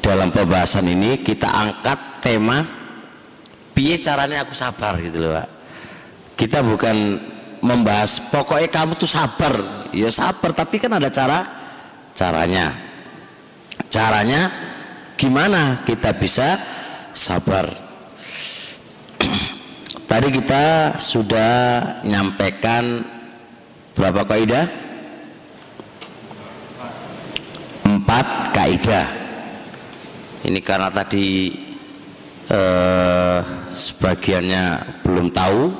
[0.00, 2.77] dalam pembahasan ini kita angkat tema
[3.78, 5.48] piye caranya aku sabar gitu loh Pak.
[6.34, 7.22] Kita bukan
[7.62, 9.86] membahas pokoknya kamu tuh sabar.
[9.94, 11.46] Ya sabar tapi kan ada cara
[12.10, 12.74] caranya.
[13.86, 14.50] Caranya
[15.14, 16.58] gimana kita bisa
[17.14, 17.70] sabar?
[20.10, 21.54] Tadi kita sudah
[22.02, 23.06] nyampaikan
[23.94, 24.66] berapa kaidah?
[27.86, 29.06] Empat kaidah.
[30.42, 31.50] Ini karena tadi
[32.48, 33.38] eh,
[33.78, 34.64] sebagiannya
[35.06, 35.70] belum tahu,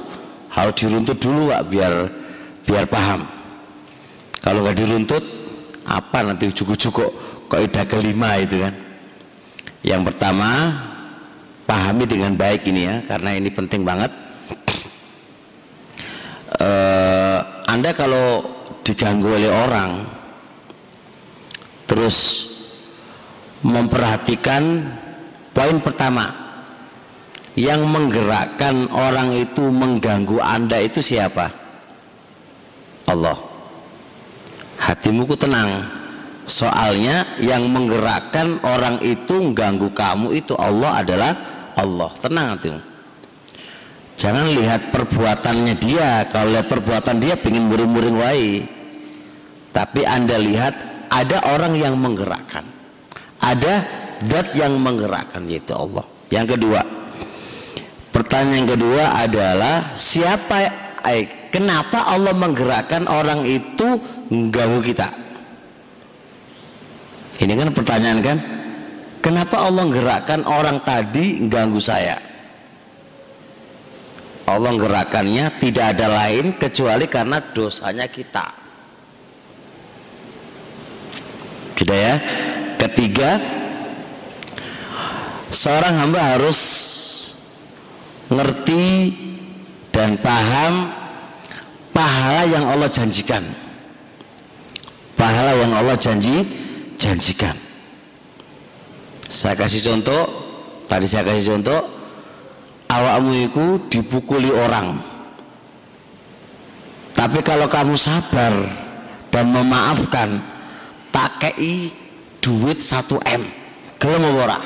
[0.54, 1.94] harus diruntut dulu Pak biar
[2.62, 3.26] biar paham.
[4.38, 5.24] Kalau nggak diruntut,
[5.82, 7.12] apa nanti ujuk-ujuk kok
[7.50, 8.74] kaidah kelima itu kan?
[9.82, 10.50] Yang pertama
[11.68, 14.08] pahami dengan baik ini ya karena ini penting banget
[16.64, 17.38] uh,
[17.68, 18.40] anda kalau
[18.80, 20.08] diganggu oleh orang
[21.84, 22.48] terus
[23.60, 24.88] memperhatikan
[25.52, 26.47] poin pertama
[27.58, 31.50] yang menggerakkan orang itu mengganggu anda itu siapa?
[33.10, 33.34] Allah.
[34.78, 35.98] Hatimu ku tenang.
[36.46, 41.32] Soalnya yang menggerakkan orang itu mengganggu kamu itu Allah adalah
[41.74, 42.14] Allah.
[42.22, 42.80] Tenang hatimu.
[44.14, 46.30] Jangan lihat perbuatannya dia.
[46.30, 48.50] Kalau lihat perbuatan dia pengen muring-muring wae.
[49.74, 50.74] Tapi anda lihat
[51.10, 52.62] ada orang yang menggerakkan.
[53.42, 53.74] Ada
[54.30, 56.06] dat yang menggerakkan yaitu Allah.
[56.30, 56.80] Yang kedua
[58.18, 60.56] pertanyaan kedua adalah siapa
[61.06, 64.02] eh, kenapa Allah menggerakkan orang itu
[64.34, 65.08] mengganggu kita
[67.38, 68.38] ini kan pertanyaan kan
[69.18, 72.22] Kenapa Allah menggerakkan orang tadi ganggu saya?
[74.48, 78.46] Allah gerakannya tidak ada lain kecuali karena dosanya kita.
[81.76, 82.16] Sudah ya.
[82.78, 83.42] Ketiga,
[85.50, 86.58] seorang hamba harus
[88.28, 89.12] ngerti
[89.92, 90.92] dan paham
[91.92, 93.42] pahala yang Allah janjikan.
[95.18, 96.46] Pahala yang Allah janji
[96.94, 97.56] janjikan.
[99.28, 100.22] Saya kasih contoh,
[100.86, 101.80] tadi saya kasih contoh,
[102.86, 105.02] awakmu itu dipukuli orang.
[107.18, 108.54] Tapi kalau kamu sabar
[109.34, 110.38] dan memaafkan,
[111.10, 111.90] tak kei
[112.38, 113.42] duit 1 M.
[113.98, 114.58] Gelem ora?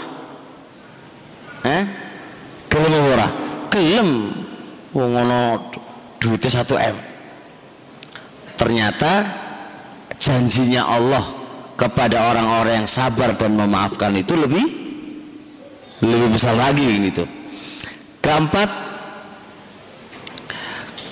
[1.64, 1.82] Eh?
[2.68, 3.41] Gelem ora?
[3.72, 4.10] Gelem.
[4.92, 5.72] Wong ngono
[6.20, 6.96] duitnya 1 M.
[8.60, 9.24] Ternyata
[10.20, 11.24] janjinya Allah
[11.74, 14.62] kepada orang-orang yang sabar dan memaafkan itu lebih
[16.04, 17.26] lebih besar lagi ini tuh.
[18.22, 18.70] Keempat,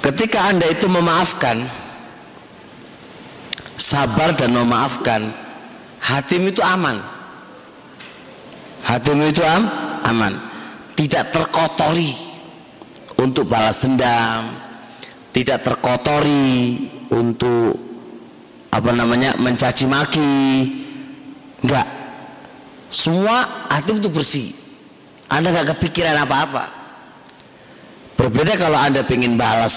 [0.05, 1.67] ketika Anda itu memaafkan,
[3.75, 5.35] sabar dan memaafkan,
[5.99, 7.03] hatimu itu aman.
[8.87, 9.67] Hatimu itu am,
[10.07, 10.39] aman.
[10.95, 12.30] Tidak terkotori
[13.21, 14.57] untuk balas dendam,
[15.37, 17.77] tidak terkotori untuk
[18.73, 20.41] apa namanya mencaci maki.
[21.61, 21.89] Enggak.
[22.91, 24.49] Semua hati itu bersih.
[25.31, 26.65] Anda nggak kepikiran apa-apa.
[28.19, 29.77] Berbeda kalau anda ingin balas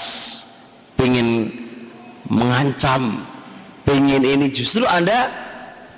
[1.04, 1.52] ingin
[2.32, 3.20] mengancam
[3.84, 5.28] ingin ini justru anda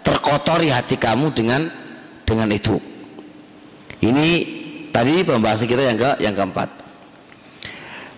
[0.02, 1.70] terkotori hati kamu dengan
[2.26, 2.76] dengan itu.
[4.02, 4.30] Ini
[4.90, 6.75] tadi pembahasan kita yang ke yang keempat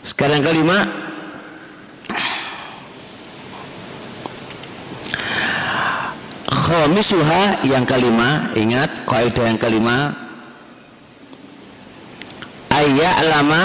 [0.03, 0.87] sekarang kelima.
[6.49, 10.13] Khomisuha yang kelima ingat kaidah yang kelima.
[12.69, 13.65] Ayat lama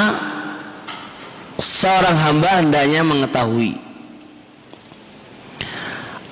[1.59, 3.75] seorang hamba hendaknya mengetahui.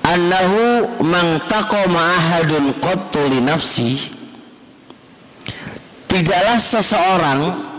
[0.02, 4.00] Annahu man taqama ahadun qattu li nafsi.
[6.08, 7.71] Tidaklah seseorang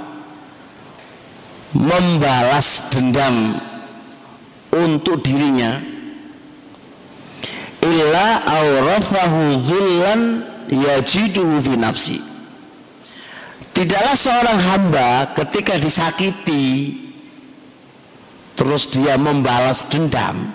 [1.74, 3.60] membalas dendam
[4.74, 5.82] untuk dirinya.
[7.84, 10.22] Illa awrafahu dhullan
[10.72, 12.18] yajiduhu fi nafsi.
[13.74, 16.94] Tidaklah seorang hamba ketika disakiti
[18.54, 20.54] terus dia membalas dendam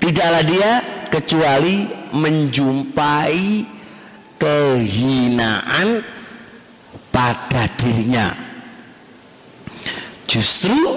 [0.00, 0.70] tidaklah dia
[1.12, 1.84] kecuali
[2.16, 3.44] menjumpai
[4.40, 6.00] kehinaan
[7.12, 8.49] pada dirinya
[10.30, 10.94] justru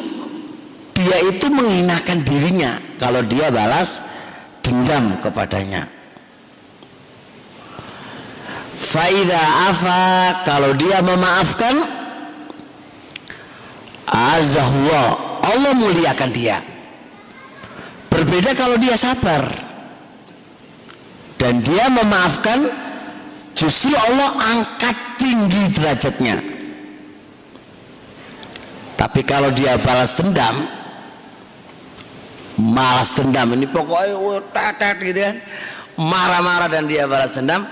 [0.94, 4.06] dia itu menghinakan dirinya kalau dia balas
[4.62, 5.90] dendam kepadanya.
[8.78, 9.42] Faida
[9.74, 11.82] afa kalau dia memaafkan
[14.06, 16.62] azahullah Allah muliakan dia.
[18.14, 19.50] Berbeda kalau dia sabar
[21.42, 22.70] dan dia memaafkan
[23.58, 26.53] justru Allah angkat tinggi derajatnya
[29.04, 30.64] tapi kalau dia balas dendam
[32.56, 35.36] malas dendam ini pokoknya oh, tatat gitu kan.
[36.00, 37.68] Marah-marah dan dia balas dendam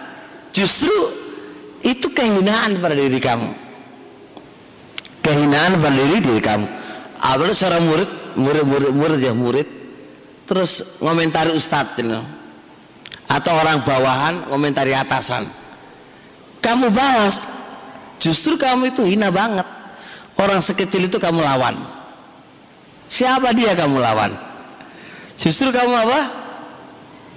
[0.51, 0.91] justru
[1.87, 3.47] itu kehinaan pada diri kamu.
[5.23, 6.67] Kehinaan pada diri diri kamu.
[7.23, 9.67] Apalagi seorang murid murid murid murid ya murid
[10.43, 12.19] terus ngomentari ustadz you
[13.31, 15.47] atau orang bawahan ngomentari atasan.
[16.59, 17.47] Kamu balas
[18.19, 19.79] justru kamu itu hina banget
[20.41, 21.77] orang sekecil itu kamu lawan
[23.05, 24.33] siapa dia kamu lawan
[25.41, 26.21] Justru kamu apa?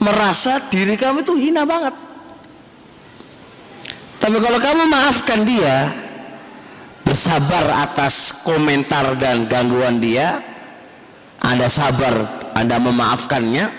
[0.05, 1.97] Merasa diri kamu itu hina banget.
[4.21, 5.89] Tapi kalau kamu maafkan dia,
[7.01, 10.45] bersabar atas komentar dan gangguan dia,
[11.41, 13.73] Anda sabar, Anda memaafkannya,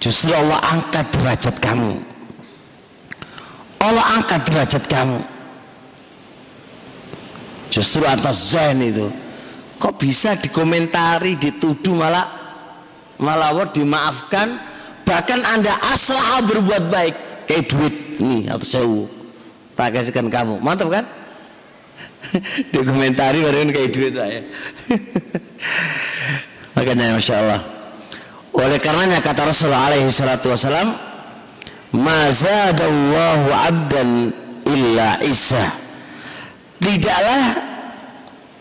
[0.00, 2.00] justru Allah angkat derajat kamu.
[3.84, 5.20] Allah angkat derajat kamu.
[7.74, 9.10] Justru atas zain itu,
[9.82, 12.30] kok bisa dikomentari, dituduh malah
[13.18, 14.62] malawat dimaafkan?
[15.02, 17.14] Bahkan anda aslah berbuat baik.
[17.50, 19.02] Kayak duit nih atau sewu.
[19.74, 20.62] Tak kasihkan kamu.
[20.62, 21.04] Mantap kan?
[22.74, 24.38] Dokumentari baru kayak duit saya.
[26.78, 27.60] Makanya masya Allah.
[28.54, 30.94] Oleh karenanya kata Rasulullah alaihi salatu wasalam
[31.90, 34.30] mazadallahu abdan
[34.62, 35.83] illa isa
[36.84, 37.42] tidaklah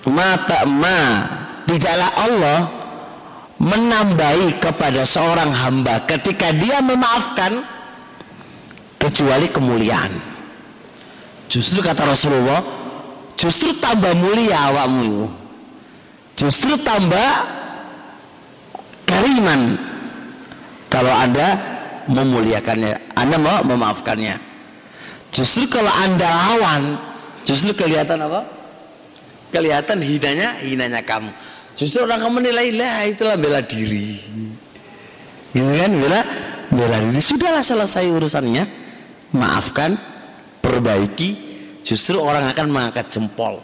[0.08, 1.00] mata ma
[1.68, 2.60] tidaklah Allah
[3.60, 7.64] menambahi kepada seorang hamba ketika dia memaafkan
[9.00, 10.12] kecuali kemuliaan.
[11.52, 12.64] Justru kata Rasulullah
[13.36, 15.30] justru tambah mulia awakmu.
[16.34, 17.30] Justru tambah
[19.06, 19.78] kariman
[20.90, 21.62] kalau anda
[22.10, 24.36] memuliakannya anda mau memaafkannya.
[25.32, 27.13] Justru kalau anda lawan
[27.44, 28.48] justru kelihatan apa
[29.54, 31.30] kelihatan hinanya hinanya kamu
[31.74, 34.22] Justru orang kamu menilai lah itulah bela diri.
[35.54, 36.22] Gitu kan bela
[36.70, 38.66] bela diri sudahlah selesai urusannya.
[39.34, 39.98] Maafkan,
[40.62, 41.30] perbaiki,
[41.82, 43.58] justru orang akan mengangkat jempol.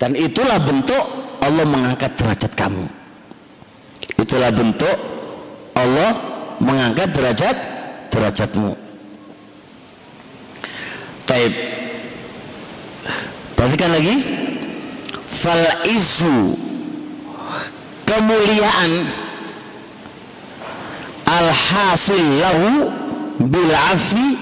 [0.00, 1.04] Dan itulah bentuk
[1.44, 2.88] Allah mengangkat derajat kamu.
[4.16, 4.96] Itulah bentuk
[5.76, 6.16] Allah
[6.64, 7.56] mengangkat derajat
[8.08, 8.72] derajatmu.
[11.28, 11.77] Taib.
[13.58, 14.22] Perhatikan lagi.
[15.26, 16.54] Fal izu.
[18.06, 19.10] Kemuliaan.
[21.26, 22.94] Alhasil lahu
[23.42, 24.38] bil afi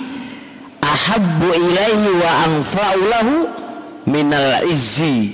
[0.84, 3.34] ahabbu ilaihi wa anfa'u lahu
[4.04, 5.32] minal izzi.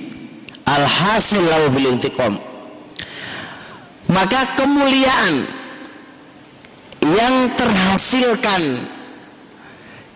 [0.63, 2.39] Alhasil lahu bil intiqam.
[4.07, 5.51] Maka kemuliaan
[7.03, 8.87] yang terhasilkan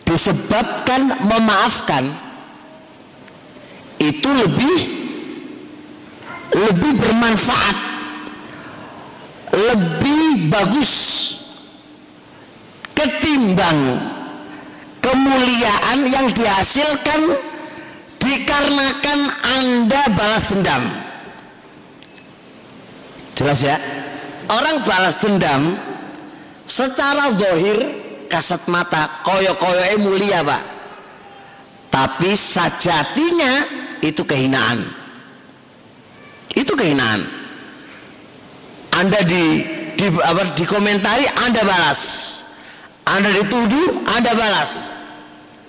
[0.06, 2.14] disebabkan memaafkan
[4.00, 4.78] itu lebih
[6.56, 7.76] lebih bermanfaat
[9.52, 10.92] lebih bagus
[12.96, 14.00] ketimbang
[15.00, 17.20] kemuliaan yang dihasilkan
[18.18, 19.20] dikarenakan
[19.54, 20.82] anda balas dendam.
[23.36, 23.76] Jelas ya?
[24.50, 25.78] Orang balas dendam
[26.66, 27.78] secara dohir
[28.26, 30.62] kasat mata koyo-koyo mulia pak.
[31.92, 34.84] Tapi sajatinya itu kehinaan
[36.56, 37.46] itu kehinaan
[38.96, 39.60] anda di,
[39.92, 42.00] di apa dikomentari Anda balas.
[43.04, 44.88] Anda dituduh, Anda balas.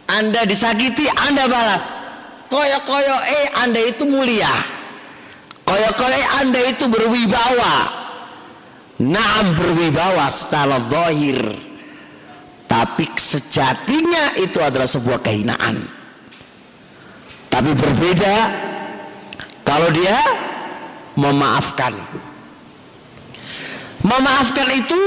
[0.07, 1.99] Anda disakiti, Anda balas.
[2.47, 4.49] Koyo-koyo eh Anda itu mulia.
[5.67, 7.75] Koyo-koyo Anda itu berwibawa.
[9.03, 11.43] Naam berwibawa secara zahir.
[12.71, 15.96] Tapi sejatinya itu adalah sebuah kehinaan.
[17.57, 18.37] Tapi berbeda
[19.65, 20.13] kalau dia
[21.17, 21.89] memaafkan.
[24.05, 25.01] Memaafkan itu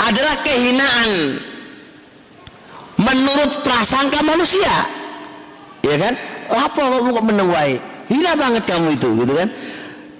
[0.00, 1.36] adalah kehinaan
[2.96, 4.72] menurut prasangka manusia.
[5.84, 6.16] Ya kan?
[6.48, 7.72] Apa kamu kok menuai
[8.08, 9.52] hina banget kamu itu gitu kan?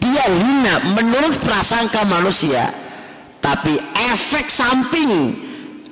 [0.05, 2.69] Dia hina menurut prasangka manusia.
[3.41, 3.81] Tapi
[4.13, 5.33] efek samping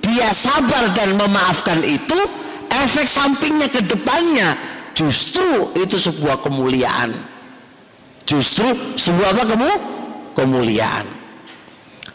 [0.04, 2.20] dia sabar dan memaafkan itu
[2.68, 7.12] efek sampingnya ke depannya justru itu sebuah kemuliaan.
[8.24, 8.64] Justru
[8.96, 9.70] sebuah apa kamu
[10.32, 11.04] kemuliaan.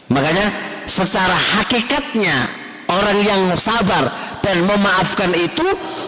[0.10, 0.50] Makanya
[0.90, 2.50] secara hakikatnya
[2.90, 4.10] orang yang sabar
[4.42, 5.68] dan memaafkan itu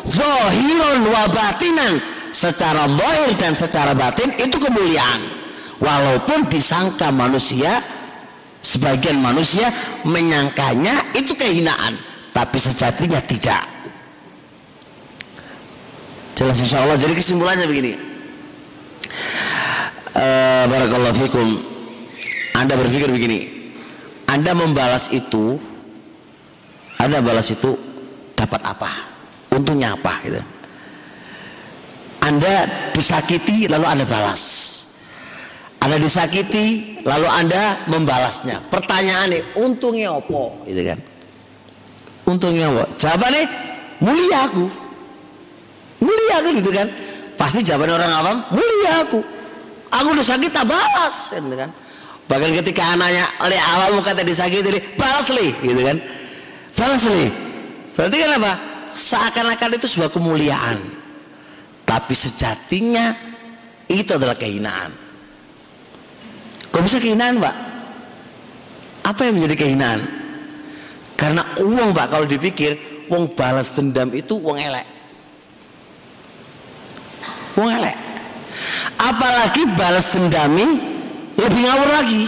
[0.09, 2.01] zahiran wa batinan.
[2.31, 5.21] Secara zahir dan secara batin itu kemuliaan.
[5.83, 7.83] Walaupun disangka manusia
[8.61, 9.73] sebagian manusia
[10.05, 11.97] menyangkanya itu kehinaan
[12.31, 13.70] tapi sejatinya tidak
[16.37, 17.93] jelas insya Allah jadi kesimpulannya begini
[20.15, 21.47] uh, barakallahu fikum
[22.55, 23.39] anda berpikir begini
[24.27, 25.59] anda membalas itu
[27.01, 27.73] anda balas itu
[28.37, 28.91] dapat apa?
[29.49, 30.37] Untungnya apa gitu.
[32.21, 34.43] Anda disakiti lalu Anda balas.
[35.81, 38.69] Anda disakiti lalu Anda membalasnya.
[38.69, 40.41] Pertanyaannya, untungnya apa?
[40.69, 40.99] Gitu kan.
[42.29, 42.83] Untungnya apa?
[43.01, 43.43] Jawabannya
[43.97, 44.65] mulia aku.
[46.01, 46.89] Mulia aku gitu kan.
[47.37, 49.21] Pasti jawaban orang awam, mulia aku.
[49.91, 51.69] Aku disakiti tak balas gitu kan.
[52.25, 55.97] Bahkan ketika anaknya oleh awam kata disakiti, balas li gitu kan
[56.81, 57.29] Falasli.
[57.93, 58.53] Berarti kan apa?
[58.91, 60.79] Seakan-akan itu sebuah kemuliaan.
[61.85, 63.13] Tapi sejatinya
[63.91, 64.89] itu adalah kehinaan.
[66.71, 67.55] Kok bisa kehinaan, Pak?
[69.03, 69.99] Apa yang menjadi kehinaan?
[71.19, 72.79] Karena uang, Pak, kalau dipikir,
[73.11, 74.87] uang balas dendam itu uang elek.
[77.61, 77.97] Uang elek.
[78.97, 80.65] Apalagi balas dendami
[81.37, 82.25] lebih ngawur lagi.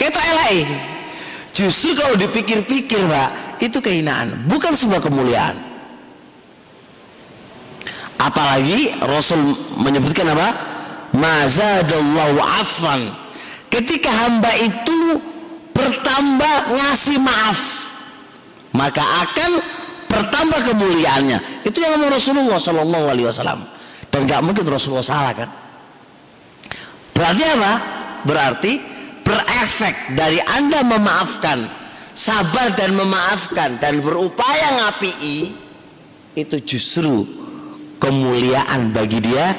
[0.00, 0.66] Kita elek.
[1.52, 5.52] Justru kalau dipikir-pikir Pak, itu kehinaan, bukan sebuah kemuliaan.
[8.16, 10.48] Apalagi Rasul menyebutkan apa?
[11.12, 13.12] Mazadallahu afan.
[13.68, 15.20] Ketika hamba itu
[15.76, 17.60] bertambah ngasih maaf,
[18.72, 19.50] maka akan
[20.12, 21.64] bertambah kemuliaannya.
[21.64, 23.60] Itu yang ngomong Rasulullah Sallallahu Alaihi Wasallam.
[24.12, 25.48] Dan gak mungkin Rasulullah salah kan?
[27.16, 27.72] Berarti apa?
[28.28, 28.72] Berarti
[29.24, 31.64] berefek dari Anda memaafkan,
[32.12, 35.40] sabar dan memaafkan dan berupaya ngapii
[36.36, 37.24] itu justru
[37.96, 39.56] kemuliaan bagi dia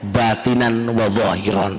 [0.00, 1.76] batinan wa zahiran.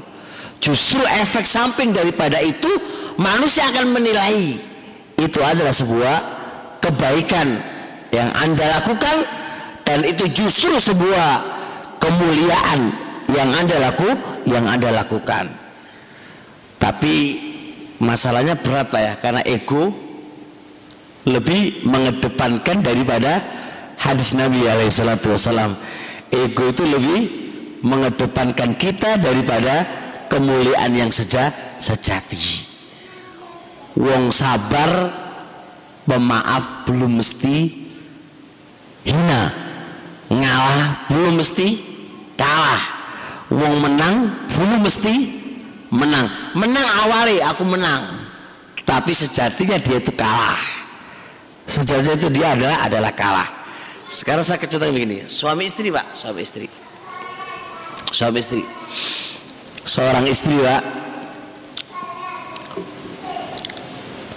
[0.62, 2.70] Justru efek samping daripada itu
[3.18, 4.62] manusia akan menilai
[5.18, 6.18] itu adalah sebuah
[6.82, 7.71] kebaikan
[8.12, 9.16] yang Anda lakukan
[9.88, 11.44] dan itu justru sebuah
[12.00, 12.92] kemuliaan
[13.32, 14.10] yang Anda laku
[14.48, 15.52] yang Anda lakukan.
[16.82, 17.16] Tapi
[18.02, 19.94] masalahnya berat Pak ya, karena ego
[21.30, 23.46] lebih mengedepankan daripada
[24.02, 25.78] hadis Nabi Alaihissalam.
[26.34, 27.20] Ego itu lebih
[27.86, 29.86] mengedepankan kita daripada
[30.26, 32.70] kemuliaan yang seja, sejati.
[34.00, 35.12] Wong sabar
[36.08, 37.81] pemaaf belum mesti
[39.06, 39.52] hina
[40.32, 41.68] ngalah belum mesti
[42.40, 42.84] kalah.
[43.52, 45.14] Wong menang belum mesti
[45.92, 46.32] menang.
[46.56, 48.08] Menang awali aku menang.
[48.88, 50.60] Tapi sejatinya dia itu kalah.
[51.68, 53.50] Sejatinya itu dia adalah adalah kalah.
[54.08, 55.28] Sekarang saya kecontohkan begini.
[55.28, 56.16] Suami istri pak.
[56.16, 56.68] Suami istri.
[58.12, 58.64] Suami istri.
[59.84, 60.84] Seorang istri pak.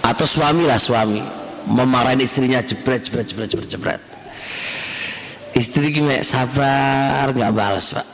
[0.03, 1.19] Atau suami lah suami.
[1.65, 4.14] Memarahin istrinya jebret jebret jebret jebret jebret
[5.55, 8.07] istri gimana sabar nggak balas pak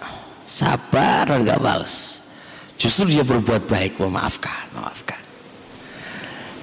[0.45, 2.21] sabar nggak balas
[2.81, 5.21] Justru dia berbuat baik, memaafkan, memaafkan.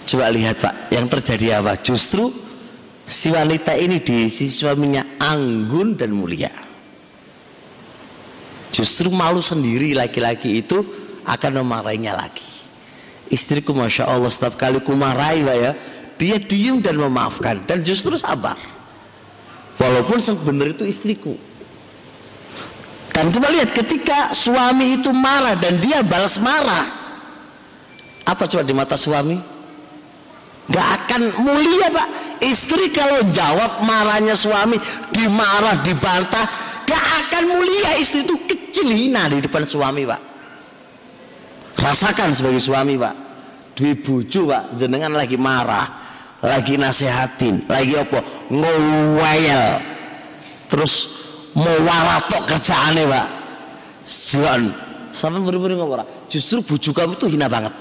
[0.02, 1.78] Coba lihat Pak, yang terjadi apa?
[1.78, 2.34] Justru
[3.06, 6.50] si wanita ini di sisi suaminya anggun dan mulia.
[8.74, 10.82] Justru malu sendiri laki-laki itu
[11.22, 12.50] akan memarahinya lagi.
[13.30, 15.72] Istriku Masya Allah setiap kali ku marahi Pak ya,
[16.18, 18.58] dia diem dan memaafkan dan justru sabar.
[19.78, 21.34] Walaupun sebenarnya itu istriku.
[23.14, 26.86] Dan coba lihat ketika suami itu marah dan dia balas marah.
[28.26, 29.38] Apa coba di mata suami?
[30.68, 32.08] Gak akan mulia pak.
[32.38, 34.78] Istri kalau jawab marahnya suami,
[35.10, 36.46] dimarah, dibantah,
[36.86, 40.20] gak akan mulia istri itu kecil hina di depan suami pak.
[41.78, 43.14] Rasakan sebagai suami pak.
[43.74, 46.07] Dwi buju pak, jenengan lagi marah,
[46.44, 48.22] lagi nasehatin, lagi apa?
[48.50, 49.64] Ngowel.
[50.68, 50.94] Terus
[51.56, 53.26] mau waratok kerjaannya pak
[54.08, 54.72] Jiwaan.
[55.12, 57.72] Sampai beri-beri ngomong Justru bujuk kamu tuh hina banget.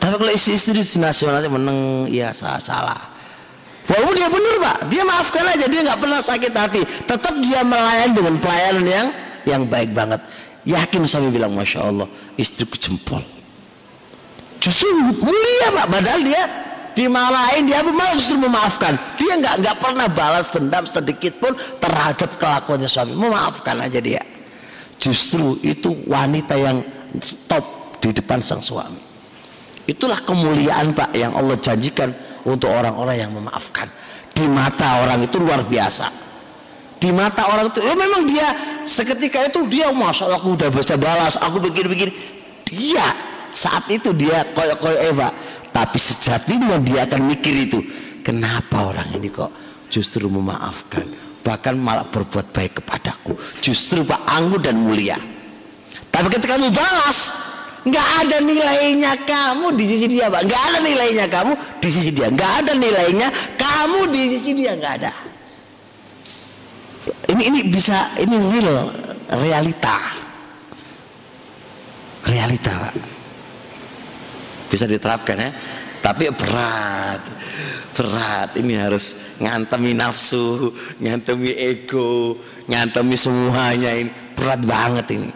[0.00, 3.00] Tapi kalau istri-istri nasional meneng, ya salah salah.
[3.90, 6.80] Walaupun dia benar pak, dia maafkan aja, dia nggak pernah sakit hati.
[7.04, 9.08] Tetap dia melayani dengan pelayanan yang
[9.44, 10.20] yang baik banget.
[10.62, 12.06] Yakin suami bilang, masya Allah,
[12.38, 13.24] istriku jempol.
[14.60, 16.42] Justru mulia pak, padahal dia
[17.00, 18.92] dimarahin dia malah justru memaafkan.
[19.16, 23.16] Dia nggak nggak pernah balas dendam sedikit pun terhadap kelakuannya suami.
[23.16, 24.20] Memaafkan aja dia.
[25.00, 26.84] Justru itu wanita yang
[27.48, 29.00] top di depan sang suami.
[29.88, 32.12] Itulah kemuliaan Pak yang Allah janjikan
[32.44, 33.88] untuk orang-orang yang memaafkan.
[34.36, 36.28] Di mata orang itu luar biasa.
[37.00, 38.48] Di mata orang itu, ya memang dia
[38.84, 42.12] seketika itu dia Allah aku udah bisa balas, aku pikir-pikir.
[42.68, 43.08] Dia
[43.50, 45.28] saat itu dia koyok-koyok Eva.
[45.70, 47.78] Tapi sejatinya dia akan mikir itu.
[48.20, 49.50] Kenapa orang ini kok
[49.88, 51.06] justru memaafkan?
[51.40, 53.38] Bahkan malah berbuat baik kepadaku.
[53.64, 55.16] Justru Pak anggu dan mulia.
[56.10, 57.32] Tapi ketika kamu balas,
[57.80, 62.28] nggak ada nilainya kamu di sisi dia pak nggak ada nilainya kamu di sisi dia
[62.28, 65.12] nggak ada nilainya kamu di sisi dia nggak ada
[67.32, 68.92] ini ini bisa ini real
[69.32, 69.96] realita
[72.28, 72.92] realita pak
[74.70, 75.50] bisa diterapkan ya.
[76.00, 77.20] Tapi berat
[78.00, 78.54] berat.
[78.56, 80.72] Ini harus ngantemi nafsu
[81.02, 82.38] ngantemi ego
[82.70, 84.10] ngantemi semuanya ini.
[84.32, 85.30] Berat banget ini.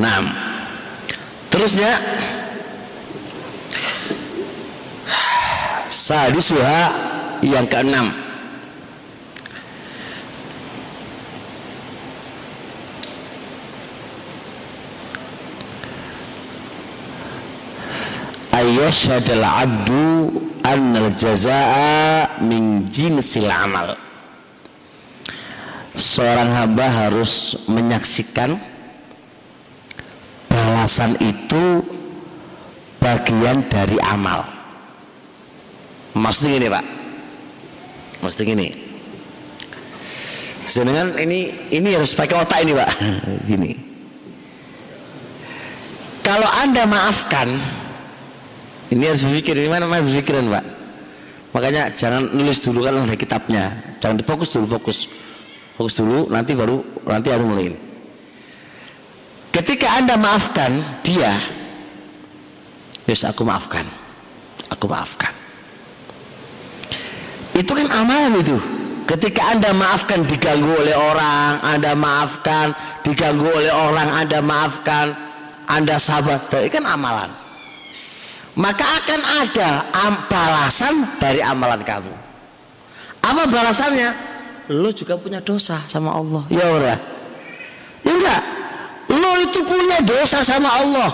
[0.00, 0.18] Nah,
[1.52, 1.92] terusnya.
[5.90, 6.82] Sadisuha
[7.42, 8.14] yang keenam
[18.70, 20.30] Ayyashadal abdu
[20.62, 23.98] annal jazaa min jinsil amal.
[25.98, 28.54] Seorang hamba harus menyaksikan
[30.46, 31.82] balasan itu
[33.02, 34.46] bagian dari amal.
[36.14, 36.84] Maksudnya gini pak?
[38.22, 38.68] Maksudnya gini
[40.70, 42.90] sedangkan ini ini harus pakai otak ini pak.
[43.50, 43.72] Gini.
[46.22, 47.58] Kalau anda maafkan
[48.90, 50.64] ini harus berpikir ini mana mana berpikiran pak
[51.50, 53.64] makanya jangan nulis dulu kan ada kitabnya
[53.98, 55.10] jangan difokus dulu fokus
[55.74, 57.90] fokus dulu nanti baru nanti ada mulai
[59.50, 61.34] Ketika Anda maafkan dia,
[63.10, 63.82] yes aku maafkan.
[64.70, 65.34] Aku maafkan.
[67.58, 68.54] Itu kan amalan itu.
[69.10, 72.70] Ketika Anda maafkan diganggu oleh orang, Anda maafkan
[73.02, 75.18] diganggu oleh orang, Anda maafkan,
[75.66, 77.34] Anda sabar, itu kan amalan.
[78.58, 79.70] Maka akan ada
[80.26, 82.14] balasan dari amalan kamu.
[83.22, 84.10] Apa balasannya?
[84.70, 86.42] Lo juga punya dosa sama Allah.
[86.50, 86.94] Ya ora.
[88.06, 88.42] Ya enggak?
[89.10, 91.10] Lo itu punya dosa sama Allah.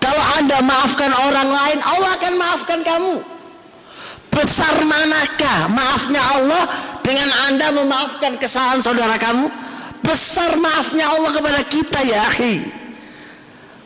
[0.00, 3.14] Kalau anda maafkan orang lain, Allah akan maafkan kamu.
[4.30, 6.62] Besar manakah maafnya Allah
[7.02, 9.50] dengan anda memaafkan kesalahan saudara kamu?
[10.00, 12.64] Besar maafnya Allah kepada kita ya akhi.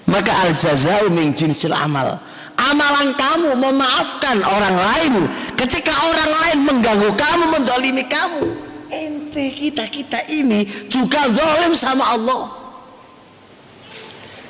[0.04, 2.20] Maka al jazau min jinsil amal.
[2.54, 5.14] Amalan kamu memaafkan orang lain
[5.58, 8.46] ketika orang lain mengganggu kamu, mendolimi kamu.
[8.94, 12.42] Ente kita kita ini juga zalim sama Allah.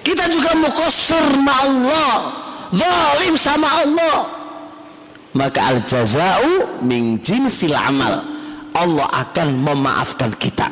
[0.04, 2.12] Kita juga mukosir sama Allah,
[2.76, 4.16] zalim sama Allah.
[5.32, 8.20] Maka al jazau min jinsil amal.
[8.74, 10.66] Allah akan memaafkan kita.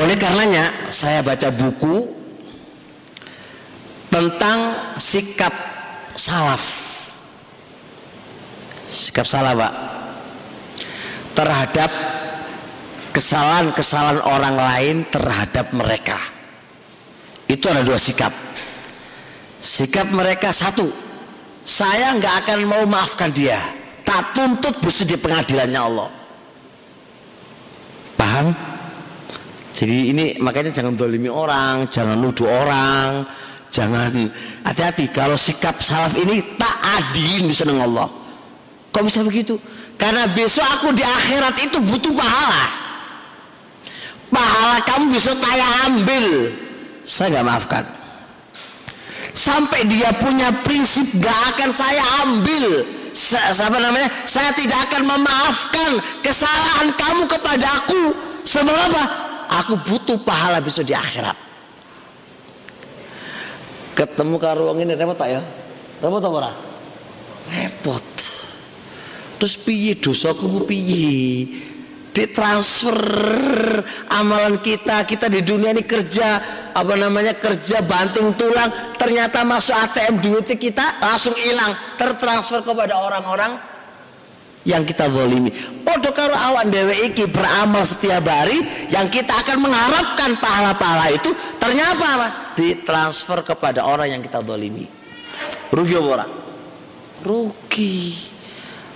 [0.00, 2.10] Oleh karenanya saya baca buku
[4.14, 4.58] tentang
[4.94, 5.50] sikap
[6.14, 6.62] salaf.
[8.86, 9.74] Sikap salaf, Pak.
[11.34, 11.90] Terhadap
[13.10, 16.14] kesalahan-kesalahan orang lain terhadap mereka.
[17.50, 18.30] Itu ada dua sikap.
[19.58, 20.94] Sikap mereka satu
[21.66, 23.58] saya nggak akan mau maafkan dia.
[24.06, 26.08] Tak tuntut busuk di pengadilannya Allah.
[28.14, 28.54] Paham?
[29.74, 33.26] Jadi ini makanya jangan dolimi orang jangan nuduh orang
[33.74, 34.30] jangan.
[34.62, 38.06] Hati-hati kalau sikap salaf ini tak adil di seneng Allah.
[38.94, 39.58] Kok bisa begitu?
[39.98, 42.64] Karena besok aku di akhirat itu butuh pahala.
[44.30, 46.26] Pahala kamu bisa saya ambil.
[47.02, 47.84] Saya nggak maafkan.
[49.34, 52.86] Sampai dia punya prinsip gak akan saya ambil.
[53.34, 54.06] Apa namanya?
[54.30, 55.90] Saya tidak akan memaafkan
[56.22, 58.14] kesalahan kamu kepada aku.
[58.46, 59.04] Sebab apa?
[59.62, 61.53] Aku butuh pahala besok di akhirat
[63.94, 65.42] ketemu karuang ini repot tak ya?
[66.02, 66.50] Repot tak ora?
[67.48, 68.06] Repot.
[69.38, 71.46] Terus piye dosaku piye?
[72.14, 73.02] Ditransfer
[74.14, 76.38] amalan kita kita di dunia ini kerja
[76.70, 83.73] apa namanya kerja banting tulang ternyata masuk ATM duit kita langsung hilang tertransfer kepada orang-orang
[84.64, 85.52] yang kita zalimi
[85.84, 91.30] podo karo awan dewe iki beramal setiap hari yang kita akan mengharapkan pahala-pahala itu
[91.60, 92.28] ternyata apa?
[92.56, 94.88] ditransfer kepada orang yang kita zalimi
[95.72, 96.26] rugi apa
[97.24, 98.34] rugi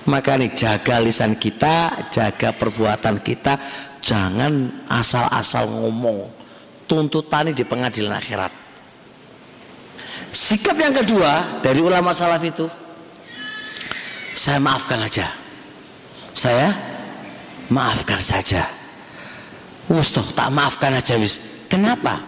[0.09, 3.61] maka nih jaga lisan kita, jaga perbuatan kita,
[4.01, 6.33] jangan asal-asal ngomong.
[6.89, 8.49] Tuntutan di pengadilan akhirat.
[10.33, 12.65] Sikap yang kedua dari ulama salaf itu,
[14.33, 15.29] saya maafkan aja.
[16.39, 16.71] Saya
[17.67, 18.63] maafkan saja.
[19.91, 21.67] Toh, tak maafkan aja wis.
[21.67, 22.23] Kenapa?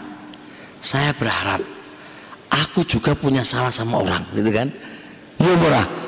[0.82, 1.62] Saya berharap
[2.50, 4.66] aku juga punya salah sama orang, gitu kan?
[5.38, 6.00] Ya murah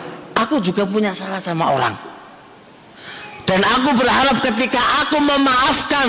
[0.42, 1.94] aku juga punya salah sama orang.
[3.46, 6.08] Dan aku berharap ketika aku memaafkan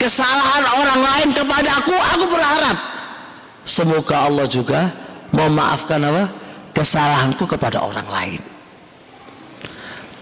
[0.00, 2.76] kesalahan orang lain kepada aku, aku berharap
[3.62, 4.90] semoga Allah juga
[5.30, 6.24] memaafkan apa?
[6.70, 8.40] kesalahanku kepada orang lain.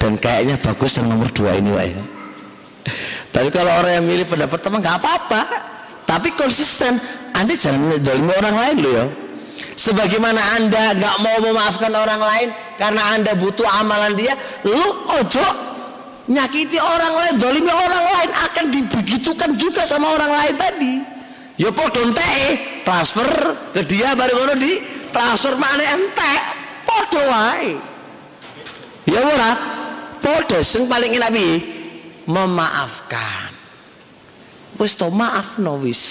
[0.09, 1.68] Dan kayaknya bagus yang nomor dua ini.
[1.68, 2.01] Ya.
[3.28, 5.43] Tapi kalau orang yang milih pendapat teman nggak apa-apa.
[6.09, 6.97] Tapi konsisten,
[7.36, 9.06] Anda jangan mendolimi orang lain loh ya.
[9.76, 12.48] Sebagaimana anda nggak mau memaafkan orang lain
[12.80, 14.32] karena anda butuh amalan dia,
[14.64, 14.80] lu
[15.20, 15.44] ojo
[16.24, 20.93] nyakiti orang lain, dolimi orang lain akan dibegitukan juga sama orang lain tadi.
[21.60, 23.28] Ya podo teh transfer
[23.76, 24.72] ke dia baru ngono di
[25.12, 26.32] transfer mana ente
[26.89, 27.76] podo wae.
[29.05, 29.78] Ya ora
[30.20, 31.35] podo sing paling enak
[32.28, 33.57] memaafkan.
[34.78, 36.05] Wis to maaf no wis.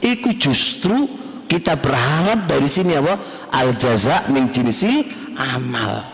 [0.00, 1.08] Iku justru
[1.50, 3.18] kita berharap dari sini apa?
[3.50, 5.02] Al jaza min jinsi
[5.34, 6.04] amal.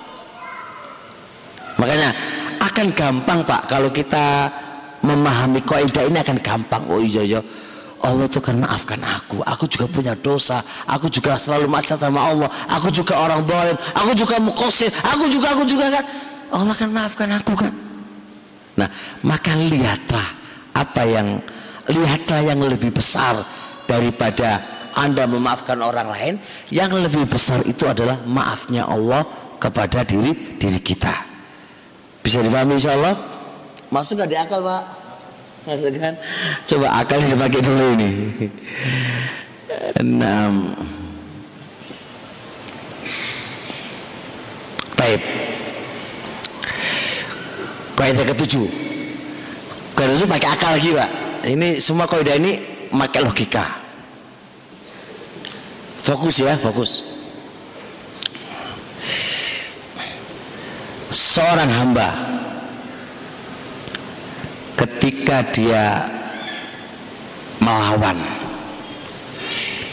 [1.77, 2.11] Makanya
[2.62, 4.48] akan gampang Pak kalau kita
[5.05, 6.82] memahami kaidah ini akan gampang.
[6.89, 7.40] Oh iya iya.
[8.07, 9.43] Allah tuh kan maafkan aku.
[9.43, 10.62] Aku juga punya dosa.
[10.86, 12.47] Aku juga selalu macet sama Allah.
[12.70, 13.74] Aku juga orang dolim.
[13.98, 14.93] Aku juga mukosir.
[15.03, 16.05] Aku juga, aku juga kan.
[16.52, 17.74] Allah kan maafkan aku kan.
[18.77, 18.89] Nah,
[19.24, 20.27] maka lihatlah
[20.77, 21.40] apa yang
[21.89, 23.40] lihatlah yang lebih besar
[23.89, 24.60] daripada
[24.97, 26.35] anda memaafkan orang lain,
[26.73, 29.24] yang lebih besar itu adalah maafnya Allah
[29.60, 31.12] kepada diri diri kita.
[32.24, 33.14] Bisa dipahami insya Allah?
[33.93, 34.82] Masuk gak di akal pak?
[35.68, 36.14] Masuk kan?
[36.66, 38.10] Coba akal dipakai dulu ini.
[40.01, 40.74] Enam.
[44.97, 45.23] Taib.
[47.97, 48.68] Kaidah ketujuh.
[49.97, 51.10] Kaidah ketujuh pakai akal lagi pak.
[51.47, 52.60] Ini semua kaidah ini
[52.93, 53.64] pakai logika.
[56.05, 57.02] Fokus ya, fokus.
[61.10, 62.09] Seorang hamba
[64.77, 65.85] ketika dia
[67.59, 68.20] melawan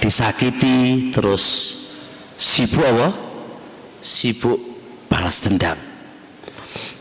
[0.03, 1.43] disakiti terus
[2.35, 3.09] sibuk apa?
[4.03, 4.59] Sibuk
[5.07, 5.79] balas dendam.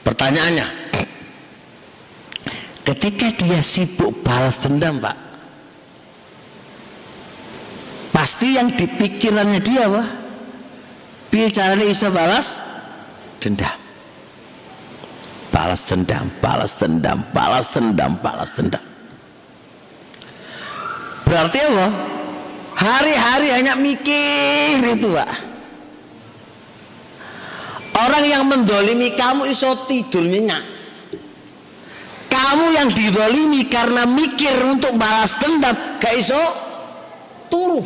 [0.03, 0.67] Pertanyaannya,
[2.83, 5.15] ketika dia sibuk balas dendam, Pak,
[8.11, 9.87] pasti yang dipikirannya dia
[11.31, 12.61] piye caranya bisa balas
[13.39, 13.79] dendam?
[15.53, 18.85] Balas dendam balas dendam balas dendam balas dendam.
[21.29, 21.87] Berarti apa?
[22.73, 25.52] Hari-hari hanya mikir itu pak
[27.99, 30.65] orang yang mendolimi kamu iso tidur nyenyak.
[32.33, 36.41] Kamu yang didolimi karena mikir untuk balas dendam gak iso
[37.53, 37.85] turuh.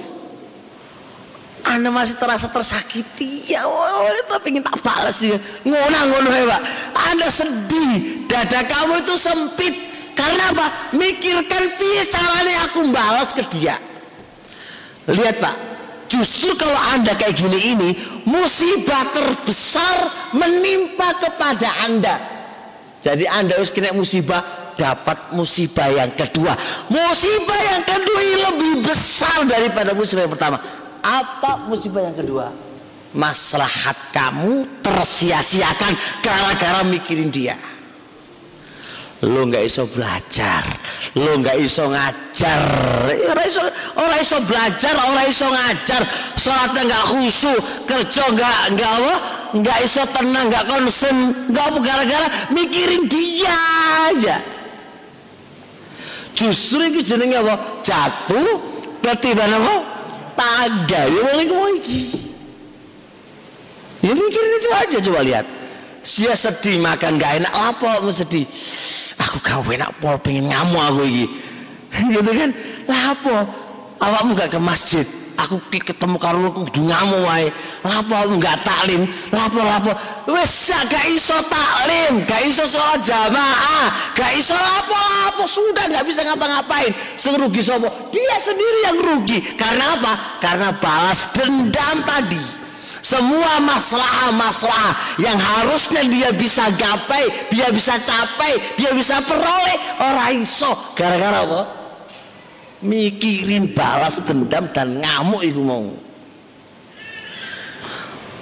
[1.67, 3.51] Anda masih terasa tersakiti.
[3.51, 5.35] Ya Allah tapi ingin tak balas ya.
[5.67, 6.63] Ngono ngono ya Pak.
[7.11, 9.75] Anda sedih dada kamu itu sempit.
[10.15, 10.95] Karena apa?
[10.95, 13.77] Mikirkan piye caranya aku balas ke dia.
[15.11, 15.66] Lihat Pak
[16.17, 17.91] justru kalau anda kayak gini ini
[18.25, 19.97] musibah terbesar
[20.33, 22.15] menimpa kepada anda
[23.05, 26.53] jadi anda harus kena musibah dapat musibah yang kedua
[26.89, 30.59] musibah yang kedua ini lebih besar daripada musibah yang pertama
[31.07, 32.51] apa musibah yang kedua?
[33.15, 37.55] Maslahat kamu tersia-siakan gara-gara mikirin dia.
[39.25, 40.61] Lo nggak iso belajar,
[41.17, 42.61] lo nggak iso ngajar,
[43.33, 43.65] orang iso,
[43.97, 46.03] orang iso belajar, orang iso ngajar,
[46.37, 49.15] sholatnya nggak khusyuk, kerja nggak nggak apa,
[49.57, 51.17] nggak iso tenang, nggak konsen,
[51.49, 53.57] nggak apa gara-gara mikirin dia
[54.13, 54.37] aja.
[56.37, 57.81] Justru itu jenenge apa?
[57.81, 58.61] Jatuh
[59.01, 59.97] ketiban apa?
[60.37, 61.23] tangga ya
[64.05, 65.47] ya mikirin itu aja coba lihat
[66.07, 67.53] dia sedih makan gak enak.
[67.53, 68.47] Apa mau sedih?
[69.19, 71.27] Aku gak enak pol pengen ngamuk aku iki.
[72.15, 72.51] Gitu kan?
[72.87, 73.37] Lah apa?
[73.99, 75.07] Awakmu gak ke masjid?
[75.37, 77.51] Aku ketemu karo aku kudu ngamuk wae.
[77.83, 79.05] Lapo aku gak taklim?
[79.35, 79.93] Lapo lapo
[80.31, 86.95] wis gak iso taklim gak iso sholat jamaah gak iso lapo sudah gak bisa ngapa-ngapain.
[87.19, 87.91] Sing rugi sapa?
[88.15, 89.39] Dia sendiri yang rugi.
[89.59, 90.13] Karena apa?
[90.41, 92.66] Karena balas dendam tadi
[93.07, 97.23] semua masalah-masalah yang harusnya dia bisa gapai,
[97.55, 100.75] dia bisa capai, dia bisa peroleh orang iso.
[100.99, 101.61] Gara-gara apa?
[102.83, 105.87] Mikirin balas dendam dan ngamuk ibu mau.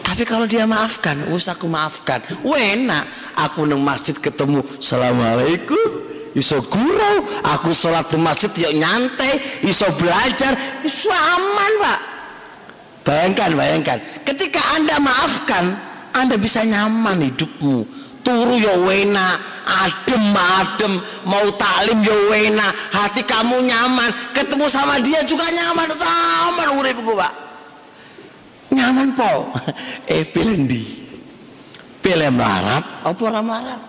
[0.01, 2.25] Tapi kalau dia maafkan, wis aku maafkan.
[2.41, 3.05] Wena,
[3.37, 6.09] aku neng masjid ketemu, assalamualaikum.
[6.33, 12.14] Iso gurau, aku sholat di masjid yuk nyantai, iso belajar, iso aman pak.
[13.05, 13.99] Bayangkan, bayangkan.
[14.25, 15.77] Ketika Anda maafkan,
[16.17, 17.85] Anda bisa nyaman hidupmu.
[18.25, 19.37] Turu ya wena,
[19.69, 20.97] adem adem,
[21.29, 27.33] mau taklim ya wena, hati kamu nyaman, ketemu sama dia juga nyaman, nyaman uripku, Pak.
[28.73, 29.53] Nyaman po.
[30.09, 30.83] eh pilih di.
[32.01, 33.81] Pilih melarat apa ora melarat?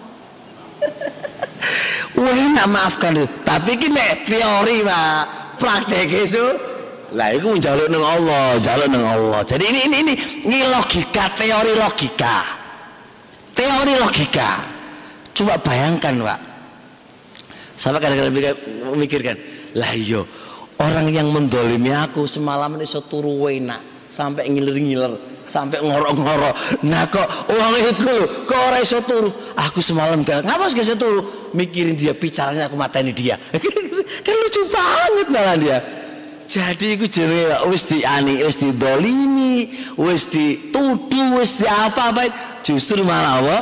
[2.20, 3.16] Wena maafkan
[3.48, 5.24] tapi ini teori, Pak.
[5.56, 6.75] Praktek itu
[7.16, 9.42] lah itu njaluk nang Allah, njaluk nang Allah.
[9.48, 10.14] Jadi ini ini ini
[10.52, 12.36] ini logika, teori logika.
[13.56, 14.50] Teori logika.
[15.32, 16.40] Coba bayangkan, Pak.
[17.80, 18.56] Sama kadang-kadang
[18.92, 19.36] memikirkan,
[19.76, 20.24] lah iya
[20.80, 23.80] orang yang mendolimi aku semalam ini turu wena
[24.12, 28.16] sampai ngiler-ngiler sampai ngorok-ngorok nah kok uang itu
[28.48, 32.76] kok orang iso turu aku semalam gak ngapa sih gak turu mikirin dia bicaranya aku
[32.76, 33.36] mateni dia
[34.26, 35.78] kan lucu banget malah dia
[36.56, 39.68] jadi iku jenenge wis diani, wis didolimi,
[40.00, 42.32] wis dituduh, wis di apa-apa.
[42.64, 43.58] Justru malah apa?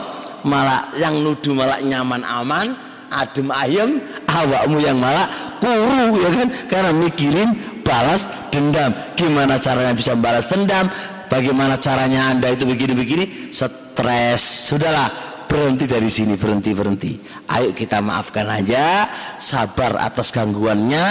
[0.46, 2.78] Malah yang nuduh malah nyaman aman,
[3.10, 3.98] adem ayem,
[4.30, 5.26] awakmu yang malah
[5.58, 6.48] kuru ya kan?
[6.70, 7.50] Karena mikirin
[7.82, 8.94] balas dendam.
[9.18, 10.86] Gimana caranya bisa balas dendam?
[11.34, 13.50] Bagaimana caranya Anda itu begini-begini?
[13.50, 14.70] Stres.
[14.70, 15.10] Sudahlah,
[15.54, 17.14] berhenti dari sini berhenti berhenti
[17.54, 19.06] ayo kita maafkan aja
[19.38, 21.06] sabar atas gangguannya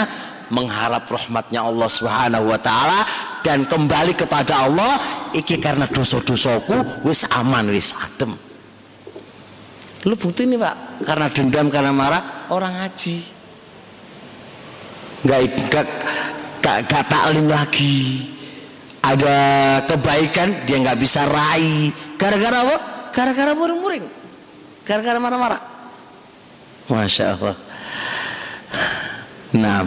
[0.53, 3.01] mengharap rahmatnya Allah Subhanahu wa taala
[3.41, 5.01] dan kembali kepada Allah
[5.33, 8.37] iki karena dosa-dosaku wis aman wis adem.
[10.05, 12.23] Lu bukti nih pak karena dendam karena marah
[12.53, 13.17] orang ngaji.
[15.25, 15.41] Nggak
[15.73, 15.87] gak,
[16.61, 18.29] gak, gak taklim lagi.
[19.03, 19.37] Ada
[19.89, 21.91] kebaikan dia nggak bisa raih.
[22.21, 22.77] Gara-gara apa?
[23.11, 24.07] Gara-gara muring-muring.
[24.87, 25.61] Gara-gara marah-marah.
[26.87, 27.57] Masya Allah.
[29.53, 29.85] Nah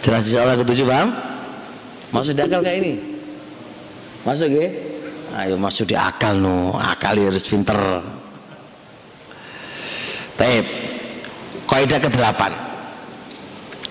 [0.00, 1.12] Jelas insya Allah ketujuh paham?
[2.10, 2.92] Masuk di akal kayak ini?
[4.24, 4.68] Masuk ya?
[5.38, 7.78] Ayo masuk di akal no, akal harus pinter.
[10.34, 10.64] Baik,
[11.68, 12.42] kaidah ke-8.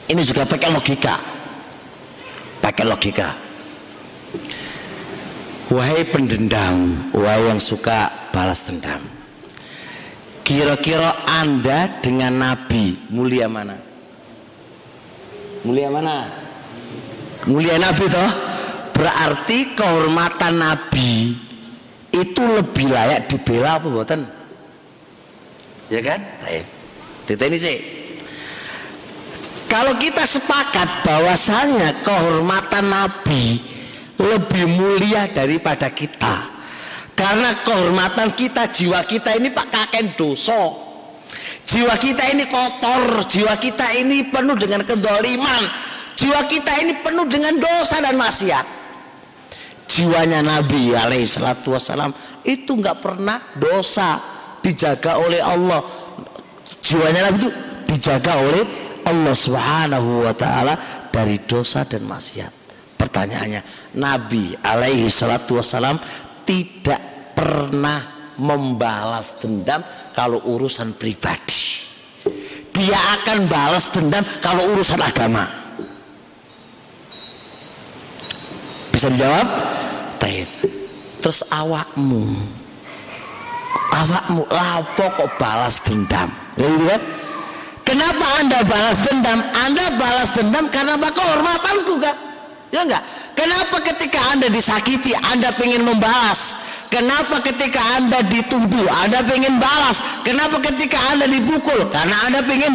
[0.10, 1.16] Ini juga pakai logika.
[2.60, 3.30] Pakai logika.
[5.70, 9.00] Wahai pendendam, wahai yang suka balas dendam.
[10.42, 13.89] Kira-kira Anda dengan Nabi mulia mana?
[15.68, 16.30] Mulia mana?
[17.48, 18.32] Mulia Nabi toh.
[18.96, 21.32] Berarti kehormatan Nabi
[22.12, 24.28] itu lebih layak dibela apa buatan?
[25.88, 26.20] Ya kan?
[26.44, 26.66] Baik.
[27.24, 27.78] Kita ini sih.
[29.70, 33.62] Kalau kita sepakat bahwasanya kehormatan Nabi
[34.18, 36.60] lebih mulia daripada kita.
[37.14, 40.89] Karena kehormatan kita, jiwa kita ini pak kakek dosa.
[41.70, 45.64] Jiwa kita ini kotor, jiwa kita ini penuh dengan kedoliman,
[46.18, 48.66] jiwa kita ini penuh dengan dosa dan maksiat.
[49.90, 52.14] Jiwanya Nabi alaihi salatu wassalam
[52.46, 54.18] itu nggak pernah dosa
[54.62, 55.82] dijaga oleh Allah.
[56.82, 57.52] Jiwanya Nabi itu
[57.90, 58.64] dijaga oleh
[59.06, 60.74] Allah Subhanahu wa taala
[61.10, 62.54] dari dosa dan maksiat.
[62.98, 65.98] Pertanyaannya, Nabi alaihi salatu wassalam
[66.46, 69.84] tidak pernah membalas dendam
[70.20, 71.88] kalau urusan pribadi.
[72.76, 75.48] Dia akan balas dendam kalau urusan agama.
[78.92, 79.48] Bisa dijawab?
[80.20, 80.48] Baik.
[81.24, 82.36] Terus awakmu
[83.90, 87.02] awakmu lapo kok balas dendam ya gitu kan
[87.84, 92.16] kenapa anda balas dendam anda balas dendam karena apa kehormatanku kan
[92.70, 96.54] ya enggak kenapa ketika anda disakiti anda ingin membalas
[96.90, 100.02] Kenapa ketika anda dituduh Anda pengen balas?
[100.26, 101.86] Kenapa ketika anda dipukul?
[101.94, 102.74] Karena anda pengen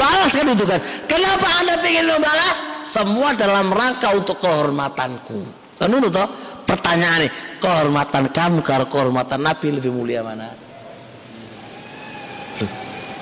[0.00, 0.80] balas kan itu kan?
[1.04, 2.64] Kenapa anda pengen membalas?
[2.88, 5.44] Semua dalam rangka untuk kehormatanku.
[5.76, 6.28] Kan itu toh
[6.64, 10.48] pertanyaan nih Kehormatan kamu karena kehormatan Nabi lebih mulia mana?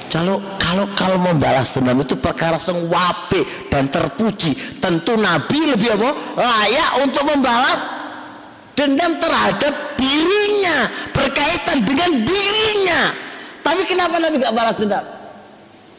[0.09, 6.10] Kalau kalau kalau membalas dendam itu perkara sing wape dan terpuji tentu Nabi lebih apa?
[6.39, 7.90] Layak untuk membalas
[8.78, 13.12] dendam terhadap dirinya berkaitan dengan dirinya
[13.66, 15.18] tapi kenapa Nabi gak balas dendam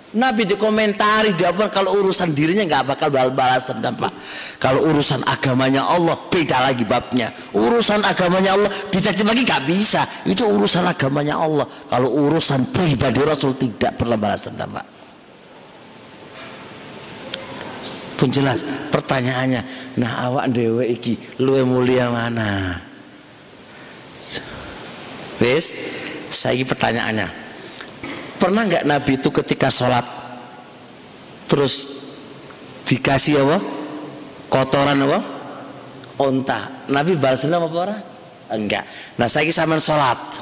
[0.09, 4.09] Nabi dikomentari jawab kalau urusan dirinya nggak bakal balas dendam pak.
[4.57, 7.29] Kalau urusan agamanya Allah beda lagi babnya.
[7.53, 10.01] Urusan agamanya Allah dicaci lagi nggak bisa.
[10.25, 11.69] Itu urusan agamanya Allah.
[11.93, 14.87] Kalau urusan pribadi Rasul tidak pernah balas dendam pak.
[18.17, 19.93] Pun jelas pertanyaannya.
[20.01, 22.81] Nah awak dewe iki luwe mulia mana?
[25.39, 25.71] Wes,
[26.29, 27.49] saya pertanyaannya
[28.39, 30.07] Pernah nggak Nabi itu ketika sholat
[31.51, 31.91] terus
[32.87, 33.57] dikasih apa?
[34.47, 35.19] Kotoran apa?
[36.15, 36.87] Onta.
[36.87, 38.01] Nabi balas dendam apa orang?
[38.47, 38.87] Enggak.
[39.19, 40.39] Nah saya sama sholat.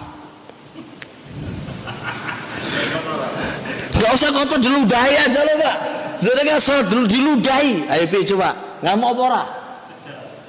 [3.97, 5.77] Gak usah kotor diludahi aja loh pak.
[6.21, 7.89] Sudah kan sholat dulu diludahi.
[7.89, 8.53] Ayo coba.
[8.85, 9.47] Nggak mau apa orang?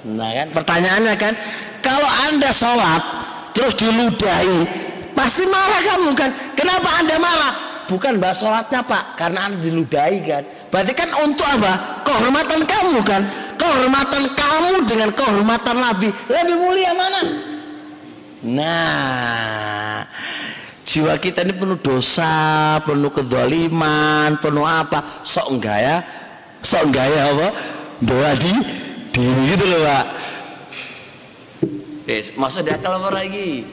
[0.07, 1.35] Nah kan pertanyaannya kan,
[1.83, 3.03] kalau anda sholat
[3.51, 4.89] terus diludahi,
[5.19, 6.31] Pasti marah kamu kan.
[6.55, 7.55] Kenapa anda marah?
[7.91, 9.19] Bukan bahas sholatnya pak.
[9.19, 10.47] Karena anda diludahi kan.
[10.71, 12.07] Berarti kan untuk apa?
[12.07, 13.27] Kehormatan kamu kan.
[13.59, 16.09] Kehormatan kamu dengan kehormatan Nabi.
[16.31, 17.21] Lebih mulia mana?
[18.47, 19.99] Nah.
[20.87, 25.21] Jiwa kita ini penuh dosa, penuh kedoliman, penuh apa?
[25.27, 25.97] Sok enggak ya?
[26.63, 27.49] Sok enggak ya apa?
[28.01, 28.55] Doa di
[29.19, 30.07] diri gitu loh pak.
[32.09, 33.67] Yes, maksud dia kalau lagi?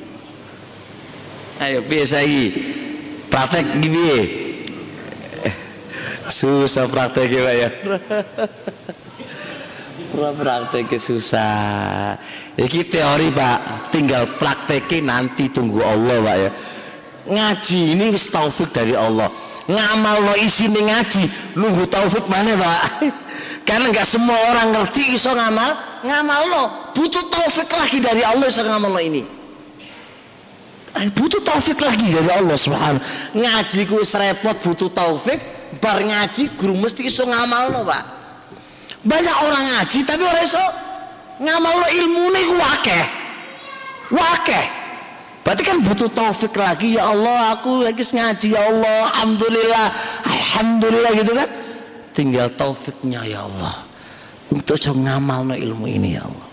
[1.55, 2.51] ayo biasa lagi.
[3.31, 4.11] Praktek gini
[6.27, 7.69] susah praktek ya pak ya.
[10.15, 12.15] Prakteknya susah.
[12.55, 13.91] Ini teori pak.
[13.93, 16.49] Tinggal prakteknya nanti tunggu Allah pak ya.
[17.25, 19.29] Ngaji ini taufik dari Allah.
[19.65, 22.81] Ngamal lo isi ngaji nunggu taufik mana pak
[23.65, 25.71] karena nggak semua orang ngerti iso ngamal
[26.05, 26.63] ngamal lo
[26.93, 29.35] butuh taufik lagi dari Allah iso ngamal lo ini
[30.95, 33.03] Eh, butuh taufik lagi dari Allah Subhanahu.
[33.35, 35.43] Ngaji ku repot butuh taufik,
[35.83, 38.03] bar ngaji guru mesti iso ngamalno, Pak.
[39.03, 40.63] Banyak orang ngaji tapi orang iso
[41.43, 43.05] ngamalno ilmune ku wakeh.
[44.15, 44.65] Wakeh.
[45.43, 49.87] Berarti kan butuh taufik lagi ya Allah, aku lagi ngaji ya Allah, alhamdulillah,
[50.23, 51.49] alhamdulillah gitu kan.
[52.15, 53.83] Tinggal taufiknya ya Allah.
[54.47, 56.47] Untuk ngamalno ilmu ini ya Allah.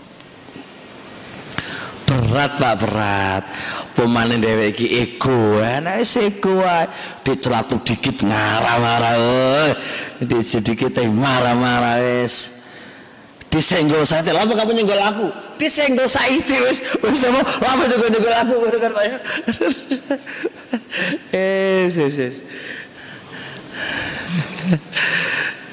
[2.03, 3.43] Berat pak berat.
[3.95, 6.59] Pemanen dewe iki ego ana wis ego
[7.23, 9.71] dicelatu dikit marah-marah oi
[10.19, 12.59] di sedikit marah-marah wis.
[13.47, 15.27] Disenggol saya lama kamu nyenggol aku?
[15.55, 16.83] Disenggol saya itu wis.
[16.99, 17.39] Wis apa?
[17.63, 18.53] Lama juga nyenggol aku?
[18.67, 19.17] Kan pak ya?
[21.33, 21.97] Yes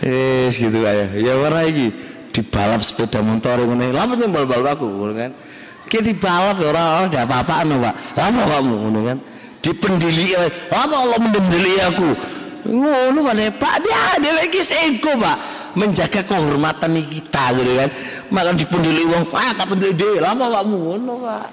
[0.04, 1.92] yes gitu kayak ya warna iki
[2.30, 5.32] dibalap sepeda motor ngene lama nyenggol bal aku kan
[5.90, 7.94] Ki dibalap ya ora ora ndak apa-apa no, Pak.
[8.14, 9.18] Apa kamu ngono kan?
[9.58, 10.38] Dipendili
[10.70, 12.08] apa Allah mendeli aku.
[12.70, 15.38] Ngono kan Pak dia dia lagi ego, Pak.
[15.74, 17.90] Menjaga kehormatan kita gitu kan.
[18.30, 20.22] Makan dipendili wong, ah tak pendili dhewe.
[20.22, 21.48] Lah apa kamu ngono, Pak.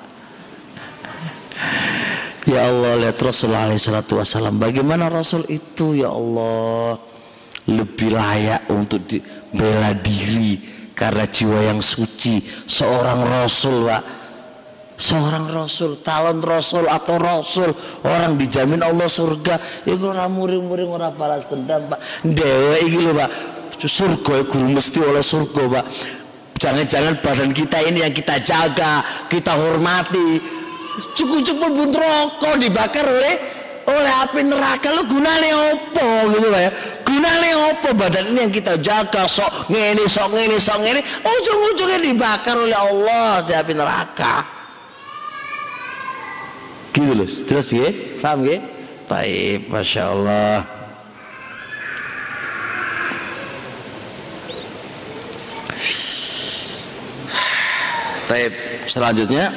[2.46, 6.96] Ya Allah lihat Rasulullah salatu wasallam Bagaimana Rasul itu ya Allah
[7.68, 9.04] Lebih layak untuk
[9.52, 10.56] bela diri
[10.96, 14.04] Karena jiwa yang suci Seorang Rasul Pak
[14.98, 17.70] seorang rasul, talon rasul atau rasul,
[18.02, 19.86] orang dijamin Allah surga.
[19.86, 22.02] Ya ora muring-muring ora balas dendam, Pak.
[22.26, 23.30] Dewe iki lho, Pak.
[23.78, 25.86] Surga guru mesti oleh surga, Pak.
[26.58, 30.42] Jangan-jangan badan kita ini yang kita jaga, kita hormati.
[30.98, 33.57] Cukup-cukup pun rokok dibakar oleh
[33.88, 36.70] oleh api neraka lu gunane opo gitu ya.
[37.08, 39.24] Gunane opo badan ini yang kita jaga?
[39.26, 41.02] Sok ngene sok ngene sok ngene.
[41.24, 44.36] Ujung-ujungnya dibakar oleh Allah di api neraka.
[46.92, 47.90] Gitu loh jelas ya
[48.20, 48.58] paham ya
[49.08, 50.66] baik masya Allah.
[58.28, 58.52] Baik,
[58.92, 59.56] selanjutnya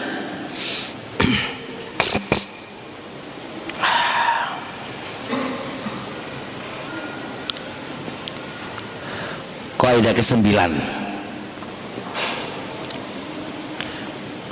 [9.80, 10.44] kaidah ke-9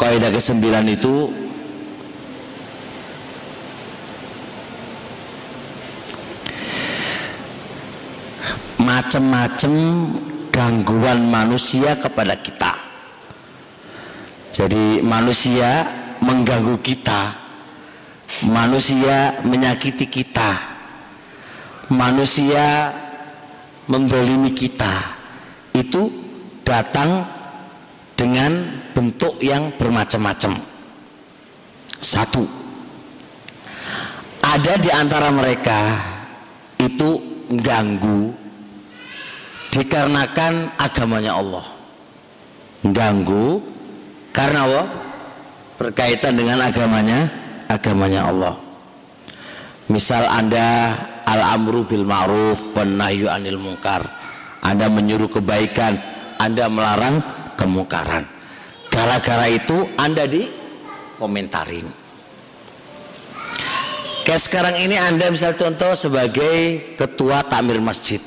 [0.00, 1.28] kaidah ke-9 itu
[8.80, 9.72] macam-macam
[10.48, 12.72] gangguan manusia kepada kita.
[14.48, 15.84] Jadi manusia
[16.24, 17.36] mengganggu kita,
[18.48, 20.56] manusia menyakiti kita,
[21.92, 22.96] manusia
[23.86, 25.17] mendolimi kita
[25.74, 26.12] itu
[26.62, 27.24] datang
[28.18, 30.58] dengan bentuk yang bermacam-macam.
[31.98, 32.46] Satu
[34.42, 35.98] ada di antara mereka
[36.80, 37.20] itu
[37.60, 38.32] ganggu
[39.74, 41.66] dikarenakan agamanya Allah.
[42.86, 43.60] Ganggu
[44.32, 44.82] karena apa?
[45.78, 47.30] berkaitan dengan agamanya
[47.70, 48.54] agamanya Allah.
[49.86, 54.02] Misal anda al-amru bil ma'ruf wan nahyu anil munkar
[54.64, 55.98] anda menyuruh kebaikan
[56.38, 57.22] anda melarang
[57.58, 58.26] kemungkaran.
[58.88, 60.48] Gara-gara itu anda di
[61.18, 62.08] komentarin
[64.28, 68.20] kayak sekarang ini anda misal contoh sebagai ketua takmir masjid.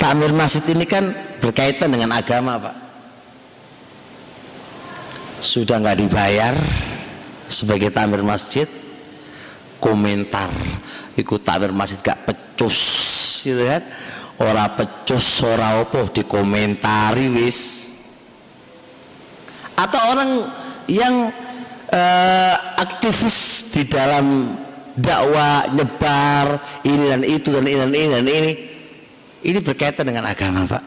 [0.00, 1.12] Takmir masjid ini kan
[1.44, 2.76] berkaitan dengan agama pak.
[5.44, 6.56] Sudah nggak dibayar
[7.44, 8.64] sebagai tamir masjid
[9.76, 10.48] komentar
[11.20, 12.80] ikut tamir masjid gak pecus
[13.44, 13.84] gitu kan
[14.40, 17.90] ora pecus ora opo dikomentari wis.
[19.74, 20.30] Atau orang
[20.86, 21.30] yang
[21.90, 24.54] uh, aktivis di dalam
[24.94, 28.52] dakwah nyebar ini dan itu dan ini dan ini dan ini
[29.44, 30.84] ini berkaitan dengan agama pak.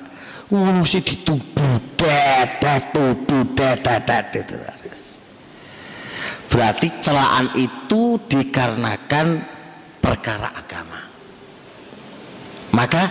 [0.48, 5.08] Mesti dituduh dedet tuduh dedet itu harus
[6.48, 9.44] berarti celaan itu dikarenakan
[10.00, 10.97] perkara agama
[12.72, 13.10] maka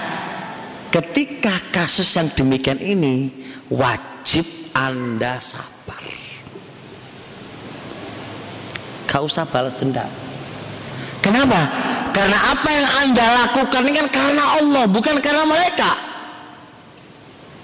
[0.92, 3.32] ketika kasus yang demikian ini
[3.72, 6.02] wajib anda sabar
[9.06, 10.08] kau usah balas dendam
[11.20, 11.68] kenapa?
[12.16, 16.06] karena apa yang anda lakukan ini kan karena Allah bukan karena mereka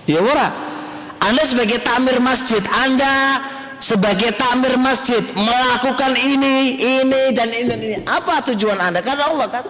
[0.07, 0.51] Ya ora.
[1.23, 3.39] Anda sebagai tamir masjid, Anda
[3.79, 7.97] sebagai tamir masjid melakukan ini, ini dan ini dan ini.
[8.03, 8.99] Apa tujuan Anda?
[8.99, 9.65] Karena Allah kan.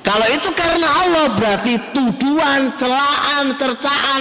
[0.00, 4.20] Kalau itu karena Allah berarti tuduhan, celaan, cercaan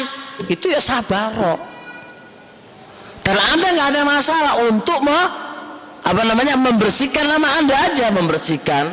[0.51, 1.31] itu ya sabar.
[3.23, 5.19] Karena Anda nggak ada masalah untuk me,
[6.03, 8.85] apa namanya membersihkan nama Anda aja membersihkan.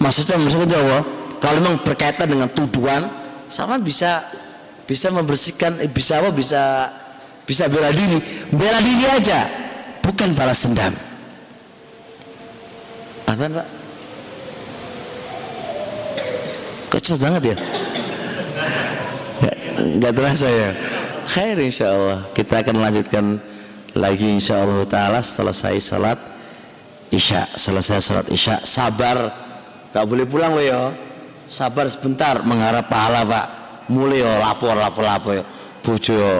[0.00, 0.98] Maksudnya membersihkan Jawa.
[1.40, 3.08] Kalau memang berkaitan dengan tuduhan,
[3.50, 4.24] sama bisa
[4.90, 6.90] bisa membersihkan eh, bisa apa bisa
[7.46, 8.18] bisa bela diri
[8.50, 9.46] bela diri aja
[10.02, 10.94] bukan balas dendam
[13.30, 13.79] Adhan pak
[16.98, 17.56] cepat banget ya?
[19.80, 20.70] Nggak terasa ya.
[21.30, 23.24] Khair insya Allah kita akan lanjutkan
[23.94, 26.18] lagi insya Allah taala selesai salat
[27.14, 28.58] isya selesai salat isya.
[28.66, 29.30] Sabar.
[29.94, 30.80] Nggak boleh pulang loh ya.
[31.46, 33.46] Sabar sebentar mengharap pahala pak.
[33.90, 35.44] Mulai yo lapor lapor lapor yo.
[35.86, 36.34] Bojo yo.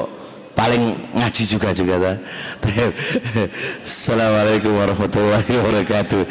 [0.59, 2.13] Paling ngaji juga juga ta.
[3.87, 6.23] Assalamualaikum warahmatullahi wabarakatuh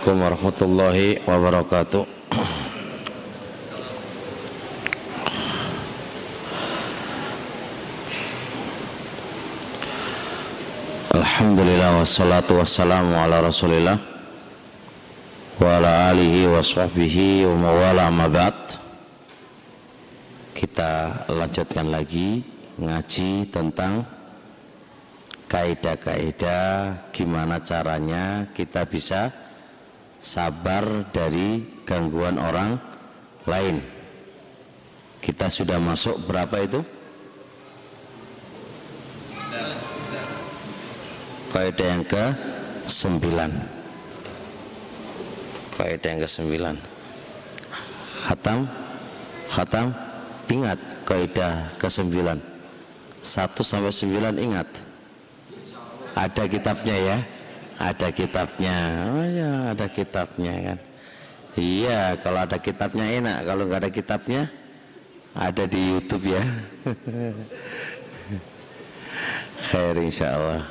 [0.00, 2.02] Assalamualaikum warahmatullahi wabarakatuh.
[11.20, 14.00] Alhamdulillah wassalatu wassalamu ala rasulillah
[15.60, 18.80] wa ala alihi wa sahbihi wa mawala mabat
[20.56, 22.40] kita lanjutkan lagi
[22.80, 24.08] ngaji tentang
[25.44, 29.49] kaidah-kaidah gimana caranya kita bisa
[30.20, 32.76] sabar dari gangguan orang
[33.48, 33.80] lain.
[35.20, 36.80] Kita sudah masuk berapa itu?
[41.50, 42.24] Kaidah yang ke
[42.86, 43.50] sembilan.
[45.76, 46.74] Kaidah yang ke sembilan.
[48.20, 48.68] Khatam,
[49.50, 49.86] khatam,
[50.48, 52.38] ingat kaidah ke sembilan.
[53.20, 54.90] Satu sampai sembilan ingat
[56.16, 57.16] ada kitabnya ya
[57.80, 58.76] ada kitabnya.
[59.08, 60.78] Oh ya ada kitabnya kan.
[61.56, 63.38] Iya kalau ada kitabnya enak.
[63.48, 64.42] Kalau nggak ada kitabnya
[65.32, 66.44] ada di YouTube ya.
[69.64, 70.62] Khair insya Allah.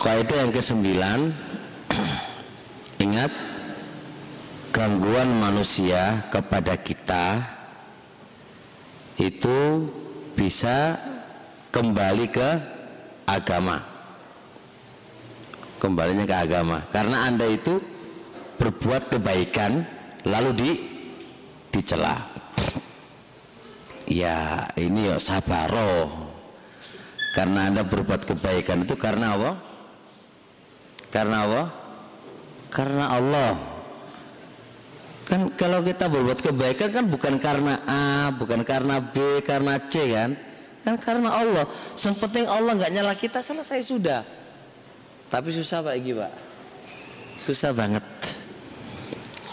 [0.00, 1.20] Kaidah yang ke sembilan
[3.04, 3.32] ingat
[4.72, 7.44] gangguan manusia kepada kita
[9.20, 9.84] itu
[10.32, 10.96] bisa
[11.68, 12.48] kembali ke
[13.28, 13.89] agama
[15.80, 16.84] kembalinya ke agama.
[16.92, 17.80] Karena anda itu
[18.60, 19.82] berbuat kebaikan
[20.28, 20.70] lalu di
[21.72, 22.20] dicela.
[24.04, 26.10] Ya ini ya sabaro
[27.32, 29.52] karena anda berbuat kebaikan itu karena apa?
[31.08, 31.62] Karena apa?
[32.68, 33.54] Karena Allah.
[35.30, 40.34] Kan kalau kita berbuat kebaikan kan bukan karena A bukan karena B karena C kan?
[40.82, 41.64] Kan karena Allah.
[41.94, 44.39] Yang Allah nggak nyala kita selesai sudah
[45.30, 46.32] tapi susah Pak Egi Pak.
[47.38, 48.02] Susah banget.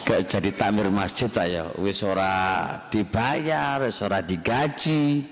[0.03, 1.69] Gak jadi takmir masjid ya.
[1.77, 5.23] Wis ora dibayar wis ora digaji.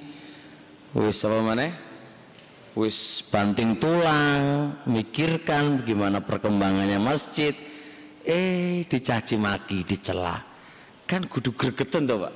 [0.96, 1.68] Wis apa mana
[2.78, 7.58] wis banting tulang mikirkan gimana perkembangannya masjid.
[8.22, 10.40] Eh dicaci maki dicela.
[11.10, 12.34] Kan kudu gregetan toh pak.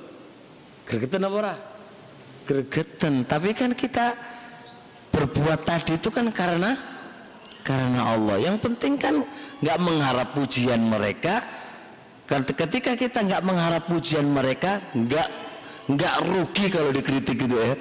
[0.84, 1.54] Gregetan apa ora?
[2.44, 3.22] Gregetan.
[3.22, 4.16] Tapi kan kita
[5.14, 6.89] berbuat tadi itu kan karena
[7.62, 8.36] karena Allah.
[8.40, 9.14] Yang penting kan
[9.60, 11.44] nggak mengharap pujian mereka.
[12.30, 15.28] Ketika kita nggak mengharap pujian mereka nggak
[15.90, 17.74] nggak rugi kalau dikritik gitu ya.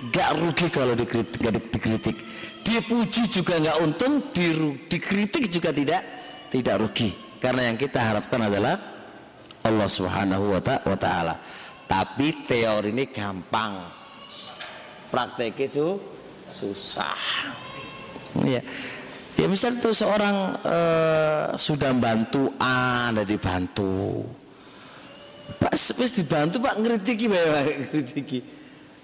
[0.00, 2.16] Nggak rugi kalau dikritik nggak dikritik.
[2.60, 4.46] Dipuji juga nggak untung di,
[4.88, 6.02] dikritik juga tidak
[6.48, 7.10] tidak rugi.
[7.40, 8.76] Karena yang kita harapkan adalah
[9.64, 11.36] Allah Subhanahu wa taala.
[11.88, 13.98] Tapi teori ini gampang.
[15.10, 15.98] Prakteknya su
[16.46, 17.18] susah.
[18.46, 18.62] Ya
[19.40, 24.20] Ya misal itu seorang uh, sudah bantu A, ada dibantu.
[25.56, 27.40] Pak, wis dibantu Pak ngritiki Pak,
[27.88, 28.38] ngritiki.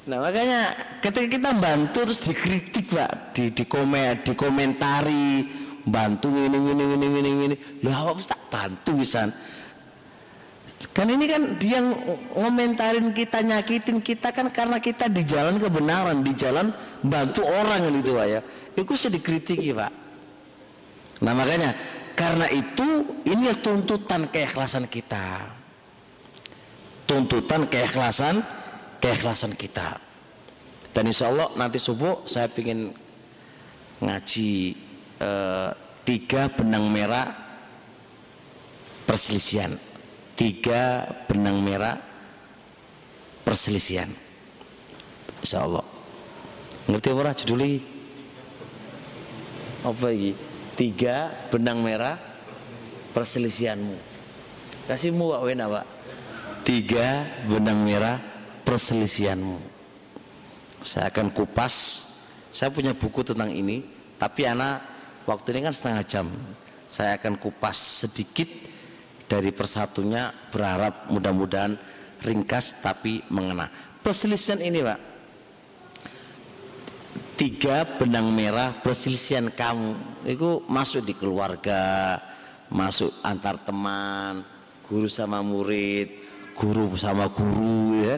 [0.04, 5.48] Nah makanya ketika kita bantu terus dikritik Pak, di di komen, dikomentari,
[5.88, 7.56] bantu ini ini ini ini ini.
[7.80, 9.32] Lah apa tak bantu wisan.
[10.92, 11.80] Kan ini kan dia
[12.36, 18.20] ngomentarin kita, nyakitin kita kan karena kita di jalan kebenaran, di jalan bantu orang gitu
[18.20, 18.40] Pak ya.
[18.76, 20.05] Itu sedih kritiki Pak.
[21.24, 21.72] Nah makanya
[22.16, 25.52] karena itu ini tuntutan keikhlasan kita.
[27.06, 28.42] Tuntutan keikhlasan
[29.00, 30.00] keikhlasan kita.
[30.92, 32.92] Dan insya Allah nanti subuh saya ingin
[34.00, 34.50] ngaji
[35.20, 35.70] eh,
[36.04, 37.28] tiga benang merah
[39.04, 39.76] perselisihan.
[40.36, 41.96] Tiga benang merah
[43.44, 44.08] perselisihan.
[45.40, 45.84] Insya Allah.
[46.86, 47.80] Ngerti apa judulnya?
[49.84, 50.32] Apa lagi?
[50.76, 52.20] Tiga benang merah
[53.16, 53.96] perselisihanmu.
[54.86, 55.86] Kasihmu Pak Wena Pak.
[56.62, 58.20] Tiga benang merah
[58.62, 59.58] perselisihanmu.
[60.84, 62.06] Saya akan kupas.
[62.52, 63.82] Saya punya buku tentang ini
[64.16, 64.84] tapi anak
[65.24, 66.26] waktu ini kan setengah jam.
[66.86, 68.46] Saya akan kupas sedikit
[69.26, 71.74] dari persatunya berharap mudah-mudahan
[72.22, 73.66] ringkas tapi mengena.
[74.04, 75.15] Perselisihan ini Pak
[77.36, 80.22] tiga benang merah perselisihan kamu.
[80.26, 82.16] Itu masuk di keluarga
[82.66, 84.42] masuk antar teman
[84.86, 86.10] guru sama murid
[86.58, 88.16] guru sama guru ya.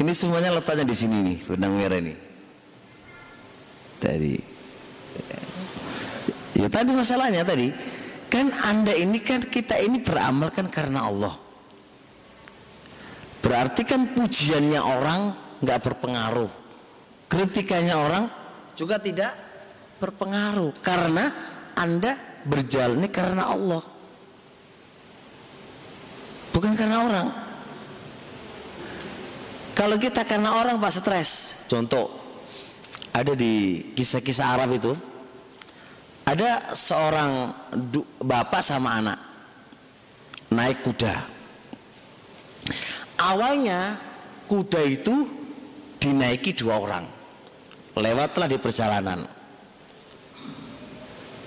[0.00, 2.14] Ini semuanya letaknya di sini nih benang merah ini.
[4.00, 4.34] Dari
[6.56, 7.68] ya tadi masalahnya tadi
[8.32, 11.34] kan anda ini kan kita ini beramal kan karena Allah.
[13.40, 15.20] Berarti kan pujiannya orang
[15.64, 16.59] nggak berpengaruh
[17.30, 18.24] kritikannya orang
[18.74, 19.32] juga tidak
[20.02, 21.30] berpengaruh karena
[21.78, 23.82] Anda berjalan ini karena Allah.
[26.50, 27.28] Bukan karena orang.
[29.78, 31.30] Kalau kita karena orang Pak stres.
[31.70, 32.10] Contoh
[33.14, 34.92] ada di kisah-kisah Arab itu
[36.26, 37.54] ada seorang
[38.18, 39.18] bapak sama anak
[40.50, 41.14] naik kuda.
[43.20, 43.94] Awalnya
[44.50, 45.28] kuda itu
[46.00, 47.19] dinaiki dua orang
[48.00, 49.20] lewatlah di perjalanan.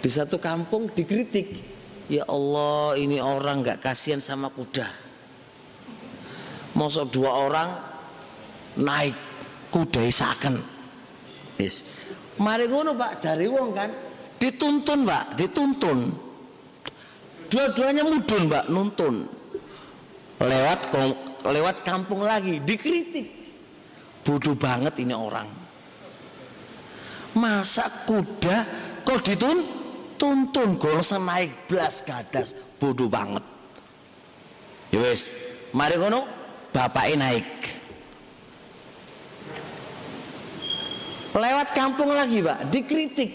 [0.03, 1.47] Di satu kampung dikritik
[2.11, 4.85] ya Allah ini orang nggak kasihan sama kuda.
[6.77, 7.69] Masuk dua orang
[8.77, 9.15] naik
[9.73, 10.61] kuda isaken.
[11.57, 11.85] Yes.
[12.41, 13.89] mari ngono pak jari wong kan?
[14.41, 15.99] Dituntun pak dituntun.
[17.47, 19.15] Dua-duanya mudun pak nuntun.
[20.43, 20.91] Lewat
[21.47, 23.31] lewat kampung lagi dikritik.
[24.25, 25.62] Bodoh banget ini orang
[27.33, 28.57] masa kuda
[29.01, 29.57] kok ditun
[30.17, 32.55] tuntun golosan naik belas gadas.
[32.77, 33.43] Bodoh banget.
[34.93, 35.01] Ya
[35.73, 36.23] mari ngono
[36.69, 37.49] bapak naik.
[41.33, 42.69] Lewat kampung lagi pak.
[42.69, 43.31] Dikritik.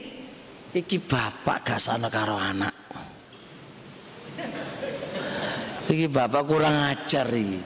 [0.70, 2.70] Iki bapak gak sana karo anak.
[5.88, 7.58] Iki bapak kurang ajar iki.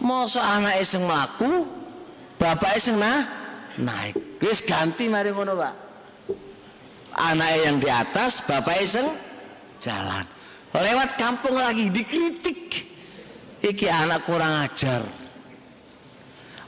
[0.00, 1.66] Masa anak iseng melaku
[2.40, 3.26] bapak iseng nah
[3.76, 5.74] naik wis ganti mari ngono Pak
[7.16, 9.08] anak yang di atas bapak iseng
[9.80, 10.24] jalan
[10.76, 12.84] lewat kampung lagi dikritik
[13.64, 15.04] iki anak kurang ajar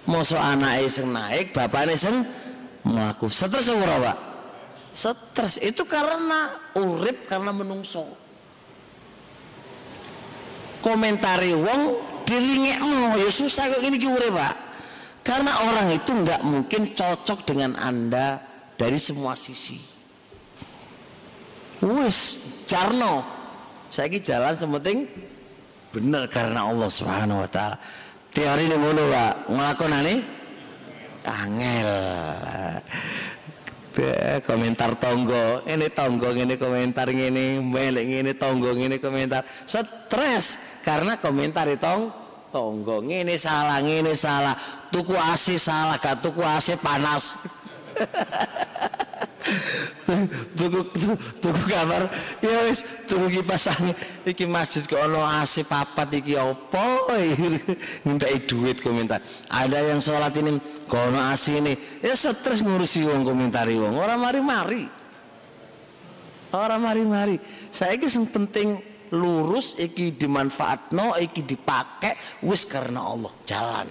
[0.09, 2.25] Mosok anake sing naik, bapakne sing
[2.89, 3.29] mlaku.
[3.29, 4.19] Stres ora, Pak?
[4.97, 8.09] Stres itu karena urip karena menungso.
[10.81, 14.55] Komentari wong dilingekno ya susah kok ini ki urip, Pak.
[15.29, 18.41] Karena orang itu nggak mungkin cocok dengan Anda
[18.81, 19.77] dari semua sisi.
[21.85, 22.19] Wis,
[22.65, 23.29] carno.
[23.93, 25.05] Saya jalan sementing.
[25.93, 27.77] Bener karena Allah Subhanahu wa taala.
[28.33, 29.35] Teori ini ngono Pak.
[29.53, 30.15] Nglakoni
[31.29, 31.93] angel.
[34.49, 35.61] Komentar tonggo.
[35.69, 39.45] Ini tonggo ini komentar ini melek ini tonggo ini komentar.
[39.69, 40.57] Stres
[40.89, 43.05] karena komentar itu tonggo.
[43.05, 44.57] Ini salah ini salah.
[44.89, 47.37] Tuku AC salah gak tuku AC panas.
[50.57, 50.81] Tuku
[51.41, 52.09] tuku kamar
[52.41, 53.97] ya wis tuku kipas angin.
[54.25, 57.13] Iki masjid kok ono AC papat iki opo
[58.05, 59.21] minta duit komentar.
[59.49, 61.77] Ada yang sholat ini kok ono AC ini?
[62.01, 63.97] Ya stres ngurusi wong komentari wong.
[63.97, 64.89] Orang mari-mari.
[66.53, 67.37] Orang mari-mari.
[67.69, 68.81] Saya ini penting
[69.15, 73.89] lurus iki dimanfaatno iki dipakai wis karena Allah jalan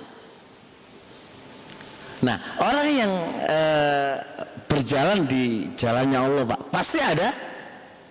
[2.17, 3.13] Nah, orang yang
[3.45, 4.15] uh,
[4.65, 7.29] berjalan di jalannya Allah, Pak, pasti ada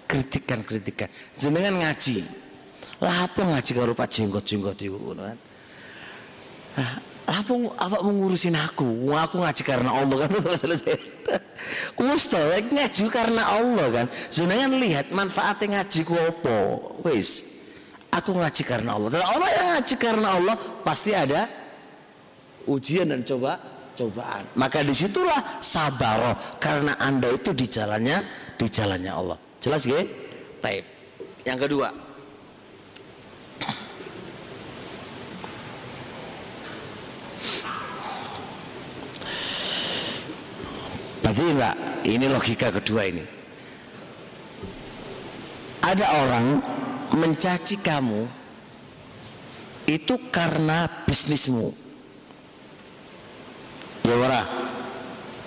[0.06, 1.10] kritikan-kritikan.
[1.34, 2.22] Jenengan ngaji.
[3.02, 5.38] Lah apa ngaji karo Pak jenggot-jenggot ngono kan.
[6.78, 6.92] Nah,
[7.26, 9.10] apa apa mengurusin aku?
[9.10, 10.30] Aku ngaji karena Allah kan
[10.62, 10.94] selesai.
[11.98, 12.40] To,
[12.70, 14.06] ngaji karena Allah kan.
[14.30, 16.58] Jenengan lihat manfaatnya ngaji ku apa?
[17.02, 17.42] Wis.
[18.14, 19.10] Aku ngaji karena Allah.
[19.18, 21.50] Dan orang yang ngaji karena Allah pasti ada
[22.70, 23.58] ujian dan coba
[23.98, 24.46] cobaan.
[24.54, 28.22] Maka di situlah sabar karena anda itu di jalannya
[28.54, 29.38] di jalannya Allah.
[29.58, 29.98] Jelas ya?
[30.62, 30.84] Taib.
[31.42, 32.05] Yang kedua.
[41.26, 41.76] Berarti enggak,
[42.06, 43.24] ini logika kedua ini.
[45.82, 46.62] Ada orang
[47.18, 48.30] mencaci kamu
[49.90, 51.74] itu karena bisnismu.
[54.06, 54.42] Ya ora?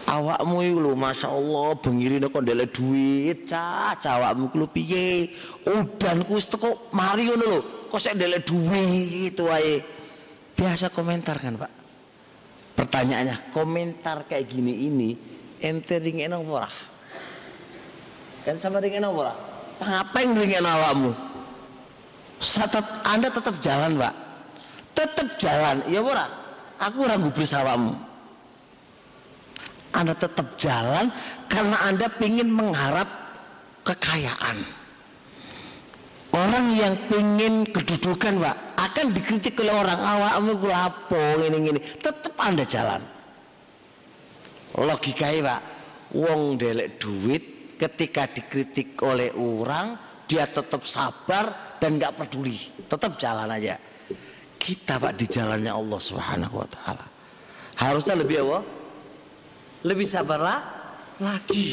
[0.04, 3.48] Awakmu iku lho masyaallah bengirine kok ndelek duit.
[3.48, 5.32] Cah awakmu ku piye?
[5.64, 7.60] Udan ku teko mari ngono lho.
[7.88, 9.80] Kok sik ndelek duit wae?
[10.60, 11.72] Biasa komentar kan Pak.
[12.76, 15.29] Pertanyaannya komentar kayak gini ini
[15.60, 16.72] ente ringin apa ora?
[18.48, 19.34] Kan sama ringin apa ora?
[19.80, 21.12] Ngapain ringin awakmu?
[23.04, 24.14] Anda tetap jalan pak.
[24.96, 25.84] Tetap jalan.
[25.92, 26.28] Ya ora?
[26.80, 28.10] Aku ragu bersamamu
[29.90, 31.10] anda tetap jalan
[31.50, 33.10] karena Anda ingin mengharap
[33.86, 34.62] kekayaan.
[36.30, 39.98] Orang yang ingin kedudukan, Pak, akan dikritik oleh orang.
[39.98, 41.82] Awakmu ku apa ini ini.
[41.98, 43.02] Tetap Anda jalan.
[44.80, 45.62] Logikanya, Pak,
[46.16, 47.44] wong delek duit
[47.76, 52.58] ketika dikritik oleh orang, dia tetap sabar dan nggak peduli,
[52.88, 53.76] tetap jalan aja.
[54.56, 57.06] Kita, Pak, di jalannya Allah Subhanahu wa taala.
[57.80, 58.80] Harusnya lebih apa?
[59.84, 60.60] lebih sabarlah
[61.24, 61.72] lagi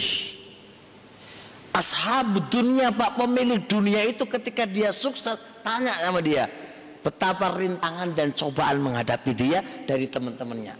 [1.75, 6.47] ashab dunia pak pemilik dunia itu ketika dia sukses tanya sama dia
[7.03, 10.75] betapa rintangan dan cobaan menghadapi dia dari teman-temannya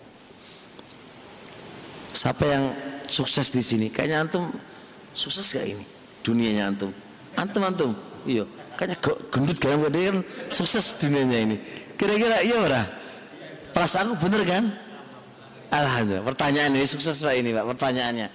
[2.17, 2.65] siapa yang
[3.05, 3.87] sukses di sini?
[3.93, 4.45] Kayaknya antum
[5.13, 5.85] sukses gak ini?
[6.25, 6.91] Dunianya antum.
[7.37, 7.91] Antum antum?
[8.25, 8.49] Iya.
[8.81, 8.97] Kayaknya
[9.29, 10.17] gendut kan kan?
[10.49, 11.57] Sukses dunianya ini.
[12.01, 12.83] Kira-kira iya ora?
[13.77, 14.65] Perasaanku bener kan?
[15.69, 16.25] Alhamdulillah.
[16.25, 17.65] Pertanyaan ini sukses Pak ini Pak.
[17.77, 18.29] Pertanyaannya.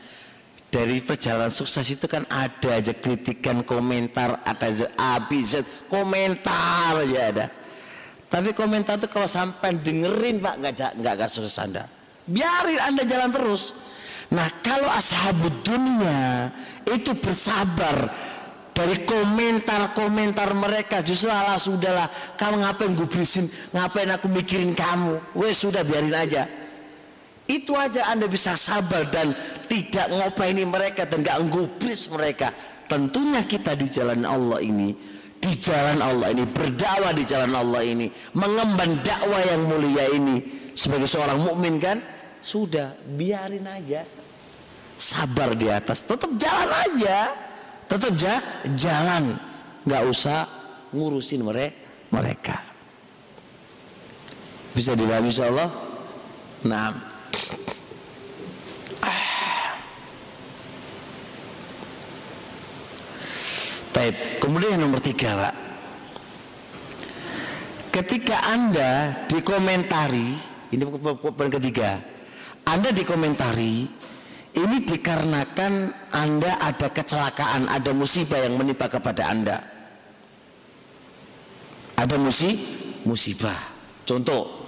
[0.71, 6.95] Dari perjalanan sukses itu kan ada aja kritikan, komentar, ada aja A, B, Z, komentar
[7.03, 7.45] aja ada.
[8.31, 11.83] Tapi komentar itu kalau sampai dengerin Pak nggak nggak nggak sukses Anda.
[12.29, 13.73] Biarin Anda jalan terus.
[14.31, 16.51] Nah kalau ashabud dunia
[16.87, 18.07] itu bersabar
[18.71, 22.07] dari komentar-komentar mereka justru Allah sudahlah
[22.39, 23.07] kamu ngapain gue
[23.75, 26.47] ngapain aku mikirin kamu wes sudah biarin aja
[27.51, 29.35] itu aja Anda bisa sabar dan
[29.67, 32.55] tidak ngopaini mereka dan gak ngubris mereka.
[32.87, 34.95] Tentunya kita di jalan Allah ini,
[35.35, 38.07] di jalan Allah ini, berdakwah di jalan Allah ini,
[38.39, 42.01] mengemban dakwah yang mulia ini sebagai seorang mukmin kan,
[42.41, 44.07] sudah biarin aja.
[44.97, 47.33] Sabar di atas, tetap jalan aja.
[47.89, 48.37] Tetap ja,
[48.77, 49.35] jalan.
[49.81, 50.45] nggak usah
[50.93, 51.41] ngurusin
[52.13, 52.57] mereka.
[54.71, 55.69] Bisa dipahami insyaallah?
[56.69, 57.11] Nah,
[63.91, 65.55] Baik, kemudian yang nomor tiga Pak
[67.91, 70.81] Ketika Anda dikomentari ini
[71.19, 71.99] poin ketiga.
[72.65, 73.89] Anda dikomentari
[74.51, 75.73] ini dikarenakan
[76.11, 79.63] Anda ada kecelakaan, ada musibah yang menimpa kepada Anda.
[81.95, 82.59] Ada musi
[83.07, 83.55] musibah.
[84.03, 84.67] Contoh,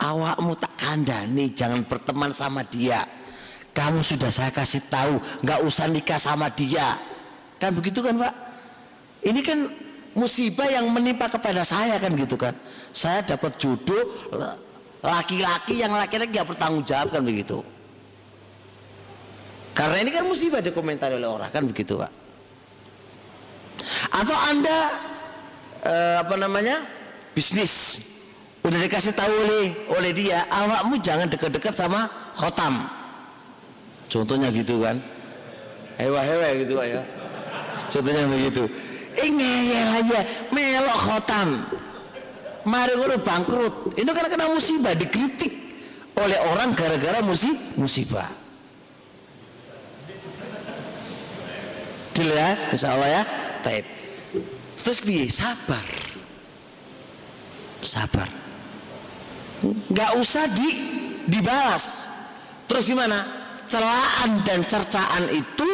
[0.00, 3.04] awakmu tak kandani, jangan berteman sama dia.
[3.76, 6.96] Kamu sudah saya kasih tahu, nggak usah nikah sama dia.
[7.60, 8.34] Kan begitu kan, Pak?
[9.20, 9.68] Ini kan
[10.16, 12.56] musibah yang menimpa kepada saya kan gitu kan.
[12.96, 14.32] Saya dapat jodoh
[15.00, 17.64] laki-laki yang laki-laki nggak bertanggung jawab kan begitu.
[19.72, 22.12] Karena ini kan musibah dikomentari oleh orang kan begitu pak.
[24.12, 24.78] Atau anda
[25.80, 26.84] eh, apa namanya
[27.32, 28.04] bisnis
[28.60, 32.84] udah dikasih tahu oleh oleh dia awakmu jangan dekat-dekat sama khotam.
[34.10, 35.00] Contohnya gitu kan.
[35.96, 37.02] Hewa-hewa gitu pak ya.
[37.88, 38.68] Contohnya begitu.
[39.16, 40.20] Eh ngeyel aja
[40.52, 41.48] melok khotam.
[42.68, 43.96] Mari gue bangkrut.
[43.96, 45.52] Ini karena kena musibah dikritik
[46.20, 48.28] oleh orang gara-gara musibah.
[52.12, 53.22] Deal ya, insya Allah ya.
[53.64, 53.86] Taib.
[54.84, 55.24] Terus piye?
[55.32, 55.86] Sabar.
[57.80, 58.28] Sabar.
[59.88, 60.68] Gak usah di
[61.28, 62.08] dibalas.
[62.68, 63.24] Terus gimana?
[63.70, 65.70] Celaan dan cercaan itu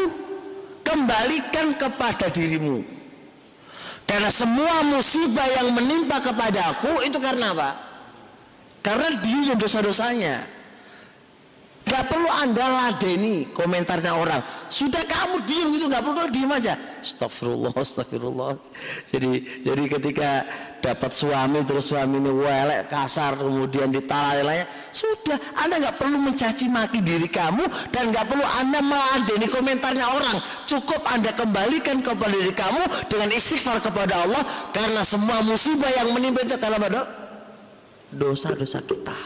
[0.86, 2.95] kembalikan kepada dirimu.
[4.07, 7.70] Karena semua musibah yang menimpa kepadaku itu karena apa?
[8.87, 10.47] Karena dia dosa-dosanya.
[11.87, 14.43] Gak perlu anda ladeni komentarnya orang.
[14.66, 16.74] Sudah kamu diem gitu, gak perlu diem aja.
[16.99, 18.59] Astagfirullah, astagfirullah.
[19.07, 20.43] Jadi jadi ketika
[20.86, 24.62] dapat suami terus suami ini welek kasar kemudian ditalai
[24.94, 30.38] sudah anda nggak perlu mencaci maki diri kamu dan nggak perlu anda meladeni komentarnya orang.
[30.64, 36.46] Cukup anda kembalikan kepada diri kamu dengan istighfar kepada Allah karena semua musibah yang menimpa
[36.46, 37.02] itu karena
[38.14, 39.18] dosa-dosa kita.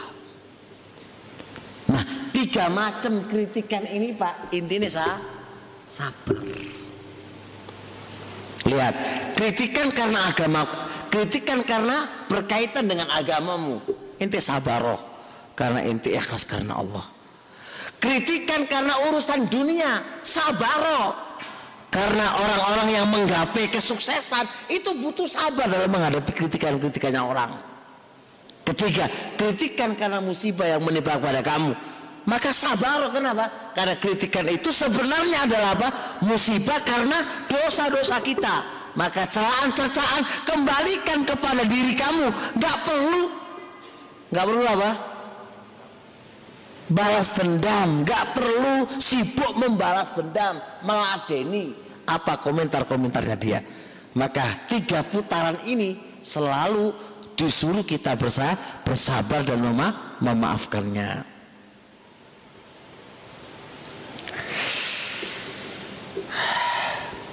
[2.31, 4.49] Tiga macam kritikan ini Pak.
[4.55, 5.19] Intinya sah
[5.85, 6.80] sabar
[8.65, 8.93] lihat
[9.33, 10.61] kritikan karena agama
[11.11, 13.83] kritikan karena berkaitan dengan agamamu.
[14.17, 14.97] Inti sabaroh
[15.53, 17.03] karena inti ikhlas karena Allah.
[18.01, 21.13] Kritikan karena urusan dunia sabaroh
[21.91, 27.51] karena orang-orang yang menggapai kesuksesan itu butuh sabar dalam menghadapi kritikan-kritikannya orang.
[28.61, 31.75] Ketiga kritikan karena musibah yang menimpa pada kamu
[32.21, 33.49] maka sabar kenapa?
[33.73, 35.89] Karena kritikan itu sebenarnya adalah apa?
[36.21, 38.61] Musibah karena dosa-dosa kita.
[38.93, 42.27] Maka celaan-cercaan kembalikan kepada diri kamu.
[42.59, 43.23] Gak perlu,
[44.29, 44.91] gak perlu apa?
[46.91, 51.71] Balas dendam, gak perlu sibuk membalas dendam, meladeni
[52.03, 53.59] apa komentar-komentarnya dia.
[54.11, 56.91] Maka tiga putaran ini selalu
[57.39, 58.13] disuruh kita
[58.83, 61.30] bersabar dan mema memaafkannya.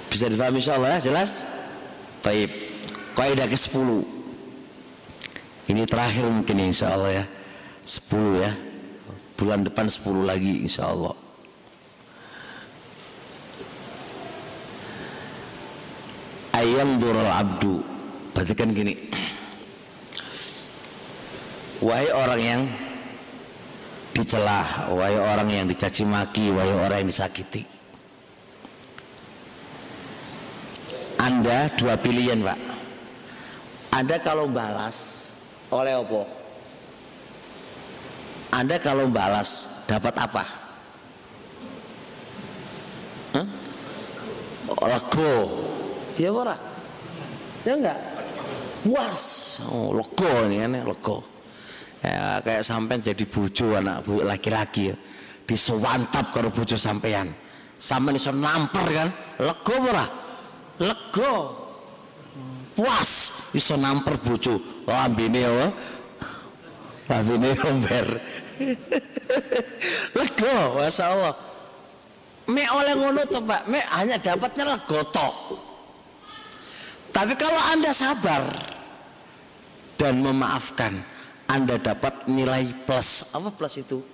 [0.09, 1.45] Bisa difahami insyaallah ya, jelas?
[2.25, 2.49] Baik.
[3.13, 4.01] Kaidah ke-10.
[5.69, 7.25] Ini terakhir mungkin insyaallah ya.
[7.85, 8.51] 10 ya.
[9.37, 11.13] Bulan depan 10 lagi insyaallah.
[16.57, 17.85] Ayam dural abdu.
[18.33, 18.97] Berarti kan gini.
[21.79, 22.61] Wahai orang yang
[24.11, 27.78] dicelah, wahai orang yang dicaci maki, wahai orang yang disakiti
[31.19, 32.59] Anda dua pilihan Pak
[33.91, 35.29] Anda kalau balas
[35.67, 36.21] oleh apa?
[38.55, 40.43] Anda kalau balas dapat apa?
[43.35, 43.47] Hah?
[44.87, 45.33] Lego
[46.15, 46.55] Ya ora?
[47.67, 47.99] Ya enggak?
[48.87, 49.21] Puas
[49.67, 51.17] Oh lego ini kan lego
[51.99, 54.95] ya, Kayak sampean jadi bojo anak laki-laki ya
[55.43, 57.35] Disewantap kalau bojo sampean
[57.75, 59.09] Sampean iso nampar kan
[59.43, 60.28] Lego ora?
[60.79, 61.35] Lega.
[62.73, 63.11] Puas.
[63.51, 64.57] Bisa namper bojo.
[64.87, 65.67] Lambene ya
[67.09, 68.07] lambene omber
[70.13, 71.33] lega Masya Allah.
[72.49, 75.35] Me oleh ngono tuh Pak me hanya dapatnya lega tok
[77.09, 78.45] tapi kalau anda sabar
[79.97, 81.01] dan memaafkan
[81.49, 83.33] anda dapat nilai plus.
[83.33, 84.05] Apa plus itu?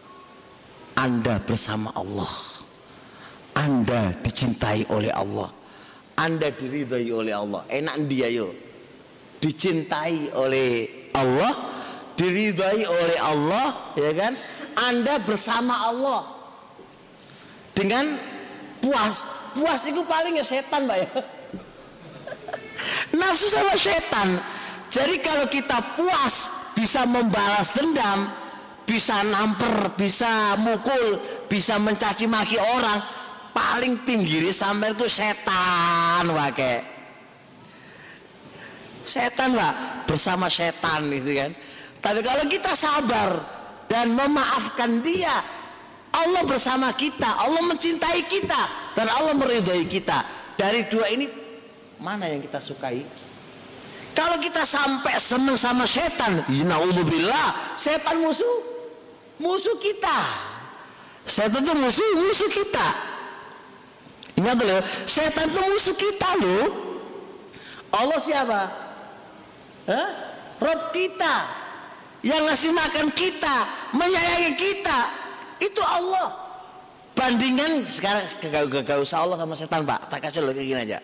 [0.96, 2.32] Anda bersama Allah.
[3.60, 5.52] Anda dicintai oleh Allah
[6.16, 7.68] anda diridhai oleh Allah.
[7.68, 8.56] Enak dia yo.
[9.44, 11.54] Dicintai oleh Allah,
[12.16, 13.68] diridhai oleh Allah,
[14.00, 14.34] ya kan?
[14.80, 16.24] Anda bersama Allah.
[17.76, 18.16] Dengan
[18.80, 19.28] puas.
[19.56, 21.10] Puas itu paling ya setan, Mbak ya.
[23.20, 24.40] Nafsu sama setan.
[24.88, 28.32] Jadi kalau kita puas bisa membalas dendam,
[28.88, 31.18] bisa namper bisa mukul
[31.50, 33.02] bisa mencaci maki orang
[33.56, 36.96] paling pinggir sampai itu setan wake
[39.08, 39.74] setan pak
[40.10, 41.52] bersama setan itu kan.
[42.02, 43.42] Tapi kalau kita sabar
[43.86, 45.42] dan memaafkan dia
[46.12, 50.26] Allah bersama kita Allah mencintai kita dan Allah meridhoi kita.
[50.58, 51.30] Dari dua ini
[52.02, 53.06] mana yang kita sukai?
[54.16, 58.58] Kalau kita sampai senang sama setan naudzubillah setan musuh
[59.38, 60.20] musuh kita.
[61.26, 63.15] Setan itu musuh musuh kita
[64.36, 66.68] Ingat loh, setan itu musuh kita loh.
[67.96, 68.62] Allah siapa?
[69.88, 70.10] Hah?
[70.60, 71.36] Rob kita
[72.20, 73.56] yang ngasih makan kita,
[73.96, 75.00] menyayangi kita,
[75.64, 76.36] itu Allah.
[77.16, 78.28] Bandingan sekarang
[78.84, 81.00] gak, usah Allah sama setan pak, tak kasih lo kayak gini aja.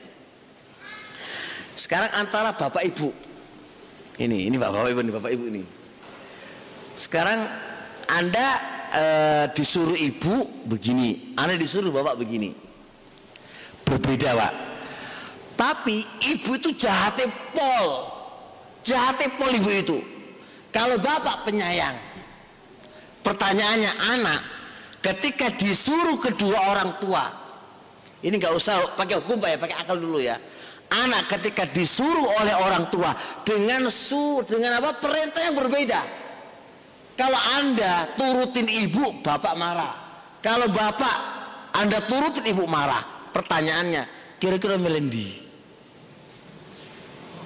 [1.72, 3.16] Sekarang antara bapak ibu,
[4.20, 5.64] ini ini bapak ibu ini bapak ibu ini.
[7.00, 7.48] Sekarang
[8.12, 8.48] anda
[8.92, 9.04] e,
[9.56, 12.61] disuruh ibu begini, anda disuruh bapak begini
[13.92, 14.72] berbeda pak
[15.62, 18.10] tapi ibu itu jahatnya pol.
[18.82, 19.98] Jahatnya pol ibu itu.
[20.74, 21.94] Kalau bapak penyayang
[23.22, 24.42] pertanyaannya anak
[25.06, 27.30] ketika disuruh kedua orang tua
[28.26, 30.42] ini nggak usah pakai hukum pak ya pakai akal dulu ya.
[30.92, 33.14] Anak ketika disuruh oleh orang tua
[33.46, 36.02] dengan su dengan apa perintah yang berbeda.
[37.14, 39.94] Kalau anda turutin ibu bapak marah.
[40.42, 41.16] Kalau bapak
[41.78, 44.04] anda turutin ibu marah pertanyaannya
[44.38, 45.52] kira-kira melendi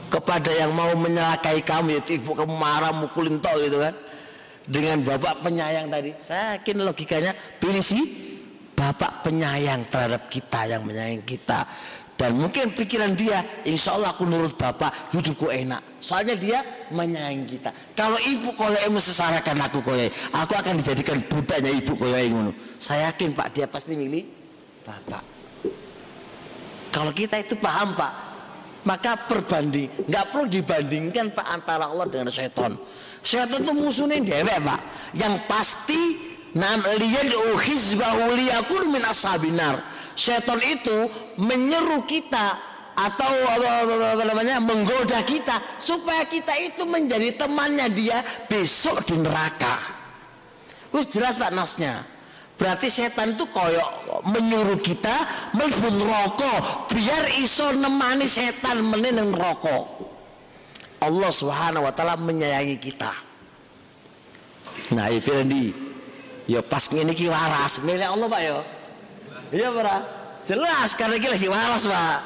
[0.09, 3.95] kepada yang mau menyelakai kamu ya ibu kamu marah mukulin tol gitu kan?
[4.65, 6.15] Dengan bapak penyayang tadi.
[6.23, 7.31] Saya yakin logikanya
[7.61, 8.01] pilih sih
[8.73, 11.67] bapak penyayang terhadap kita yang menyayangi kita.
[12.15, 15.99] Dan mungkin pikiran dia insya Allah aku nurut bapak hidupku enak.
[15.99, 16.59] Soalnya dia
[16.89, 17.75] menyayangi kita.
[17.93, 22.51] Kalau ibu koyo mesesarakan aku koyo aku akan dijadikan budaknya ibu koyo ngono.
[22.79, 24.23] Saya yakin pak dia pasti milih
[24.87, 25.34] bapak
[26.95, 28.13] kalau kita itu paham Pak,
[28.87, 32.79] maka perbanding, nggak perlu dibandingkan Pak antara Allah dengan setan.
[33.19, 34.79] Setan itu musuhnya dewek Pak.
[35.11, 36.01] Yang pasti
[36.55, 39.83] nam liyad'u hizbahu liyakun min ashabinar.
[40.15, 42.55] Setan itu menyeru kita
[42.95, 49.83] atau apa namanya menggoda kita supaya kita itu menjadi temannya dia besok di neraka.
[50.95, 52.14] Wis jelas Pak nasnya.
[52.55, 55.11] Berarti setan itu koyok menyuruh kita
[55.51, 60.15] melbun rokok biar iso nemani setan menenang rokok.
[61.03, 63.11] Allah Subhanahu wa taala menyayangi kita.
[64.95, 65.75] Nah, itu di
[66.47, 68.57] ya pas ini ki waras, milik Allah Pak ya.
[69.51, 70.01] Iya, Pak.
[70.45, 72.17] Jelas karena kita lagi waras, Pak.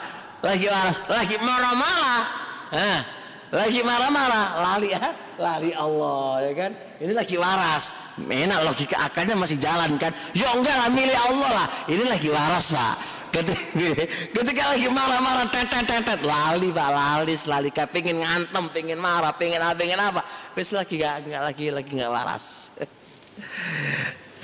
[0.45, 2.21] Lagi waras, lagi marah-marah.
[2.69, 3.01] Nah,
[3.49, 5.01] lagi marah-marah, lali ya,
[5.39, 6.71] lali Allah ya kan?
[6.99, 10.11] Ini lagi waras enak logika akalnya masih jalan kan?
[10.35, 11.67] Ya enggak lah milih Allah lah.
[11.87, 12.95] Ini lagi waras pak.
[13.29, 17.33] Ketika, lagi marah-marah tetet tetet lali pak lali.
[17.39, 20.21] Selalu kayak pengen ngantem pengen marah pengen apa pengen apa.
[20.53, 22.75] Wis lagi gak, gak lagi lagi nggak waras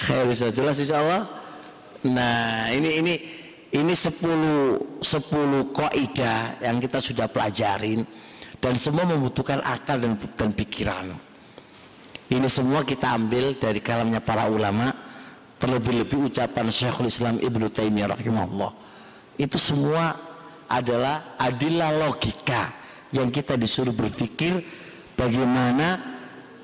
[0.31, 1.21] bisa jelas insya Allah.
[2.05, 3.13] Nah ini ini
[3.75, 8.05] ini sepuluh sepuluh kaidah yang kita sudah pelajarin
[8.65, 11.13] dan semua membutuhkan akal dan, dan pikiran
[12.25, 14.89] ini semua kita ambil dari kalamnya para ulama,
[15.61, 18.71] terlebih-lebih ucapan Syekhul Islam Ibnu Taimiyah rahimahullah.
[19.37, 20.17] Itu semua
[20.65, 22.73] adalah adilah logika
[23.13, 24.57] yang kita disuruh berpikir
[25.13, 26.17] bagaimana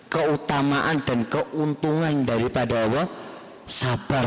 [0.10, 3.06] keutamaan dan keuntungan daripada Allah
[3.70, 4.26] sabar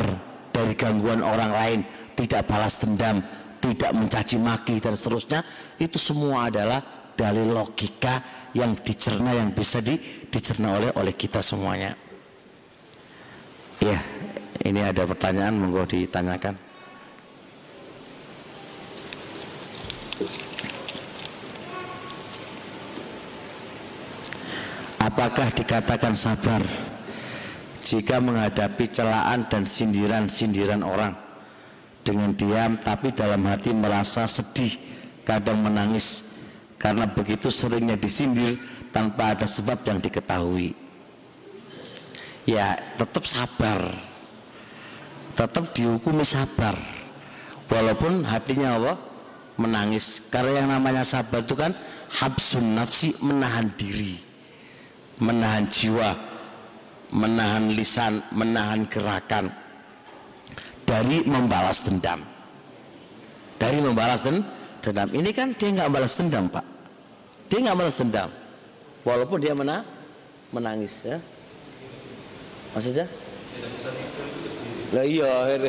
[0.54, 1.80] dari gangguan orang lain,
[2.14, 3.18] tidak balas dendam,
[3.58, 5.42] tidak mencaci maki dan seterusnya.
[5.82, 6.78] Itu semua adalah
[7.14, 8.22] dari logika
[8.54, 9.98] yang dicerna yang bisa di,
[10.30, 11.94] dicerna oleh oleh kita semuanya.
[13.82, 13.98] Ya,
[14.62, 16.56] ini ada pertanyaan monggo ditanyakan.
[25.04, 26.64] Apakah dikatakan sabar
[27.84, 31.12] jika menghadapi celaan dan sindiran-sindiran orang
[32.00, 34.72] dengan diam tapi dalam hati merasa sedih,
[35.28, 36.33] kadang menangis
[36.84, 38.60] karena begitu seringnya disindir
[38.92, 40.76] tanpa ada sebab yang diketahui.
[42.44, 43.88] Ya tetap sabar.
[45.32, 46.76] Tetap dihukumi sabar.
[47.72, 48.96] Walaupun hatinya Allah
[49.56, 50.28] menangis.
[50.28, 51.72] Karena yang namanya sabar itu kan
[52.20, 54.20] habsun nafsi menahan diri.
[55.24, 56.12] Menahan jiwa.
[57.16, 59.48] Menahan lisan menahan gerakan.
[60.84, 62.20] Dari membalas dendam.
[63.56, 65.08] Dari membalas dendam.
[65.16, 66.73] Ini kan dia nggak balas dendam pak
[67.54, 68.26] dia nggak balas dendam,
[69.06, 69.86] walaupun dia mena
[70.50, 71.22] menangis ya.
[72.74, 73.06] maksudnya?
[74.90, 75.30] Lah iya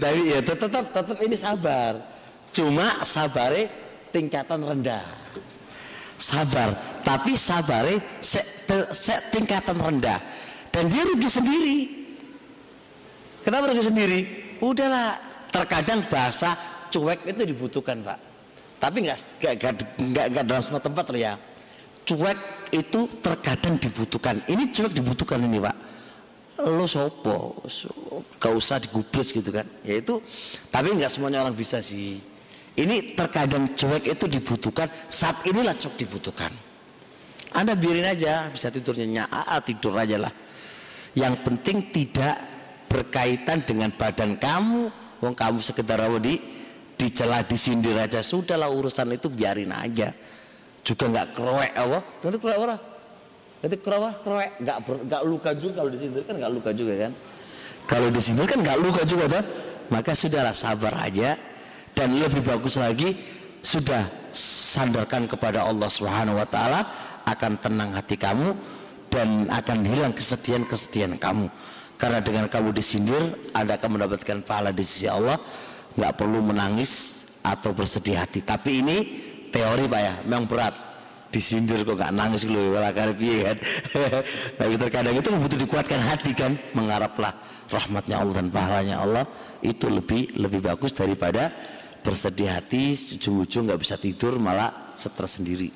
[0.00, 2.00] tapi ya tetap tetap ini sabar.
[2.48, 3.68] Cuma sabare
[4.08, 5.04] tingkatan rendah.
[6.16, 6.72] Sabar.
[7.04, 8.40] Tapi sabare se,
[8.96, 10.16] se, tingkatan rendah.
[10.72, 11.78] Dan dia rugi sendiri.
[13.44, 14.20] Kenapa rugi sendiri?
[14.64, 15.20] Udahlah.
[15.52, 16.56] Terkadang bahasa
[16.88, 18.29] cuek itu dibutuhkan pak
[18.80, 19.18] tapi nggak
[20.32, 21.36] nggak dalam semua tempat loh ya.
[22.08, 22.38] Cuek
[22.72, 24.40] itu terkadang dibutuhkan.
[24.48, 25.76] Ini cuek dibutuhkan ini pak.
[26.64, 27.60] Lo sopo?
[28.40, 29.68] Gak usah digubris gitu kan.
[29.84, 30.24] Ya itu
[30.72, 32.24] tapi nggak semuanya orang bisa sih.
[32.72, 34.88] Ini terkadang cuek itu dibutuhkan.
[35.12, 36.52] Saat inilah cuek dibutuhkan.
[37.52, 40.32] Anda biarin aja bisa tidurnya nyaa tidur aja lah.
[41.12, 42.36] Yang penting tidak
[42.88, 44.88] berkaitan dengan badan kamu.
[45.20, 46.59] Wong kamu sekedar di
[47.00, 50.12] dicela disindir aja sudahlah urusan itu biarin aja
[50.84, 52.80] juga nggak kroek apa nanti kroek orang
[53.60, 57.12] Nanti kerawah kroek nggak nggak luka juga kalau disindir kan nggak luka juga kan.
[57.84, 59.44] Kalau disindir kan nggak luka juga tuh.
[59.92, 61.36] Maka sudahlah sabar aja
[61.92, 63.18] dan lebih bagus lagi
[63.60, 66.80] sudah sandarkan kepada Allah Subhanahu wa taala
[67.26, 68.54] akan tenang hati kamu
[69.12, 71.52] dan akan hilang kesedihan-kesedihan kamu.
[72.00, 73.20] Karena dengan kamu disindir,
[73.52, 75.36] Anda akan mendapatkan pahala di sisi Allah.
[75.98, 78.44] Nggak perlu menangis atau bersedih hati.
[78.44, 78.96] Tapi ini
[79.48, 80.74] teori Pak ya, memang berat.
[81.30, 83.54] Disindir kok gak nangis malah piye kan?
[84.58, 86.58] Tapi terkadang itu butuh dikuatkan hati kan?
[86.74, 87.30] Mengharaplah
[87.70, 89.30] rahmatnya Allah dan pahalanya Allah
[89.62, 91.54] itu lebih lebih bagus daripada
[92.02, 95.70] bersedih hati ujung-ujung nggak bisa tidur malah stres sendiri.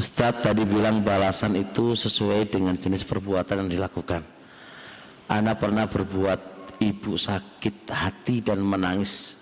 [0.00, 4.33] Ustadz tadi bilang balasan itu sesuai dengan jenis perbuatan yang dilakukan
[5.24, 6.40] Anda pernah berbuat
[6.84, 9.40] ibu sakit hati dan menangis.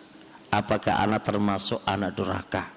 [0.52, 2.70] Apakah anak termasuk anak durhaka?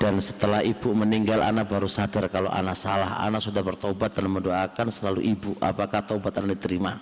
[0.00, 3.20] Dan setelah ibu meninggal anak baru sadar kalau anak salah.
[3.20, 5.52] Anak sudah bertobat dan mendoakan selalu ibu.
[5.60, 6.96] Apakah tobat anak diterima?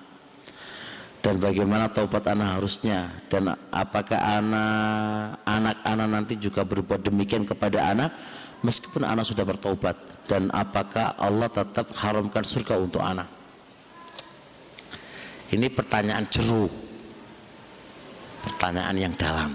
[1.22, 3.14] Dan bagaimana tobat anak harusnya?
[3.30, 8.10] Dan apakah anak anak anak nanti juga berbuat demikian kepada anak
[8.66, 9.94] meskipun anak sudah bertobat.
[10.26, 13.41] Dan apakah Allah tetap haramkan surga untuk anak
[15.52, 16.92] ini pertanyaan jeruk
[18.42, 19.54] pertanyaan yang dalam.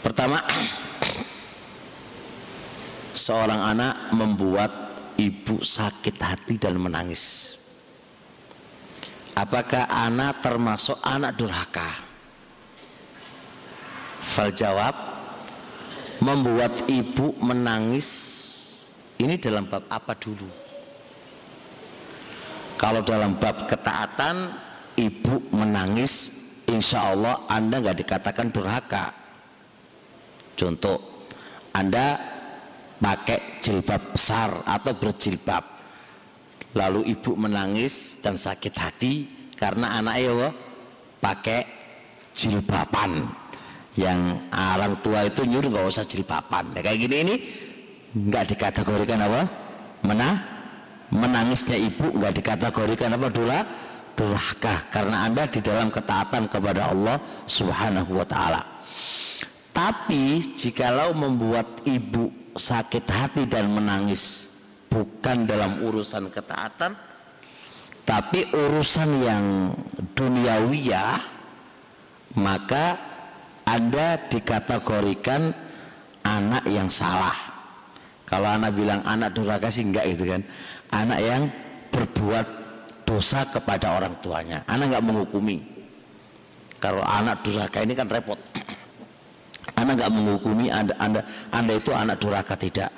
[0.00, 0.38] Pertama,
[3.26, 4.72] seorang anak membuat
[5.18, 7.56] ibu sakit hati dan menangis.
[9.34, 11.90] Apakah anak termasuk anak durhaka?
[14.22, 14.94] Fal jawab,
[16.22, 18.08] membuat ibu menangis
[19.18, 20.63] ini dalam bab apa dulu?
[22.84, 24.52] Kalau dalam bab ketaatan,
[25.00, 26.36] ibu menangis
[26.68, 29.08] insya Allah Anda nggak dikatakan durhaka.
[30.52, 31.24] Contoh,
[31.72, 32.20] Anda
[33.00, 35.64] pakai jilbab besar atau berjilbab,
[36.76, 39.12] lalu ibu menangis dan sakit hati
[39.56, 40.52] karena anaknya
[41.24, 41.64] pakai
[42.36, 43.32] jilbaban.
[43.96, 46.76] Yang orang tua itu nyuruh nggak usah jilbaban.
[46.76, 47.34] Nah, kayak gini ini
[48.12, 49.42] nggak dikategorikan apa?
[50.04, 50.53] Menah
[51.14, 53.60] menangisnya ibu nggak dikategorikan apa dulu
[54.18, 57.16] durhaka karena Anda di dalam ketaatan kepada Allah
[57.46, 58.62] Subhanahu wa taala.
[59.74, 64.54] Tapi jikalau membuat ibu sakit hati dan menangis
[64.86, 66.94] bukan dalam urusan ketaatan
[68.04, 69.44] tapi urusan yang
[70.14, 71.18] duniawiyah
[72.38, 72.94] maka
[73.64, 75.56] Anda dikategorikan
[76.20, 77.32] anak yang salah.
[78.28, 80.44] Kalau anak bilang anak durhaka sih enggak itu kan.
[80.94, 81.42] Anak yang
[81.90, 82.46] berbuat
[83.02, 84.62] dosa kepada orang tuanya.
[84.70, 85.58] Anak nggak menghukumi.
[86.78, 88.38] Kalau anak durhaka ini kan repot.
[89.80, 92.94] Anak nggak menghukumi anda, anda anda itu anak durhaka tidak.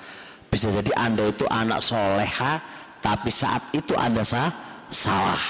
[0.53, 2.61] Bisa jadi anda itu anak soleha
[3.01, 4.53] tapi saat itu anda sah,
[4.93, 5.41] salah.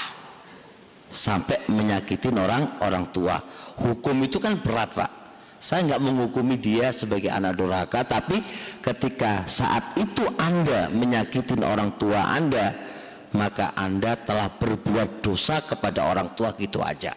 [1.11, 3.43] Sampai menyakitin orang orang tua.
[3.81, 5.26] Hukum itu kan berat pak
[5.57, 8.41] saya nggak menghukumi dia sebagai anak durhaka tapi
[8.81, 12.77] ketika saat itu anda menyakitin orang tua anda
[13.35, 17.11] maka anda telah berbuat dosa kepada orang tua gitu aja.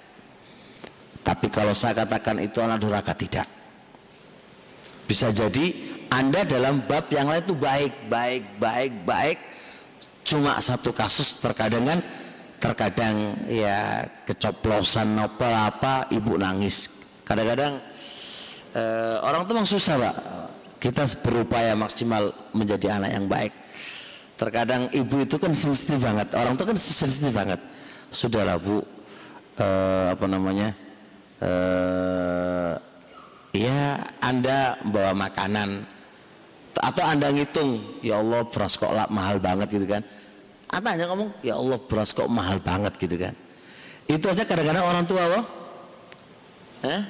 [1.21, 3.47] Tapi kalau saya katakan itu anak durhaka tidak.
[5.07, 5.75] Bisa jadi
[6.11, 9.39] anda dalam bab yang lain itu baik baik baik baik.
[10.27, 12.01] Cuma satu kasus terkadang kan
[12.61, 16.91] terkadang ya kecoplosan apa apa ibu nangis.
[17.27, 17.79] Kadang-kadang
[18.75, 20.17] eh, orang tuh memang susah pak.
[20.81, 23.53] Kita berupaya maksimal menjadi anak yang baik.
[24.41, 26.33] Terkadang ibu itu kan sensitif banget.
[26.33, 27.61] Orang itu kan sensitif banget.
[28.09, 28.81] Sudahlah bu.
[29.61, 30.73] Uh, apa namanya?
[31.37, 32.73] Uh,
[33.53, 35.85] ya anda bawa makanan.
[36.81, 40.01] Atau anda ngitung ya Allah beras kok mahal banget gitu kan.
[40.73, 43.37] Atau hanya ngomong ya Allah beras kok mahal banget gitu kan.
[44.09, 45.41] Itu aja kadang-kadang orang tua apa
[46.81, 47.03] Hah?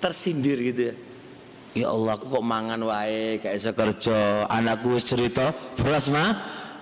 [0.00, 0.94] Tersindir gitu ya.
[1.70, 4.50] Ya Allah aku kok mangan wae kayak iso kerja.
[4.50, 6.34] Anakku cerita beras mah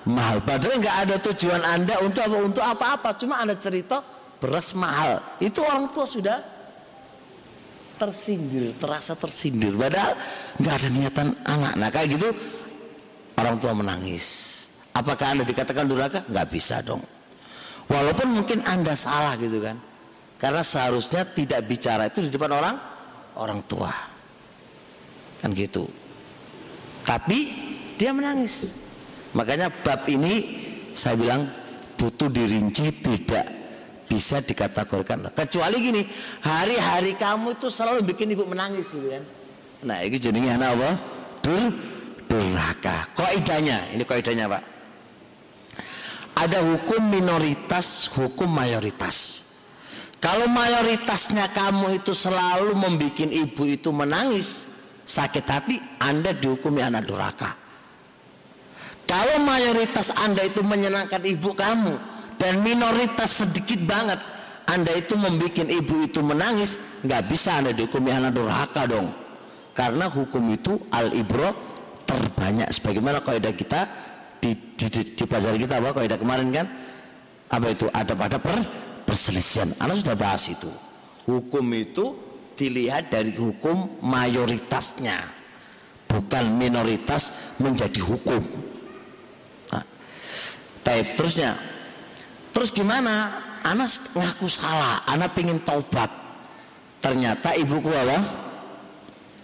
[0.09, 0.41] mahal.
[0.41, 3.09] Padahal nggak ada tujuan anda untuk apa untuk apa-apa.
[3.21, 4.01] Cuma anda cerita
[4.41, 5.21] beras mahal.
[5.45, 6.39] Itu orang tua sudah
[8.01, 9.77] tersindir terasa tersindir.
[9.77, 10.17] Padahal
[10.57, 11.73] nggak ada niatan anak.
[11.77, 12.29] Nah kayak gitu
[13.37, 14.27] orang tua menangis.
[14.97, 16.25] Apakah anda dikatakan durhaka?
[16.33, 17.05] Nggak bisa dong.
[17.93, 19.77] Walaupun mungkin anda salah gitu kan.
[20.41, 22.98] Karena seharusnya tidak bicara itu di depan orang
[23.39, 23.95] orang tua.
[25.39, 25.87] Kan gitu.
[27.07, 27.39] Tapi
[27.95, 28.75] dia menangis.
[29.33, 30.59] Makanya bab ini
[30.93, 31.47] saya bilang
[31.95, 33.47] butuh dirinci tidak
[34.09, 36.03] bisa dikategorikan kecuali gini
[36.41, 39.25] hari-hari kamu itu selalu bikin ibu menangis gitu kan.
[39.85, 40.91] Nah ini jadinya anak apa?
[41.45, 41.65] Dur
[42.25, 43.09] durhaka.
[43.13, 44.63] Koidanya ini koidanya pak.
[46.39, 49.48] Ada hukum minoritas hukum mayoritas
[50.19, 54.67] kalau mayoritasnya kamu itu selalu membuat ibu itu menangis
[55.09, 57.55] sakit hati, Anda dihukumi anak durhaka.
[59.09, 61.97] Kalau mayoritas Anda itu menyenangkan ibu kamu
[62.37, 64.21] dan minoritas sedikit banget
[64.69, 66.77] Anda itu membuat ibu itu menangis,
[67.07, 69.09] nggak bisa Anda dihukumi anak durhaka dong.
[69.73, 71.55] Karena hukum itu al ibro
[72.05, 73.81] terbanyak sebagaimana kaidah kita
[74.43, 76.67] di, di, di, di pasar kita apa kaidah kemarin kan
[77.49, 78.59] apa itu ada pada per,
[79.09, 79.73] perselisihan.
[79.81, 80.69] Anda sudah bahas itu.
[81.25, 82.13] Hukum itu
[82.61, 85.39] dilihat dari hukum mayoritasnya
[86.05, 88.45] bukan minoritas menjadi hukum.
[89.73, 89.85] Nah,
[90.85, 91.57] Taib terusnya.
[92.53, 93.45] Terus gimana?
[93.65, 96.09] Anak ngaku salah anak pengen taubat.
[97.05, 98.19] Ternyata ibuku apa?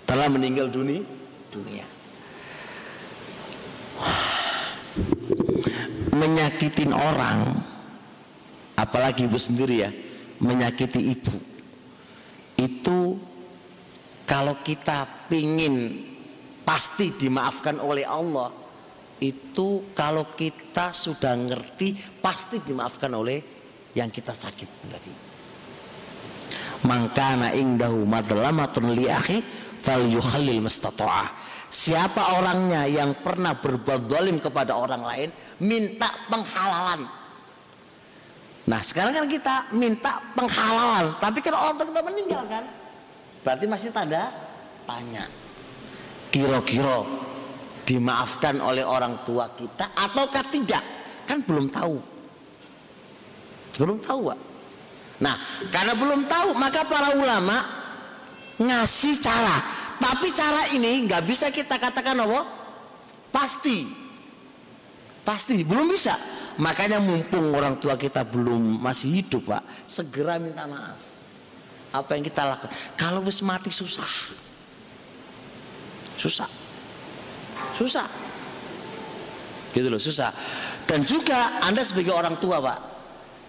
[0.05, 1.05] Telah meninggal dunia.
[1.53, 1.87] Dunia.
[6.15, 7.59] Menyakitin orang
[8.79, 9.91] apalagi ibu sendiri ya
[10.43, 11.37] menyakiti ibu.
[12.55, 13.19] Itu
[14.27, 16.07] kalau kita pingin
[16.63, 18.51] pasti dimaafkan oleh Allah
[19.23, 23.39] itu kalau kita sudah ngerti pasti dimaafkan oleh
[23.95, 25.13] yang kita sakit tadi.
[26.85, 29.41] Mangkana indahu madlamatun li akhi
[29.81, 31.45] falyukhallil mustata'ah
[31.75, 35.29] siapa orangnya yang pernah berbuat zalim kepada orang lain
[35.59, 37.03] minta penghalalan
[38.65, 42.65] Nah sekarang kan kita minta penghalalan, tapi kalau orang tua kita meninggal kan,
[43.45, 44.33] berarti masih tanda
[44.89, 45.29] tanya.
[46.33, 47.05] Kira-kira
[47.85, 50.81] dimaafkan oleh orang tua kita ataukah tidak?
[51.29, 52.01] Kan belum tahu.
[53.77, 54.39] Belum tahu, Pak.
[55.21, 55.37] Nah,
[55.69, 57.61] karena belum tahu, maka para ulama
[58.57, 59.61] ngasih cara.
[60.01, 62.41] Tapi cara ini nggak bisa kita katakan apa?
[63.29, 63.85] Pasti.
[65.21, 70.99] Pasti, belum bisa Makanya mumpung orang tua kita belum masih hidup pak, segera minta maaf.
[71.91, 72.71] Apa yang kita lakukan?
[72.95, 74.07] Kalau wis mati susah,
[76.15, 76.51] susah,
[77.75, 78.07] susah,
[79.75, 80.31] gitu loh susah.
[80.87, 82.79] Dan juga anda sebagai orang tua pak,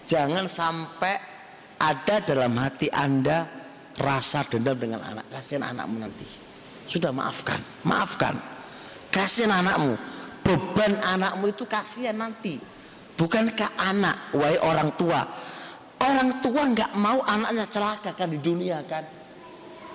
[0.10, 1.14] jangan sampai
[1.78, 3.46] ada dalam hati anda
[4.02, 5.30] rasa dendam dengan anak.
[5.30, 6.26] Kasihan anakmu nanti.
[6.90, 8.34] Sudah maafkan, maafkan.
[9.14, 9.94] Kasihan anakmu.
[10.42, 12.75] Beban anakmu itu kasihan nanti
[13.16, 15.24] Bukankah anak, wahai orang tua,
[16.04, 19.08] orang tua nggak mau anaknya celaka kan di dunia kan?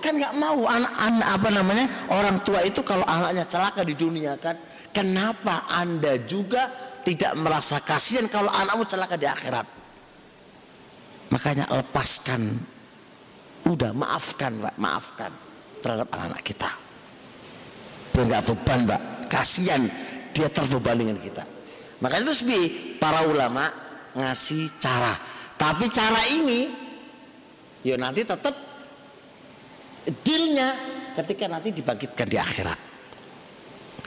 [0.01, 4.57] Kan nggak mau anak-anak apa namanya orang tua itu kalau anaknya celaka di dunia kan?
[4.89, 6.65] Kenapa anda juga
[7.05, 9.69] tidak merasa kasihan kalau anakmu celaka di akhirat?
[11.29, 12.57] Makanya lepaskan,
[13.69, 15.31] udah maafkan, pak, maafkan
[15.85, 16.69] terhadap anak-anak kita.
[18.11, 19.85] Biar nggak beban, pak, kasihan
[20.33, 21.60] dia terbeban dengan kita.
[22.01, 23.69] Makanya itu para ulama
[24.17, 25.13] ngasih cara.
[25.55, 26.65] Tapi cara ini
[27.85, 28.57] ya nanti tetap
[30.25, 30.73] dealnya
[31.21, 32.79] ketika nanti dibangkitkan di akhirat.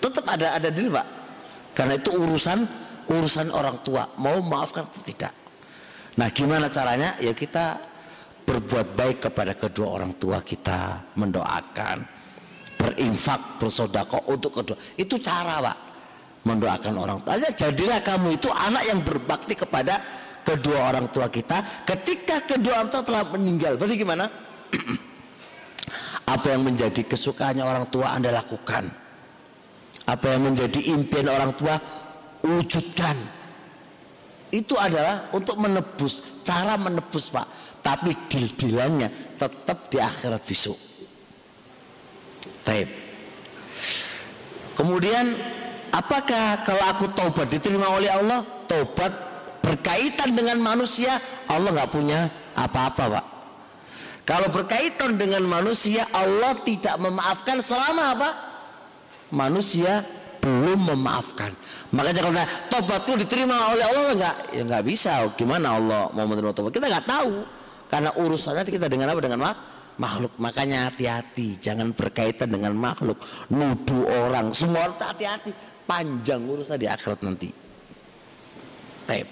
[0.03, 1.07] Tetap ada ada deal pak.
[1.75, 2.59] Karena itu urusan
[3.07, 5.33] urusan orang tua mau maafkan atau tidak.
[6.19, 7.15] Nah gimana caranya?
[7.23, 7.79] Ya kita
[8.43, 12.03] berbuat baik kepada kedua orang tua kita, mendoakan,
[12.75, 14.77] berinfak, bersodako untuk kedua.
[14.99, 15.94] Itu cara pak
[16.45, 17.41] mendoakan orang tua.
[17.41, 20.01] Jadilah kamu itu anak yang berbakti kepada
[20.45, 23.81] kedua orang tua kita ketika kedua orang tua telah meninggal.
[23.81, 24.29] Berarti gimana?
[26.35, 28.93] Apa yang menjadi kesukaannya orang tua Anda lakukan.
[30.05, 31.81] Apa yang menjadi impian orang tua
[32.45, 33.17] wujudkan.
[34.53, 37.81] Itu adalah untuk menebus, cara menebus Pak.
[37.85, 40.77] Tapi dil-dilannya tetap di akhirat besok.
[42.65, 42.89] Taib.
[44.75, 45.37] Kemudian
[45.95, 48.43] apakah kalau aku taubat diterima oleh Allah?
[48.67, 49.13] Taubat
[49.63, 52.27] berkaitan dengan manusia, Allah nggak punya
[52.59, 53.25] apa-apa, Pak.
[54.25, 58.31] Kalau berkaitan dengan manusia, Allah tidak memaafkan selama apa?
[59.29, 60.01] Manusia
[60.41, 61.53] belum memaafkan.
[61.93, 64.37] Makanya kalau tobatku diterima oleh Allah enggak?
[64.53, 65.13] Ya enggak bisa.
[65.37, 66.73] Gimana Allah mau menerima tobat?
[66.73, 67.33] Kita enggak tahu.
[67.89, 69.21] Karena urusannya kita dengan apa?
[69.21, 69.41] Dengan
[70.01, 70.33] makhluk.
[70.41, 73.21] Makanya hati-hati, jangan berkaitan dengan makhluk.
[73.53, 75.74] Nuduh orang, semua hati-hati.
[75.85, 77.49] Panjang urusan di akhirat nanti.
[79.05, 79.31] Tape.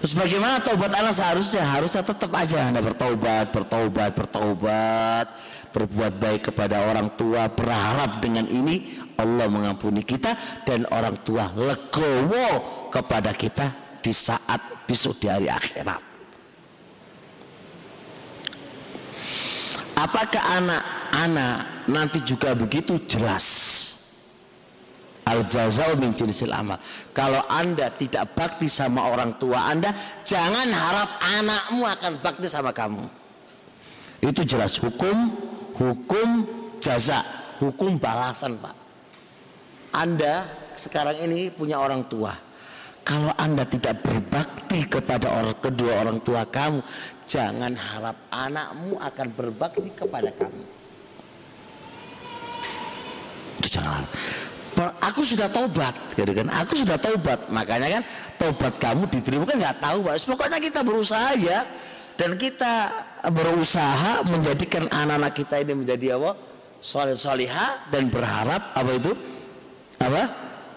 [0.00, 1.60] Terus bagaimana taubat anak seharusnya?
[1.60, 5.26] Harusnya tetap aja Anda bertobat, bertobat, bertobat,
[5.76, 12.88] berbuat baik kepada orang tua, berharap dengan ini Allah mengampuni kita dan orang tua legowo
[12.88, 16.00] kepada kita di saat besok di hari akhirat.
[20.00, 21.56] Apakah anak-anak
[21.92, 23.99] nanti juga begitu jelas?
[25.28, 26.80] Al jazau min jinsil amal.
[27.12, 29.92] Kalau Anda tidak bakti sama orang tua Anda,
[30.24, 33.04] jangan harap anakmu akan bakti sama kamu.
[34.20, 35.32] Itu jelas hukum,
[35.76, 36.28] hukum
[36.80, 37.24] jaza,
[37.60, 38.76] hukum balasan, Pak.
[39.96, 42.32] Anda sekarang ini punya orang tua.
[43.00, 46.84] Kalau Anda tidak berbakti kepada orang kedua orang tua kamu,
[47.24, 50.64] jangan harap anakmu akan berbakti kepada kamu.
[53.60, 54.04] Itu jangan
[55.02, 56.46] aku sudah taubat gitu kan?
[56.64, 57.50] Aku sudah taubat.
[57.52, 58.02] Makanya kan
[58.38, 60.14] taubat kamu diterima kan nggak tahu Pak.
[60.24, 61.60] Pokoknya kita berusaha ya.
[62.20, 62.92] Dan kita
[63.32, 66.36] berusaha menjadikan anak-anak kita ini menjadi apa?
[66.84, 69.12] Soleh soliha dan berharap apa itu?
[69.96, 70.28] Apa?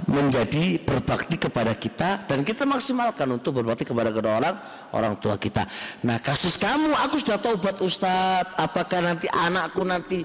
[0.08, 4.56] Menjadi berbakti kepada kita dan kita maksimalkan untuk berbakti kepada kedua orang
[4.96, 5.68] orang tua kita.
[6.08, 8.56] Nah kasus kamu aku sudah taubat Ustadz.
[8.56, 10.24] Apakah nanti anakku nanti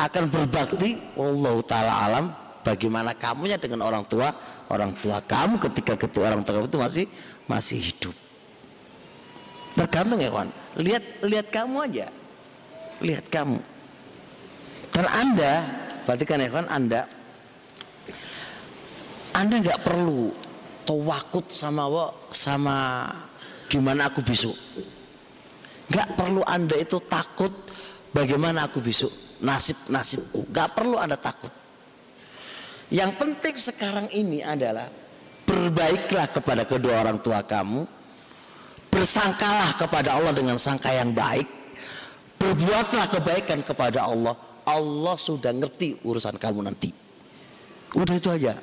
[0.00, 0.96] akan berbakti?
[1.16, 2.24] Allah taala alam
[2.64, 4.32] bagaimana kamunya dengan orang tua?
[4.72, 7.04] Orang tua kamu ketika ketika orang tua itu masih
[7.44, 8.16] masih hidup.
[9.76, 10.50] Tergantung ya kawan
[10.80, 12.06] lihat lihat kamu aja.
[13.04, 13.60] Lihat kamu.
[14.96, 15.52] Dan anda
[16.08, 17.02] berarti kan ya kawan anda.
[19.34, 20.30] Anda nggak perlu
[20.86, 23.10] tawakut sama wo, sama
[23.68, 24.54] gimana aku besok.
[25.90, 27.52] Nggak perlu anda itu takut
[28.14, 29.12] bagaimana aku besok.
[29.44, 31.63] Nasib nasibku nggak perlu anda takut
[32.94, 34.86] yang penting sekarang ini adalah
[35.42, 37.82] berbaiklah kepada kedua orang tua kamu,
[38.86, 41.50] bersangkalah kepada Allah dengan sangka yang baik,
[42.38, 44.38] berbuatlah kebaikan kepada Allah.
[44.64, 46.94] Allah sudah ngerti urusan kamu nanti.
[47.98, 48.54] Udah itu aja,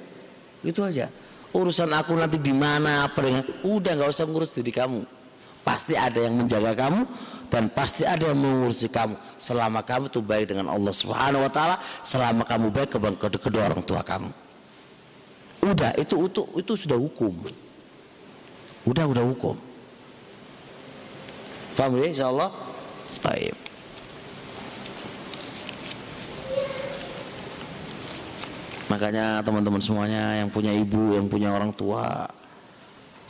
[0.63, 1.11] itu aja.
[1.51, 3.27] Urusan aku nanti di mana apa
[3.67, 5.03] udah nggak usah ngurus diri kamu.
[5.61, 7.03] Pasti ada yang menjaga kamu,
[7.51, 9.19] dan pasti ada yang mengurusi kamu.
[9.35, 13.83] Selama kamu itu baik dengan Allah Subhanahu wa taala selama kamu baik kepada kedua orang
[13.83, 14.31] tua kamu.
[15.67, 17.35] Udah itu itu itu sudah hukum.
[18.87, 19.59] Udah udah hukum.
[21.75, 22.49] Paham ya insyaallah?
[23.19, 23.53] Baik.
[28.87, 32.27] Makanya teman-teman semuanya yang punya ibu yang punya orang tua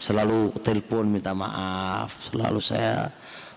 [0.02, 3.14] selalu telepon minta maaf selalu saya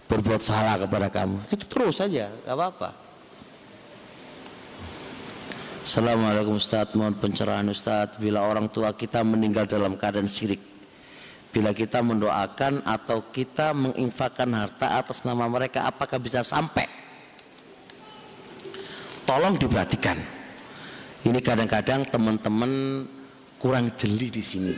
[0.09, 1.41] berbuat salah kepada kamu.
[1.49, 2.91] Itu terus saja gak apa-apa.
[5.85, 8.17] Assalamualaikum Ustaz mohon pencerahan Ustaz.
[8.17, 10.61] Bila orang tua kita meninggal dalam keadaan syirik
[11.55, 16.83] bila kita mendoakan atau kita menginfakkan harta atas nama mereka apakah bisa sampai?
[19.23, 20.19] Tolong diperhatikan.
[21.25, 23.07] Ini kadang-kadang teman-teman
[23.63, 24.75] kurang jeli di sini.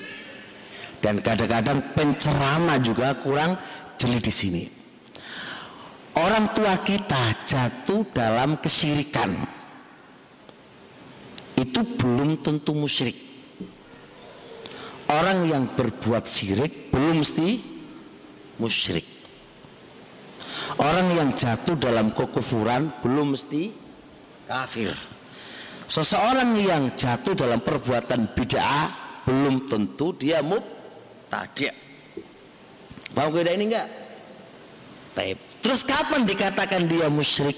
[1.00, 3.56] Dan kadang-kadang penceramah juga kurang
[3.96, 4.75] jeli di sini
[6.16, 9.32] orang tua kita jatuh dalam kesyirikan.
[11.56, 13.16] Itu belum tentu musyrik.
[15.06, 17.48] Orang yang berbuat syirik belum mesti
[18.58, 19.06] musyrik.
[20.76, 23.70] Orang yang jatuh dalam kekufuran belum mesti
[24.50, 24.92] kafir.
[25.86, 31.74] Seseorang yang jatuh dalam perbuatan bid'ah belum tentu dia mubtadi'
[33.10, 33.88] paham beda ini enggak
[35.16, 35.40] Taib.
[35.64, 37.56] Terus kapan dikatakan dia musyrik?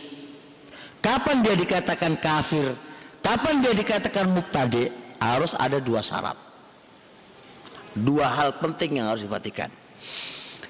[1.03, 2.79] Kapan dia dikatakan kafir?
[3.19, 4.87] Kapan dia dikatakan mubtadi?
[5.19, 6.39] Harus ada dua syarat.
[7.99, 9.67] Dua hal penting yang harus diperhatikan.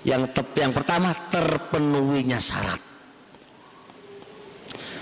[0.01, 2.81] Yang tep, yang pertama terpenuhinya syarat.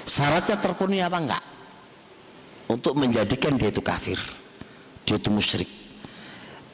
[0.03, 1.45] Syaratnya terpenuhi apa enggak?
[2.67, 4.19] Untuk menjadikan dia itu kafir.
[5.07, 5.71] Dia itu musyrik.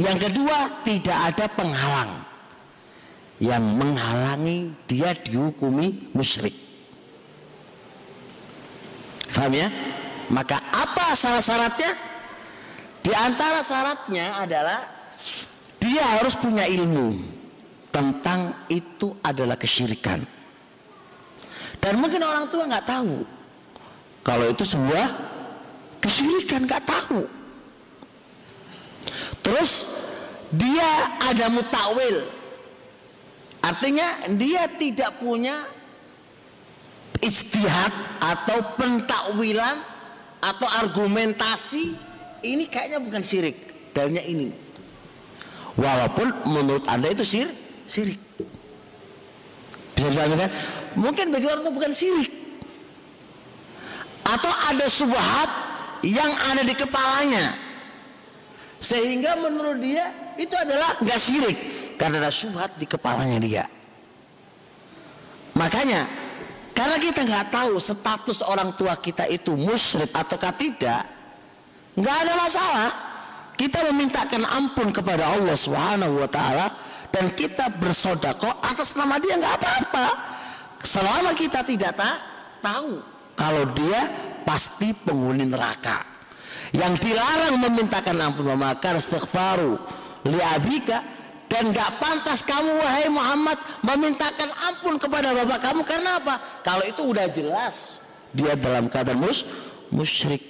[0.01, 2.32] Yang kedua tidak ada penghalang
[3.43, 6.55] yang menghalangi dia dihukumi musyrik.
[9.35, 9.67] Faham ya?
[10.31, 11.91] Maka apa salah syaratnya?
[13.03, 14.87] Di antara syaratnya adalah
[15.83, 17.19] dia harus punya ilmu
[17.91, 20.23] tentang itu adalah kesyirikan.
[21.83, 23.27] Dan mungkin orang tua nggak tahu
[24.23, 25.07] kalau itu sebuah
[25.99, 27.27] kesyirikan nggak tahu.
[29.43, 29.91] Terus
[30.55, 32.23] dia ada mutakwil,
[33.63, 35.65] artinya dia tidak punya
[37.23, 39.79] istihad atau pentakwilan
[40.43, 41.95] atau argumentasi
[42.43, 43.57] ini kayaknya bukan syirik.
[43.95, 44.51] Dalilnya ini.
[45.79, 47.49] Walaupun menurut anda itu sir
[47.87, 48.19] syirik.
[49.95, 50.51] Bisa dipahami kan?
[50.99, 52.31] Mungkin bagi orang itu bukan syirik.
[54.27, 55.51] Atau ada subhat
[56.03, 57.55] yang ada di kepalanya.
[58.83, 61.59] Sehingga menurut dia itu adalah nggak syirik
[62.03, 63.65] karena ada subhat di kepalanya dia.
[65.55, 66.11] Makanya
[66.75, 71.07] karena kita nggak tahu status orang tua kita itu musyrik ataukah tidak
[71.95, 72.91] nggak ada masalah.
[73.55, 76.75] Kita memintakan ampun kepada Allah Subhanahu wa taala
[77.15, 80.07] dan kita bersodako atas nama dia nggak apa-apa.
[80.83, 82.19] Selama kita tidak ta
[82.59, 82.99] tahu
[83.39, 84.11] kalau dia
[84.43, 86.03] pasti penghuni neraka.
[86.75, 89.79] Yang dilarang memintakan ampun maka istighfaru
[90.27, 91.22] li abika
[91.53, 95.85] dan gak pantas kamu wahai Muhammad memintakan ampun kepada bapak kamu.
[95.85, 96.41] Karena apa?
[96.65, 98.01] Kalau itu udah jelas
[98.33, 99.45] dia dalam keadaan mus
[99.93, 100.41] musyrik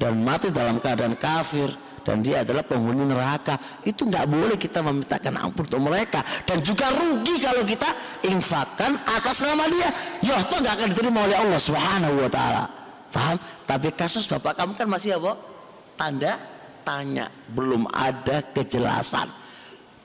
[0.00, 1.68] dan mati dalam keadaan kafir
[2.00, 3.60] dan dia adalah penghuni neraka.
[3.84, 6.24] Itu nggak boleh kita memintakan ampun untuk mereka.
[6.48, 7.92] Dan juga rugi kalau kita
[8.24, 9.92] infakkan atas nama dia.
[10.24, 12.64] Ya itu nggak akan diterima oleh Allah Subhanahu Wa Taala.
[13.12, 13.36] Paham
[13.68, 15.36] tapi kasus bapak kamu kan masih apa?
[16.00, 16.40] Tanda
[16.88, 17.28] tanya.
[17.52, 19.41] Belum ada kejelasan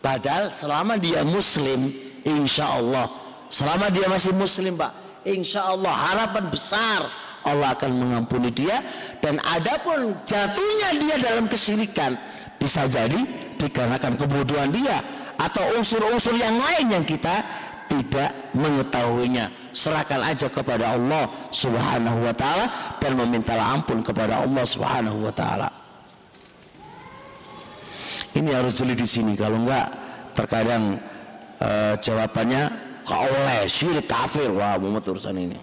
[0.07, 1.91] padahal selama dia muslim
[2.23, 3.11] insya Allah
[3.51, 4.95] selama dia masih muslim pak
[5.27, 7.03] insya Allah harapan besar
[7.47, 8.83] Allah akan mengampuni dia.
[9.23, 12.19] Dan adapun jatuhnya dia dalam kesyirikan
[12.59, 13.17] bisa jadi
[13.57, 14.99] dikarenakan kebodohan dia
[15.39, 17.41] atau unsur-unsur yang lain yang kita
[17.87, 19.49] tidak mengetahuinya.
[19.71, 25.86] Serahkan aja kepada Allah subhanahu wa ta'ala dan meminta ampun kepada Allah subhanahu wa ta'ala
[28.37, 29.33] ini harus jeli di sini.
[29.33, 29.89] Kalau enggak
[30.37, 31.01] terkadang
[31.57, 32.69] uh, jawabannya
[33.01, 34.53] kau oleh syirik kafir.
[34.53, 35.59] Wah mumet urusan ini.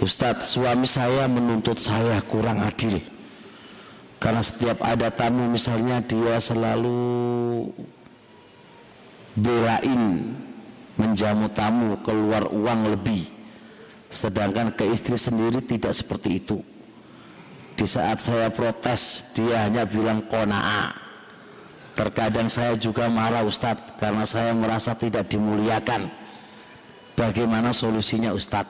[0.00, 3.00] Ustadz suami saya menuntut saya kurang adil.
[4.16, 7.68] Karena setiap ada tamu misalnya dia selalu
[9.36, 10.32] belain
[10.96, 13.35] menjamu tamu keluar uang lebih
[14.10, 16.62] sedangkan ke istri sendiri tidak seperti itu.
[17.76, 21.06] Di saat saya protes dia hanya bilang konaa
[21.96, 26.12] terkadang saya juga marah Ustadz karena saya merasa tidak dimuliakan.
[27.16, 28.68] Bagaimana solusinya Ustadz?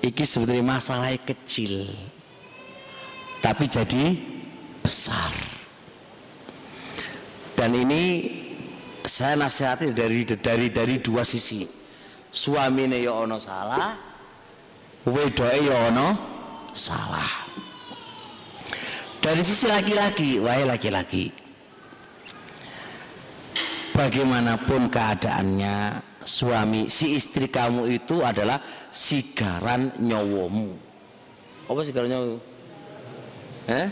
[0.00, 1.90] Iki sebetulnya masalah kecil
[3.42, 4.16] tapi jadi
[4.80, 5.34] besar.
[7.58, 8.30] Dan ini
[9.04, 11.79] saya nasihati dari dari dari dua sisi
[12.30, 13.94] suami ya ono salah.
[15.06, 16.08] Wedoe ya ono
[16.72, 17.30] salah.
[19.20, 21.28] Dari sisi laki-laki wahai laki-laki.
[23.92, 28.60] Bagaimanapun keadaannya suami si istri kamu itu adalah
[28.92, 30.76] sigaran nyowomu
[31.70, 32.38] apa sigaran nyowomu
[33.70, 33.88] eh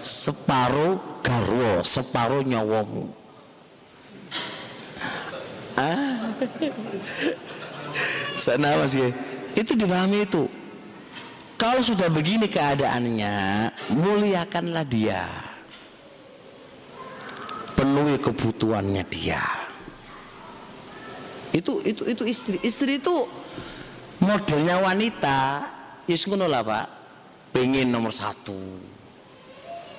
[0.00, 3.12] separuh garwo separuh nyowomu
[5.76, 6.32] ah
[8.38, 9.10] sana masih
[9.58, 10.46] itu dipahami itu.
[11.58, 13.34] Kalau sudah begini keadaannya
[13.90, 15.26] muliakanlah dia.
[17.74, 19.42] Penuhi kebutuhannya dia.
[21.50, 23.26] Itu itu itu istri istri itu
[24.22, 25.66] modelnya wanita.
[26.06, 26.86] Ngono lah pak.
[27.50, 28.78] Pengen nomor satu.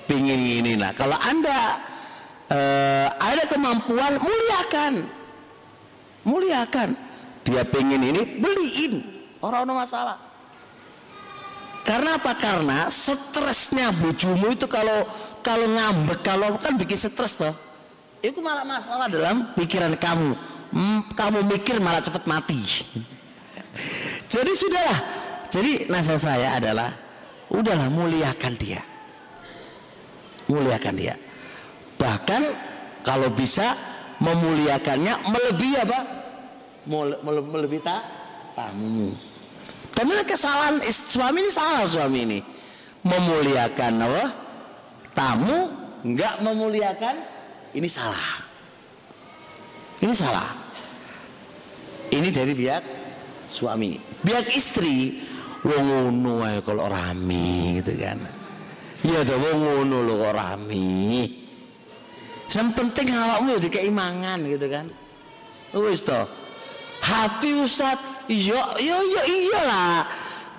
[0.08, 0.96] Pengen ini lah.
[0.96, 1.76] Kalau anda
[2.48, 4.94] uh, ada kemampuan muliakan.
[6.24, 7.09] Muliakan
[7.50, 9.02] dia pengen ini beliin.
[9.42, 10.16] Orang orang masalah.
[11.82, 12.32] Karena apa?
[12.36, 15.02] Karena stresnya bujumu itu kalau
[15.40, 17.52] kalau ngambek kalau kan bikin stres toh.
[18.20, 20.36] Itu malah masalah dalam pikiran kamu.
[21.16, 22.60] Kamu mikir malah cepat mati.
[24.32, 25.00] Jadi sudahlah.
[25.50, 26.94] Jadi nasihat saya adalah
[27.50, 28.78] udahlah muliakan dia.
[30.46, 31.18] Muliakan dia.
[31.98, 32.42] Bahkan
[33.02, 33.74] kalau bisa
[34.20, 36.19] memuliakannya melebihi apa
[36.86, 37.82] melebihi
[38.54, 39.12] tamu
[40.00, 42.40] ini kesalahan suami ini salah suami ini.
[43.00, 44.24] Memuliakan apa?
[45.12, 45.58] Tamu
[46.04, 47.16] nggak memuliakan
[47.76, 48.44] ini salah.
[50.00, 50.48] Ini salah.
[52.10, 52.82] Ini dari pihak
[53.48, 54.00] suami.
[54.24, 55.20] Pihak istri
[55.60, 58.20] wong ngono ae kalau rame gitu kan.
[59.04, 60.36] Iya tuh wong ngono lho kok
[62.50, 64.90] yang penting awakmu di keimangan gitu kan.
[65.70, 66.39] Wis toh
[67.00, 67.98] hati ustad
[68.28, 70.00] iya iya iya lah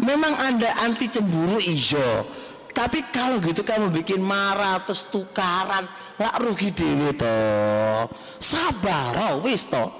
[0.01, 2.25] memang anda anti cemburu iya.
[2.71, 5.83] Tapi kalau gitu kamu bikin marah terus tukaran
[6.15, 8.07] nggak rugi dewi toh
[8.39, 9.91] sabar oh, wis toh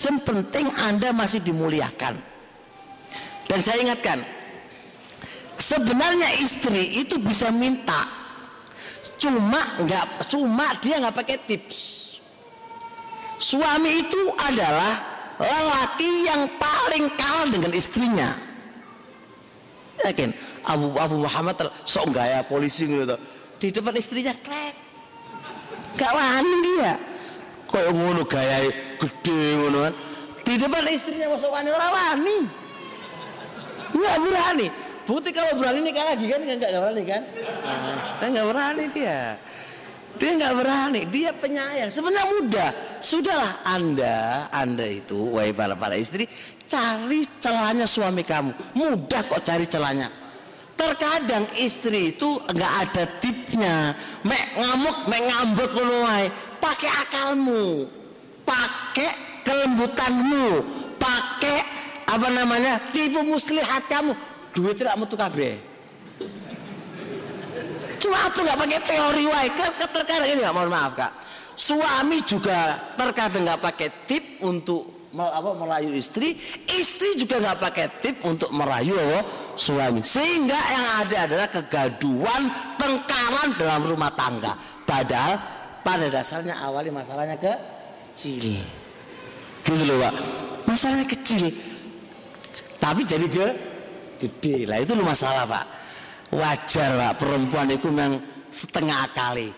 [0.00, 2.16] yang penting anda masih dimuliakan.
[3.50, 4.22] Dan saya ingatkan
[5.60, 8.08] sebenarnya istri itu bisa minta
[9.20, 11.78] cuma nggak cuma dia nggak pakai tips.
[13.40, 18.30] Suami itu adalah lelaki yang paling kalah dengan istrinya.
[20.04, 20.30] Yakin?
[20.64, 21.56] Abu Abu Muhammad
[21.88, 23.16] sok gaya polisi gitu
[23.60, 24.74] di depan istrinya klek.
[26.00, 26.92] Gak wani dia.
[27.68, 29.94] Kok ngono gaya gede ngono kan?
[30.40, 32.38] Di depan istrinya masuk wani orang wani.
[33.92, 34.66] Nggak berani.
[35.04, 36.40] Bukti kalau berani nikah lagi kan?
[36.40, 37.22] Nggak berani kan?
[38.24, 39.36] Nggak berani dia.
[40.18, 41.90] Dia nggak berani, dia penyayang.
[41.92, 42.70] Sebenarnya mudah.
[43.00, 46.26] Sudahlah Anda, Anda itu, wahai para para istri,
[46.66, 48.52] cari celahnya suami kamu.
[48.74, 50.10] Mudah kok cari celahnya.
[50.74, 53.92] Terkadang istri itu nggak ada tipnya.
[54.24, 56.26] Mek ngamuk, mek ngambek wae.
[56.60, 57.88] Pakai akalmu,
[58.44, 59.10] pakai
[59.44, 60.48] kelembutanmu,
[61.00, 61.58] pakai
[62.10, 64.12] apa namanya tipu muslihat kamu
[64.50, 65.62] duit tidak metu kabeh
[68.00, 69.48] cuma aku nggak pakai teori wae
[69.92, 71.12] terkadang ini nggak mohon maaf kak.
[71.54, 76.38] Suami juga terkadang nggak pakai tip untuk apa merayu istri
[76.70, 79.20] istri juga nggak pakai tip untuk merayu apa,
[79.54, 80.00] suami.
[80.00, 82.42] Sehingga yang ada adalah kegaduan
[82.80, 84.56] tengkaran dalam rumah tangga.
[84.88, 85.36] Padahal
[85.84, 88.64] pada dasarnya awalnya masalahnya kecil.
[89.60, 90.14] Gitu loh pak.
[90.64, 91.52] Masalahnya kecil.
[92.80, 93.46] Tapi jadi ke
[94.24, 94.64] gede.
[94.64, 95.79] Lah itu masalah pak
[96.34, 97.12] wajar pak.
[97.20, 99.48] Perempuan itu memang setengah kali.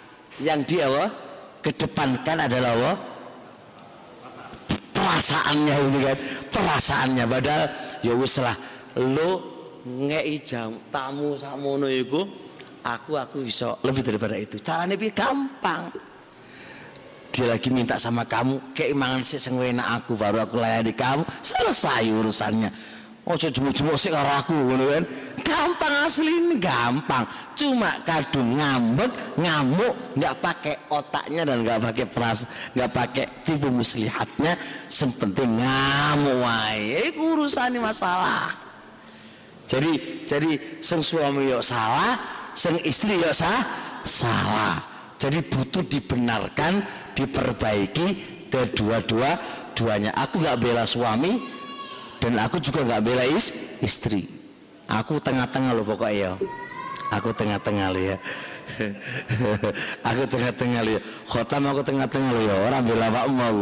[0.40, 1.10] Yang dia wah
[1.60, 2.96] kedepankan adalah wah
[4.92, 6.18] perasaannya itu kan?
[6.48, 7.24] Perasaannya.
[7.28, 7.64] Padahal
[8.00, 8.56] ya wis lah.
[8.96, 9.30] Lo
[9.82, 12.22] ngei jam tamu samono itu
[12.84, 14.58] aku aku bisa lebih daripada itu.
[14.60, 15.92] Caranya lebih gampang.
[17.32, 21.24] Dia lagi minta sama kamu keimangan sih enak aku baru aku layani kamu.
[21.40, 22.68] Selesai urusannya
[23.22, 25.04] Ojo jemuk-jemuk sih karo aku ngono kan.
[25.46, 27.22] Gampang asli ini gampang.
[27.54, 34.58] Cuma kadung ngambek, ngamuk, nggak pakai otaknya dan nggak pakai peras, nggak pakai tipu muslihatnya.
[34.90, 37.14] Sepenting ngamuk wae.
[37.14, 38.58] urusan masalah.
[39.70, 42.18] Jadi jadi seng suami yo salah,
[42.58, 43.62] seng istri yo sah,
[44.02, 44.82] salah.
[45.22, 46.82] Jadi butuh dibenarkan,
[47.14, 48.06] diperbaiki
[48.50, 49.38] kedua-dua
[49.78, 50.10] duanya.
[50.18, 51.61] Aku nggak bela suami,
[52.22, 53.50] dan aku juga nggak bela is,
[53.82, 54.30] istri.
[54.86, 56.30] Aku tengah-tengah loh pokoknya ya.
[57.18, 58.16] Aku tengah-tengah loh ya.
[60.10, 61.00] Aku tengah-tengah loh ya.
[61.26, 62.56] Khotam aku tengah-tengah loh ya.
[62.70, 63.58] Orang bela pak mau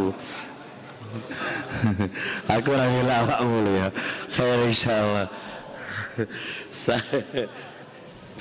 [2.54, 3.88] aku orang bela pak mau ya.
[4.28, 5.26] Khair insya Allah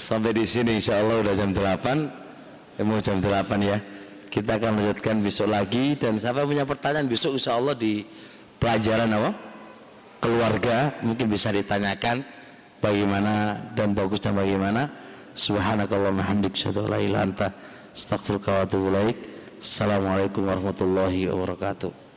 [0.10, 3.80] sampai di sini insya Allah udah jam 8 ya, mau jam 8 ya.
[4.28, 5.96] Kita akan lanjutkan besok lagi.
[5.96, 8.04] Dan siapa punya pertanyaan besok insya Allah di
[8.60, 9.49] pelajaran apa
[10.20, 12.24] keluarga mungkin bisa ditanyakan
[12.84, 14.92] bagaimana dan bagusnya bagaimana.
[15.34, 17.48] Subhanakallahumma hamdik syadu la ilaha anta
[17.96, 18.68] astaghfiruka
[19.60, 22.09] assalamualaikum warahmatullahi wabarakatuh